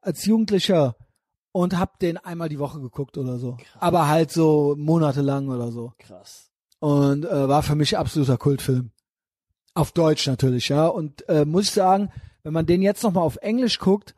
[0.00, 0.96] als Jugendlicher
[1.52, 3.56] und hab den einmal die Woche geguckt oder so.
[3.78, 5.92] Aber halt so monatelang oder so.
[5.98, 6.50] Krass.
[6.80, 8.90] Und äh, war für mich absoluter Kultfilm.
[9.74, 10.86] Auf Deutsch natürlich, ja.
[10.88, 12.10] Und äh, muss ich sagen,
[12.42, 14.14] wenn man den jetzt nochmal auf Englisch guckt,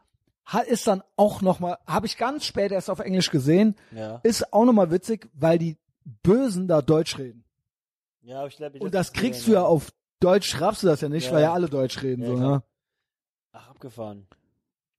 [0.46, 4.20] hat, ist dann auch nochmal, habe ich ganz spät erst auf Englisch gesehen, Ja.
[4.22, 5.76] ist auch nochmal witzig, weil die
[6.22, 7.44] Bösen da Deutsch reden.
[8.22, 11.00] Ja, aber ich glaube, ich Und das kriegst du ja auf Deutsch, raffst du das
[11.02, 11.32] ja nicht, Ja.
[11.34, 12.22] weil ja alle Deutsch reden.
[12.22, 12.62] Ja, so, ne?
[13.58, 14.26] Ach, abgefahren.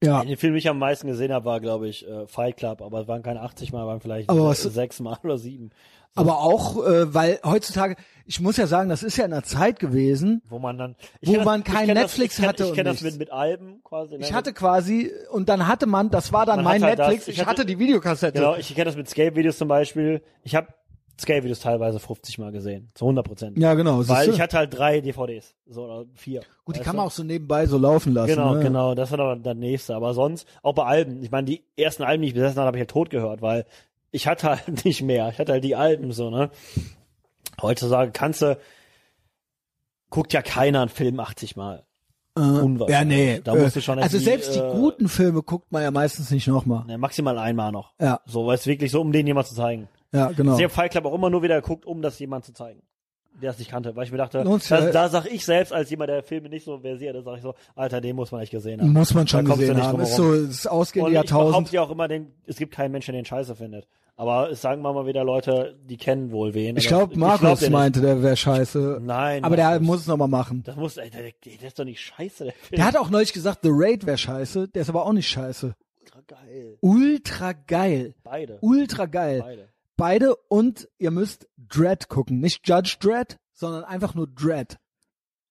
[0.04, 0.24] Ja.
[0.24, 3.02] Den Film, den ich am meisten gesehen habe, war, glaube ich, äh, Fight Club, aber
[3.02, 5.72] es waren keine 80 Mal, waren vielleicht Aber äh, was- sechs Mal oder sieben.
[6.16, 9.80] Aber auch, äh, weil heutzutage, ich muss ja sagen, das ist ja in einer Zeit
[9.80, 12.64] gewesen, Wo man dann, Wo kenn man ich kein kenn Netflix das, ich kenn, hatte
[12.64, 14.18] Ich und kenne das mit, mit Alben quasi.
[14.18, 14.22] ne?
[14.26, 17.36] ich hatte quasi, und dann hatte man, das war dann Man mein halt Netflix, ich
[17.36, 18.40] ich hatte- hatte die Videokassette.
[18.40, 20.24] Genau, ich kenne das mit Skate-Videos zum Beispiel.
[20.44, 20.68] Ich habe
[21.20, 22.92] Skate-Videos teilweise 50 Mal gesehen.
[22.94, 23.58] Zu 100 Prozent.
[23.58, 24.08] Ja, genau.
[24.08, 25.56] Weil ich hatte halt drei DVDs.
[25.66, 26.42] So, oder vier.
[26.64, 28.28] Gut, die kann man auch so nebenbei so laufen lassen.
[28.28, 28.64] Genau, ne?
[28.64, 28.94] genau.
[28.96, 29.96] Das war dann der nächste.
[29.96, 31.24] Aber sonst, auch bei Alben.
[31.24, 33.66] Ich meine, die ersten Alben, die ich besessen habe, habe ich halt tot gehört, weil
[34.12, 35.30] ich hatte halt nicht mehr.
[35.30, 36.52] Ich hatte halt die Alben so, ne?
[37.62, 38.58] Heutzutage kannst du,
[40.12, 41.84] guckt ja keiner einen Film 80 Mal.
[42.38, 43.42] Äh, ja, nee.
[43.44, 46.30] Da musst du äh, schon also selbst die äh, guten Filme guckt man ja meistens
[46.30, 46.86] nicht nochmal.
[46.86, 47.94] Ne, maximal einmal noch.
[48.00, 49.88] Ja, So, weil es wirklich so, um den jemand zu zeigen.
[50.12, 50.58] Ja, genau.
[50.58, 52.82] Ich habe Fight Club auch immer nur wieder geguckt, um das jemand zu zeigen.
[53.42, 56.10] Der es nicht kannte, weil ich mir dachte, Lohnt's da, sag ich selbst als jemand,
[56.10, 58.82] der Filme nicht so versiert, da sag ich so, Alter, den muss man nicht gesehen
[58.82, 58.92] haben.
[58.94, 60.02] Muss man schon gesehen haben.
[60.02, 61.52] Ist so das ausgehende Und ich Jahrtausend.
[61.52, 63.88] behaupte ja auch immer, den, es gibt keinen Menschen, der den Scheiße findet.
[64.16, 66.78] Aber es sagen wir mal wieder Leute, die kennen wohl wen.
[66.78, 67.70] Ich glaube, glaub Markus nicht.
[67.70, 69.00] meinte, der wäre scheiße.
[69.04, 69.44] Nein.
[69.44, 69.86] Aber der Markus.
[69.86, 70.64] muss es nochmal machen.
[70.66, 71.32] Das muss, ey, der, der,
[71.62, 72.78] der ist doch nicht scheiße, der Film.
[72.78, 74.70] Der hat auch neulich gesagt, The Raid wäre scheiße.
[74.70, 75.76] Der ist aber auch nicht scheiße.
[76.02, 76.78] ultra geil.
[76.82, 78.16] Ultra geil.
[78.24, 78.58] Beide.
[78.62, 79.42] Ultra geil.
[79.46, 79.68] Beide.
[79.98, 82.40] Beide und ihr müsst Dread gucken.
[82.40, 84.78] Nicht Judge Dread, sondern einfach nur Dread.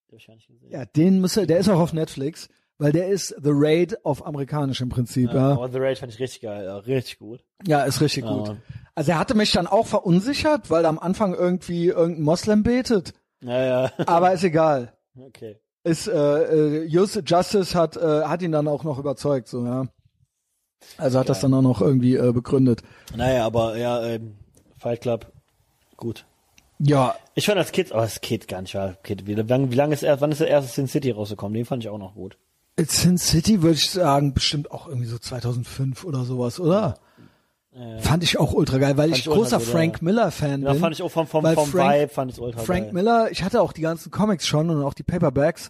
[0.09, 0.39] Gesehen.
[0.69, 2.47] Ja, den müsst ihr, der ist auch auf Netflix,
[2.77, 5.51] weil der ist The Raid auf amerikanisch im Prinzip, Ja, ja.
[5.51, 7.43] Aber The Raid fand ich richtig geil, ja, richtig gut.
[7.65, 8.55] Ja, ist richtig Ja, gut.
[8.95, 13.13] Also er hatte mich dann auch verunsichert, weil am Anfang irgendwie irgendein Moslem betet.
[13.41, 13.91] Ja, ja.
[14.05, 14.93] Aber ist egal.
[15.19, 15.57] Okay.
[15.83, 19.87] Ist, äh, äh, Just, Justice hat, äh, hat ihn dann auch noch überzeugt, so, ja.
[20.97, 21.51] Also hat das Geil.
[21.51, 22.81] dann auch noch irgendwie äh, begründet.
[23.15, 24.35] Naja, aber ja, ähm,
[24.77, 25.31] Fight Club,
[25.95, 26.25] gut.
[26.79, 29.25] Ja, Ich fand das Kid, aber das Kid gar nicht, war Kid.
[29.25, 31.53] Wie lange, wie lange ist er, wann ist der erste Sin City rausgekommen?
[31.55, 32.37] Den fand ich auch noch gut.
[32.79, 36.99] Sin City würde ich sagen, bestimmt auch irgendwie so 2005 oder sowas, oder?
[37.99, 40.03] Fand ich auch ultra geil, weil Fand ich großer gut, Frank ja.
[40.03, 40.81] Miller Fan Ja, bin.
[40.81, 42.93] fand ich auch vom, vom, vom Frank, Vibe, fand ich ultra Frank geil.
[42.93, 45.69] Miller, ich hatte auch die ganzen Comics schon und auch die Paperbacks.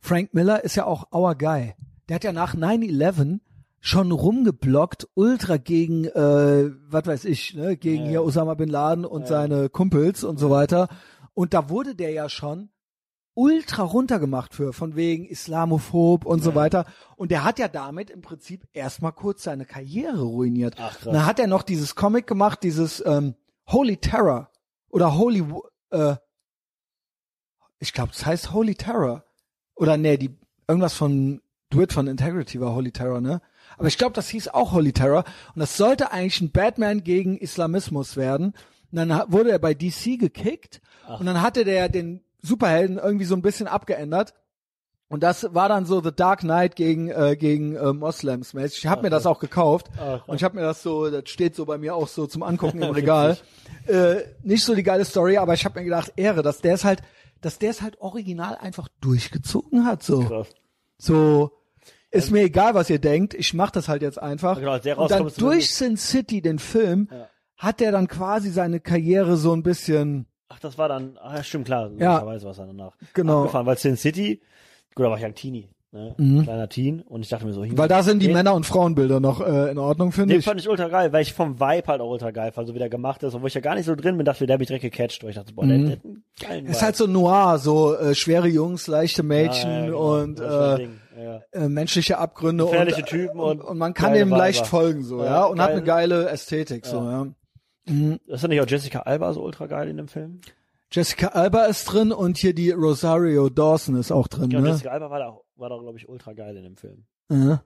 [0.00, 1.74] Frank Miller ist ja auch our guy.
[2.08, 3.40] Der hat ja nach 9/11
[3.80, 9.26] schon rumgeblockt, ultra gegen, äh, was weiß ich, ne, gegen hier Osama bin Laden und
[9.26, 10.88] seine Kumpels und so weiter.
[11.34, 12.70] Und da wurde der ja schon
[13.34, 16.86] ultra runtergemacht für, von wegen Islamophob und so weiter.
[17.14, 20.74] Und der hat ja damit im Prinzip erstmal kurz seine Karriere ruiniert.
[20.76, 21.12] Ach, krass.
[21.12, 23.36] Dann hat er noch dieses Comic gemacht, dieses ähm,
[23.68, 24.50] Holy Terror
[24.88, 25.44] oder Holy,
[25.90, 26.16] äh,
[27.78, 29.22] ich glaube, es heißt Holy Terror.
[29.76, 30.36] Oder nee, die,
[30.66, 31.40] irgendwas von
[31.70, 33.40] Duet von Integrity war Holy Terror, ne?
[33.78, 35.24] Aber ich glaube, das hieß auch Holy Terror.
[35.54, 38.54] Und das sollte eigentlich ein Batman gegen Islamismus werden.
[38.92, 40.80] Und dann wurde er bei DC gekickt.
[41.18, 44.34] Und dann hatte der den Superhelden irgendwie so ein bisschen abgeändert.
[45.10, 48.52] Und das war dann so The Dark Knight gegen äh, gegen äh, Moslems.
[48.52, 48.80] mäßig.
[48.80, 50.20] Ich habe mir das auch gekauft krass.
[50.26, 52.82] und ich habe mir das so, das steht so bei mir auch so zum Angucken
[52.82, 53.38] im Regal.
[53.86, 56.84] Äh, nicht so die geile Story, aber ich habe mir gedacht, Ehre, dass der es
[56.84, 57.00] halt,
[57.40, 60.02] dass der es halt original einfach durchgezogen hat.
[60.02, 60.48] So, Krass.
[60.98, 61.52] so
[62.10, 63.34] ist mir egal, was ihr denkt.
[63.34, 64.58] Ich mach das halt jetzt einfach.
[64.58, 67.28] Genau, der und dann durch Sin City, den Film, Ja.
[67.56, 71.42] hat der dann quasi seine Karriere so ein bisschen Ach, das war dann, ach, ja,
[71.42, 72.24] stimmt, klar, Ja.
[72.24, 72.96] war es dann danach.
[73.12, 73.40] Genau.
[73.40, 74.40] Abgefahren, weil Sin City,
[74.94, 76.14] gut, da war ich ja ein Teenie, ne?
[76.42, 77.76] kleiner Teen, und ich dachte mir so, Mhm.
[77.76, 80.46] Weil da sind die den, Männer- und Frauenbilder noch äh, in Ordnung, finde Den ich.
[80.46, 82.78] fand ich ultra geil, weil ich vom Vibe halt auch ultra geil fand, so wie
[82.78, 84.68] der gemacht ist, obwohl ich ja gar nicht so drin bin, dachte, der hat mich
[84.68, 86.84] direkt gecatcht, weil ich dachte, boah, der, der hat einen geilen Es ist Vibe.
[86.86, 90.14] halt so noir, so äh, schwere Jungs, leichte Mädchen Ja, ja, genau.
[90.22, 90.88] und äh,
[91.22, 91.40] ja.
[91.52, 94.68] äh, menschliche Abgründe Gefährliche und, Typen und, und man kann dem leicht Weiber.
[94.68, 95.76] folgen so, ja, Ja, und hat geil.
[95.76, 97.26] eine geile Ästhetik so, ja.
[98.26, 100.40] Ist da nicht auch Jessica Alba so ultra geil in dem Film?
[100.90, 104.68] Jessica Alba ist drin und hier die Rosario Dawson ist auch drin, Ja, ne?
[104.70, 107.04] Jessica Alba war da, war da, glaube ich, ultra geil in dem Film.
[107.30, 107.62] Ja.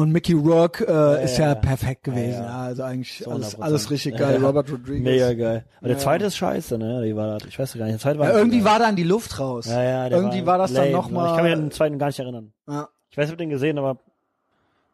[0.00, 0.02] Ja.
[0.04, 1.54] Und Mickey Rourke äh, ist ja, ja, ja.
[1.56, 2.58] perfekt gewesen, Ja, ja, ja.
[2.62, 3.60] also eigentlich alles, 100%.
[3.62, 4.40] alles richtig Ja, geil.
[4.40, 4.46] ja.
[4.46, 5.02] Robert Rodriguez.
[5.02, 5.64] Mega geil.
[5.78, 6.02] Aber der Ja.
[6.02, 7.02] zweite ist scheiße, ne?
[7.04, 9.38] Die war, ich weiß gar nicht, der zweite war Ja, irgendwie war dann die Luft
[9.38, 9.66] raus.
[9.66, 10.96] ja, ja, irgendwie war, das dann lame.
[10.96, 11.28] nochmal.
[11.30, 12.52] Ich kann mich an den zweiten gar nicht erinnern.
[12.68, 12.88] ja.
[13.10, 13.98] Ich weiß, ich hab den gesehen, aber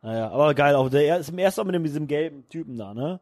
[0.03, 2.95] naja, aber geil, auch der ist im ersten auch mit dem, diesem gelben Typen da,
[2.95, 3.20] ne?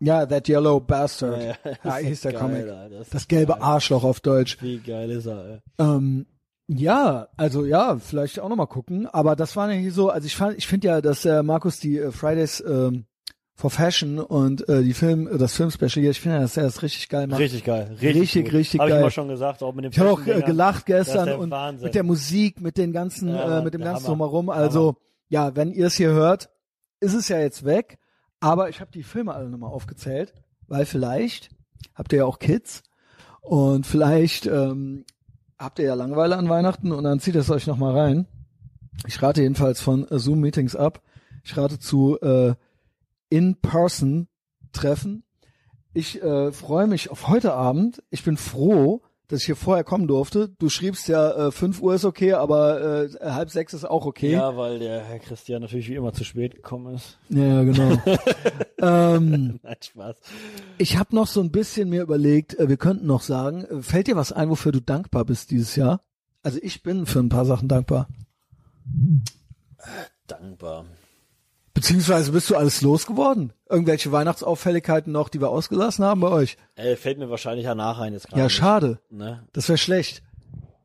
[0.00, 1.40] ja, That Yellow Bastard.
[1.40, 1.96] Ja, Ja, ja.
[1.96, 2.68] hieß der Geil, Comic.
[2.68, 3.62] Alter, ist Das gelbe geil.
[3.62, 4.56] Arschloch auf Deutsch.
[4.62, 5.58] Wie geil ist er, ey.
[5.78, 6.26] Ähm,
[6.68, 9.06] ja, also ja, vielleicht auch nochmal gucken.
[9.06, 11.78] Aber das war ja hier so, also ich fand, ich finde ja, dass äh, Markus
[11.78, 13.04] die äh, Fridays ähm,
[13.54, 16.64] for Fashion und äh, die Film, äh, das Filmspecial hier, ich finde ja, dass er
[16.64, 17.40] das richtig geil macht.
[17.40, 17.88] Richtig geil.
[18.00, 18.96] Richtig, Richtig, richtig Hab geil.
[18.98, 21.84] ich immer schon gesagt, auch mit dem Ich habe auch äh, gelacht gestern und Wahnsinn.
[21.86, 24.16] mit der Musik, mit den ganzen, Ja, äh, mit dem ganzen Hammer.
[24.16, 24.50] drumherum.
[24.50, 24.96] Also
[25.28, 26.50] ja, wenn ihr es hier hört,
[27.00, 27.98] ist es ja jetzt weg.
[28.40, 30.34] Aber ich habe die Filme alle nochmal aufgezählt,
[30.68, 31.48] weil vielleicht
[31.94, 32.82] habt ihr ja auch Kids
[33.40, 35.04] und vielleicht ähm,
[35.58, 38.26] habt ihr ja Langeweile an Weihnachten und dann zieht es euch nochmal rein.
[39.06, 41.02] Ich rate jedenfalls von äh, Zoom Meetings ab.
[41.44, 42.54] Ich rate zu äh,
[43.28, 45.24] In-Person-Treffen.
[45.92, 48.02] Ich äh, freue mich auf heute Abend.
[48.10, 50.50] Ich bin froh, dass ich hier vorher kommen durfte.
[50.58, 54.32] Du schriebst ja, äh, 5 Uhr ist okay, aber äh, halb sechs ist auch okay.
[54.32, 57.18] Ja, weil der Herr Christian natürlich wie immer zu spät gekommen ist.
[57.28, 58.00] Ja, genau.
[58.80, 60.16] ähm, Nein, Spaß.
[60.78, 64.06] ich habe noch so ein bisschen mir überlegt, äh, wir könnten noch sagen, äh, fällt
[64.06, 66.02] dir was ein, wofür du dankbar bist dieses Jahr?
[66.42, 68.08] Also ich bin für ein paar Sachen dankbar.
[70.26, 70.86] Dankbar.
[71.76, 73.52] Beziehungsweise bist du alles losgeworden?
[73.68, 76.56] Irgendwelche Weihnachtsauffälligkeiten noch, die wir ausgelassen haben bei euch?
[76.74, 78.40] Ey, fällt mir wahrscheinlich danach ein jetzt gerade.
[78.40, 78.98] Ja, schade.
[79.10, 79.44] Ne?
[79.52, 80.22] Das wäre schlecht.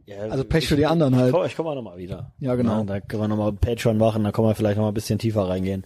[0.05, 1.27] Ja, Also Pech ich- für die anderen halt.
[1.27, 2.33] Ich, komm- komme auch nochmal wieder.
[2.39, 2.79] Ja, genau.
[2.79, 5.47] Ne, da können wir nochmal Patreon machen, da können wir vielleicht nochmal ein bisschen tiefer
[5.47, 5.85] reingehen.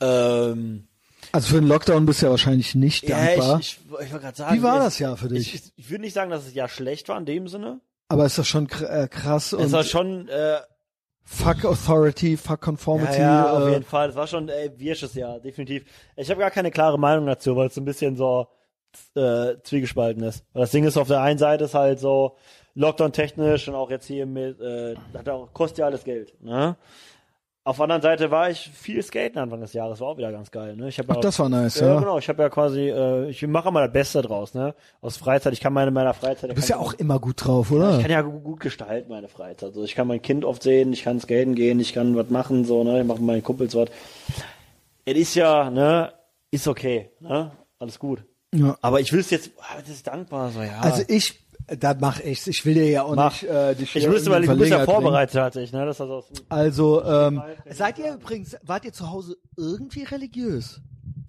[0.00, 0.88] Ähm,
[1.32, 3.52] Also für den Lockdown bist du ja wahrscheinlich nicht dankbar.
[3.52, 4.56] ja, ich, ich, ich wollte sagen.
[4.56, 5.54] Wie war ich, das Jahr für dich?
[5.54, 7.80] Ich, ich würde nicht sagen, dass es ja schlecht war in dem Sinne.
[8.08, 10.56] Aber ist das schon äh, krass Es war schon, äh,
[11.26, 13.18] fuck Authority, fuck Conformity.
[13.18, 14.08] ja, ja, auf äh, jeden Fall.
[14.08, 15.84] Es war schon äh, wirsches Jahr, definitiv.
[16.16, 18.46] Ich habe gar keine klare Meinung dazu, weil es so ein bisschen so
[19.14, 20.44] äh, zwiegespalten ist.
[20.52, 22.36] Weil das Ding ist, auf der einen Seite ist halt so
[22.74, 26.34] Lockdown-technisch und auch jetzt hier mit, äh, hat auch, kostet ja alles Geld.
[26.42, 26.76] Ne?
[27.66, 30.52] Auf der anderen Seite war ich viel skaten Anfang des Jahres, war auch wieder ganz
[30.52, 30.76] geil.
[30.76, 30.88] Ne?
[30.88, 31.98] Ich hab Ach, ja, das war nice, ja, ja.
[31.98, 32.16] genau.
[32.16, 34.72] Ich habe ja quasi, äh, ich mache immer das Beste draus, ne?
[35.00, 35.52] Aus Freizeit.
[35.52, 36.48] Ich kann meine meiner Freizeit.
[36.48, 37.96] Du bist ja auch immer gut drauf, oder?
[37.96, 39.70] Ich kann ja gut, gestalten, meine Freizeit.
[39.70, 42.64] Also ich kann mein Kind oft sehen, ich kann skaten gehen, ich kann was machen,
[42.64, 43.88] so, ne, ich mache mit meinen Kumpels was.
[45.04, 46.12] Es ist ja, ne,
[46.52, 48.22] ist okay, ne, alles gut.
[48.54, 48.76] ja.
[48.80, 50.78] Aber ich will es jetzt, ah, das ist dankbar, so, ja.
[50.82, 52.46] Also ich, das mach ich's.
[52.46, 53.32] Ich will dir ja auch Mach.
[53.42, 55.84] nicht äh, dich ich hier wüsste, weil irgendwie du bist ja vorbereitet, hatte ich, ne,
[55.84, 56.24] das also.
[56.48, 60.80] Also, ähm, seid ihr übrigens, wart ihr zu Hause irgendwie religiös?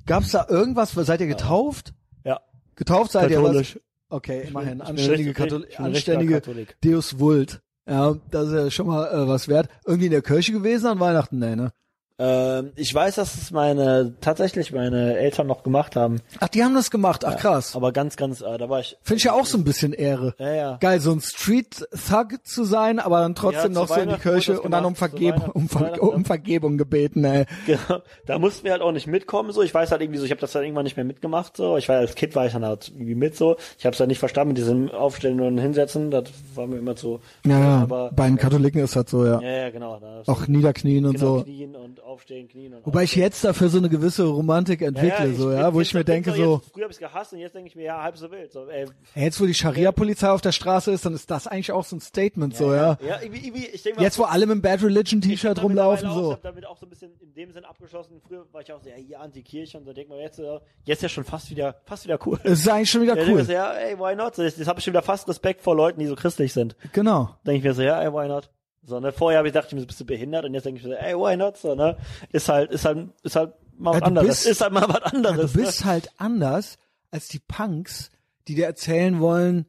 [0.05, 1.93] Gab's da irgendwas, seid ihr getauft?
[2.23, 2.39] ja.
[2.75, 3.75] Getauft seid ihr Katholisch.
[3.75, 3.81] was?
[4.09, 4.79] Okay, immerhin.
[4.79, 6.77] ich Anständige, Kathol ich anständige Katholik.
[6.81, 7.61] Deus Vult.
[7.89, 9.69] Ja, das ist ja schon mal äh, was wert.
[9.85, 11.71] Irgendwie in der Kirche gewesen an Weihnachten, nee, ne?
[12.19, 16.19] Ähm, ich weiß, dass es meine, tatsächlich meine Eltern noch gemacht haben.
[16.39, 17.23] Ach, die haben das gemacht.
[17.25, 17.75] Ach krass.
[17.75, 18.97] Aber ganz, ganz, äh, da war ich.
[19.03, 20.33] Finde ich ja auch so ein bisschen Ehre.
[20.39, 20.77] Ja, ja.
[20.77, 24.59] Geil, so ein Street-Thug zu sein, aber dann trotzdem Ja, noch so in die Kirche
[24.59, 27.45] und dann um, Weihnachten, um, Ver um Vergebung gebeten, ey.
[27.67, 28.01] Genau.
[28.25, 29.61] Da mussten wir halt auch nicht mitkommen, so.
[29.61, 31.77] Ich weiß halt irgendwie so, ich habe das dann irgendwann nicht mehr mitgemacht, so.
[31.77, 33.57] Ich war als Kind war ich dann halt irgendwie mit, so.
[33.77, 36.09] Ich habe es dann nicht verstanden mit diesem Aufstellen und Hinsetzen.
[36.09, 36.23] Das
[36.55, 37.19] war mir immer zu.
[37.45, 37.77] Ja, ja.
[37.83, 39.39] Aber, Bei den Katholiken ist das so, ja.
[39.39, 39.99] ja, ja, genau.
[39.99, 41.43] Da Auch niederknien und genau, so.
[41.43, 45.51] Knien und aufstehen, knien und Wobei ich jetzt dafür so eine gewisse Romantik entwickle, so,
[45.51, 47.75] ja, wo ich mir denke, so, Jetzt, früher habe ich gehasst und jetzt denke ich
[47.75, 48.51] mir, ja, halb so wild.
[48.51, 51.83] So, ey, jetzt wo die Scharia-Polizei auf der Straße ist, dann ist das eigentlich auch
[51.83, 52.97] so ein Statement, so, ja.
[53.05, 55.49] Ja, irgendwie, irgendwie, ich denke mal, Jetzt wo alle mit dem Bad Religion ich T-Shirt
[55.49, 56.25] hab damit rumlaufen, so.
[56.25, 58.21] Ich habe damit auch so ein bisschen in dem Sinn abgeschlossen.
[58.27, 60.41] Früher war ich auch so, ja, hier Anti-Kirche und so denkt man jetzt,
[60.85, 62.39] jetzt ja schon fast wieder, fast wieder cool.
[62.43, 63.45] Es ist eigentlich schon wieder Ja, denke cool.
[63.45, 64.35] so, ja, ey, why not?
[64.35, 66.75] So, Jetzt, jetzt habe ich schon wieder fast Respekt vor Leuten, die so christlich sind.
[66.93, 67.29] Genau.
[67.45, 68.49] Denke ich mir so, ja, ey, why not?
[68.87, 70.91] So, ne, vorher habe ich gedacht, ich bist du behindert und jetzt denke ich mir
[70.95, 71.57] so, ey, why not?
[71.57, 71.97] So, ne,
[72.31, 74.27] ist halt, ist halt, ist halt mal was Ja, anderes.
[74.29, 75.51] bist- ist halt mal was Ja, anderes.
[75.51, 76.77] du bist halt anders
[77.11, 78.11] als die Punks,
[78.47, 79.65] die dir erzählen wollen,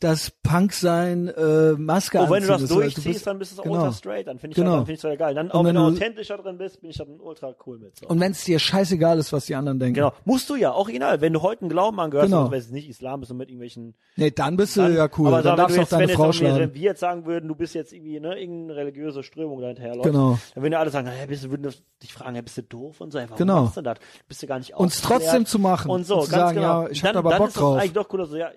[0.00, 2.20] dass Punk sein äh, Maske?
[2.20, 2.70] Und wenn du das ist.
[2.70, 3.74] Durchziehst, du bist- dann bist du genau.
[3.74, 4.26] ultra straight.
[4.26, 4.76] Dann finde ich, Genau.
[4.76, 5.34] dann finde ich das geil.
[5.34, 7.96] Dann, auch Und wenn, wenn du authentischer drin bist, bin ich dann ultra cool mit.
[7.98, 8.06] So.
[8.06, 9.94] Und wenn es dir scheißegal ist, was die anderen denken.
[9.94, 10.12] genau.
[10.24, 11.20] Musst du ja, original.
[11.20, 12.40] Wenn du heute einen Glauben angehörst, Genau.
[12.42, 15.08] also, wenn es nicht Islam ist und mit irgendwelchen Nee, dann bist du Dann, ja
[15.18, 15.28] cool.
[15.28, 16.58] Aber dann darfst du auch deine Frau auch schlagen.
[16.58, 20.04] Wenn wir jetzt sagen würden, du bist jetzt irgendwie, ne, irgendeine religiöse Strömung dahinter läuft,
[20.04, 20.38] Genau.
[20.54, 21.72] dann würden ja alle sagen, hey, bist du, würden
[22.02, 23.62] dich fragen, hey, bist du doof und so, hey, warum Genau.
[23.64, 23.98] machst du das?
[24.28, 25.90] Bist du gar nicht Uns trotzdem zu machen.
[25.90, 26.82] Und so, Und ganz zu sagen, genau.
[26.84, 27.78] ja, ich hab da aber Bock das drauf.
[27.78, 28.50] eigentlich doch cooler, so, ja,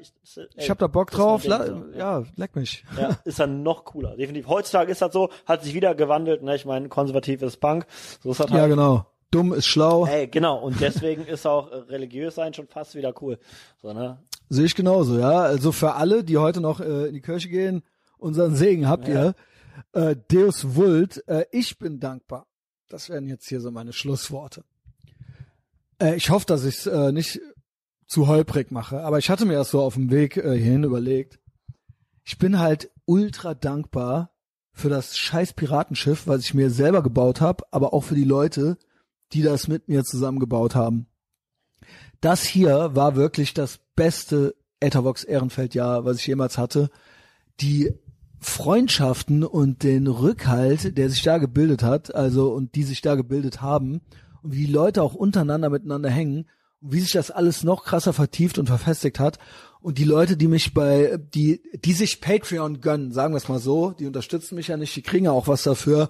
[0.56, 1.94] ich, hab da Bock das mein drauf.
[1.94, 2.84] La ja, leck mich.
[3.00, 4.16] Ja, ist dann noch cooler.
[4.16, 4.48] Definitiv.
[4.48, 6.56] Heutzutage ist das so, hat sich wieder gewandelt, ne?
[6.56, 7.86] Ich meine, konservativ ist Punk.
[8.22, 8.70] So ist das Ja, halt.
[8.72, 9.06] genau.
[9.32, 10.06] Dumm ist schlau.
[10.06, 10.60] Ey, genau.
[10.60, 13.40] Und deswegen ist auch äh, religiös sein schon fast wieder cool.
[13.82, 14.18] So, ne?
[14.50, 15.40] Sehe ich genauso, ja.
[15.40, 17.84] Also für alle, die heute noch äh, in die Kirche gehen,
[18.18, 19.34] unseren Segen habt ihr.
[19.94, 22.46] Äh, Deus Vult, äh, ich bin dankbar.
[22.90, 24.64] Das wären jetzt hier so meine Schlussworte.
[26.02, 27.40] Äh, ich hoffe, dass ich es äh, nicht
[28.12, 31.40] zu holprig mache, aber ich hatte mir das so auf dem Weg äh, hierhin überlegt.
[32.26, 34.32] Ich bin halt ultra dankbar
[34.74, 38.78] für das scheiß Piratenschiff, was ich mir selber gebaut habe, aber auch für die Leute,
[39.32, 41.08] die das mit mir zusammengebaut haben.
[42.20, 46.90] Das hier war wirklich das beste Ethervox Ehrenfeldjahr, was ich jemals hatte.
[47.62, 47.94] Die
[48.40, 53.62] Freundschaften und den Rückhalt, der sich da gebildet hat, also und die sich da gebildet
[53.62, 54.02] haben
[54.44, 56.50] und wie die Leute auch untereinander miteinander hängen
[56.82, 59.38] wie sich das alles noch krasser vertieft und verfestigt hat
[59.82, 63.60] und die Leute, die mich bei die die sich Patreon gönnen, sagen wir es mal
[63.60, 66.10] so, die unterstützen mich ja nicht, die kriegen ja auch was dafür,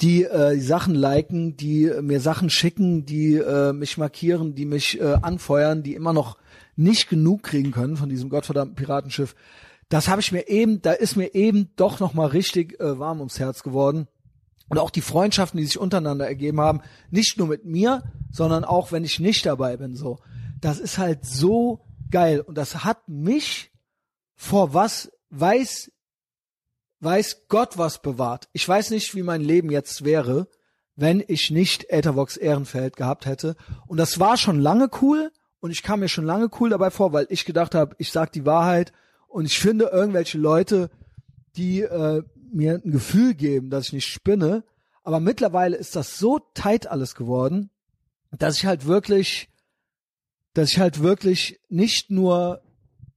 [0.00, 5.00] die äh, die Sachen liken, die mir Sachen schicken, die äh, mich markieren, die mich
[5.00, 6.38] äh, anfeuern, die immer noch
[6.76, 9.34] nicht genug kriegen können von diesem gottverdammten Piratenschiff.
[9.88, 13.18] Das habe ich mir eben, da ist mir eben doch noch mal richtig äh, warm
[13.18, 14.06] ums Herz geworden.
[14.70, 16.80] Und auch die Freundschaften, die sich untereinander ergeben haben,
[17.10, 20.20] nicht nur mit mir, sondern auch wenn ich nicht dabei bin, so.
[20.60, 21.80] Das ist halt so
[22.10, 22.40] geil.
[22.40, 23.72] Und das hat mich
[24.36, 25.90] vor was weiß,
[27.00, 28.48] weiß Gott was bewahrt.
[28.52, 30.46] Ich weiß nicht, wie mein Leben jetzt wäre,
[30.96, 33.56] wenn ich nicht Ethervox Ehrenfeld gehabt hätte.
[33.88, 37.12] Und das war schon lange cool und ich kam mir schon lange cool dabei vor,
[37.12, 38.92] weil ich gedacht habe, ich sag die Wahrheit
[39.26, 40.90] und ich finde irgendwelche Leute,
[41.56, 42.22] die äh,
[42.54, 44.64] mir ein Gefühl geben, dass ich nicht spinne.
[45.02, 47.70] Aber mittlerweile ist das so tight alles geworden,
[48.30, 49.48] dass ich halt wirklich,
[50.54, 52.62] dass ich halt wirklich nicht nur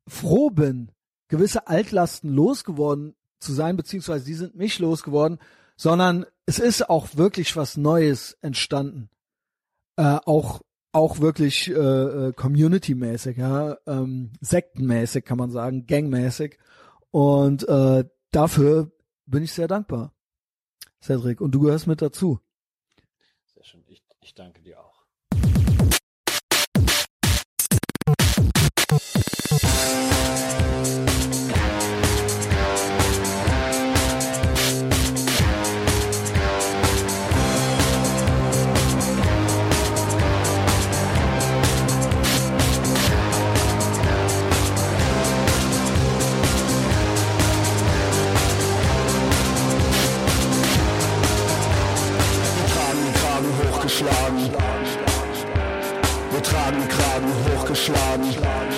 [0.08, 0.92] froh bin,
[1.28, 5.40] gewisse Altlasten losgeworden zu sein, beziehungsweise die sind mich losgeworden,
[5.76, 9.10] sondern es ist auch wirklich was Neues entstanden.
[9.98, 10.62] Äh, auch
[10.94, 16.60] auch wirklich äh, äh, community-mäßig, ja, ähm, sektenmäßig kann man sagen, gangmäßig.
[17.10, 18.92] Und äh, dafür
[19.26, 20.14] bin ich sehr dankbar,
[21.02, 21.42] Cedric.
[21.42, 22.40] Und du gehörst mit dazu.
[23.46, 23.84] Sehr schön.
[23.88, 24.93] Ich, ich danke dir auch.
[57.84, 58.73] Schlagen.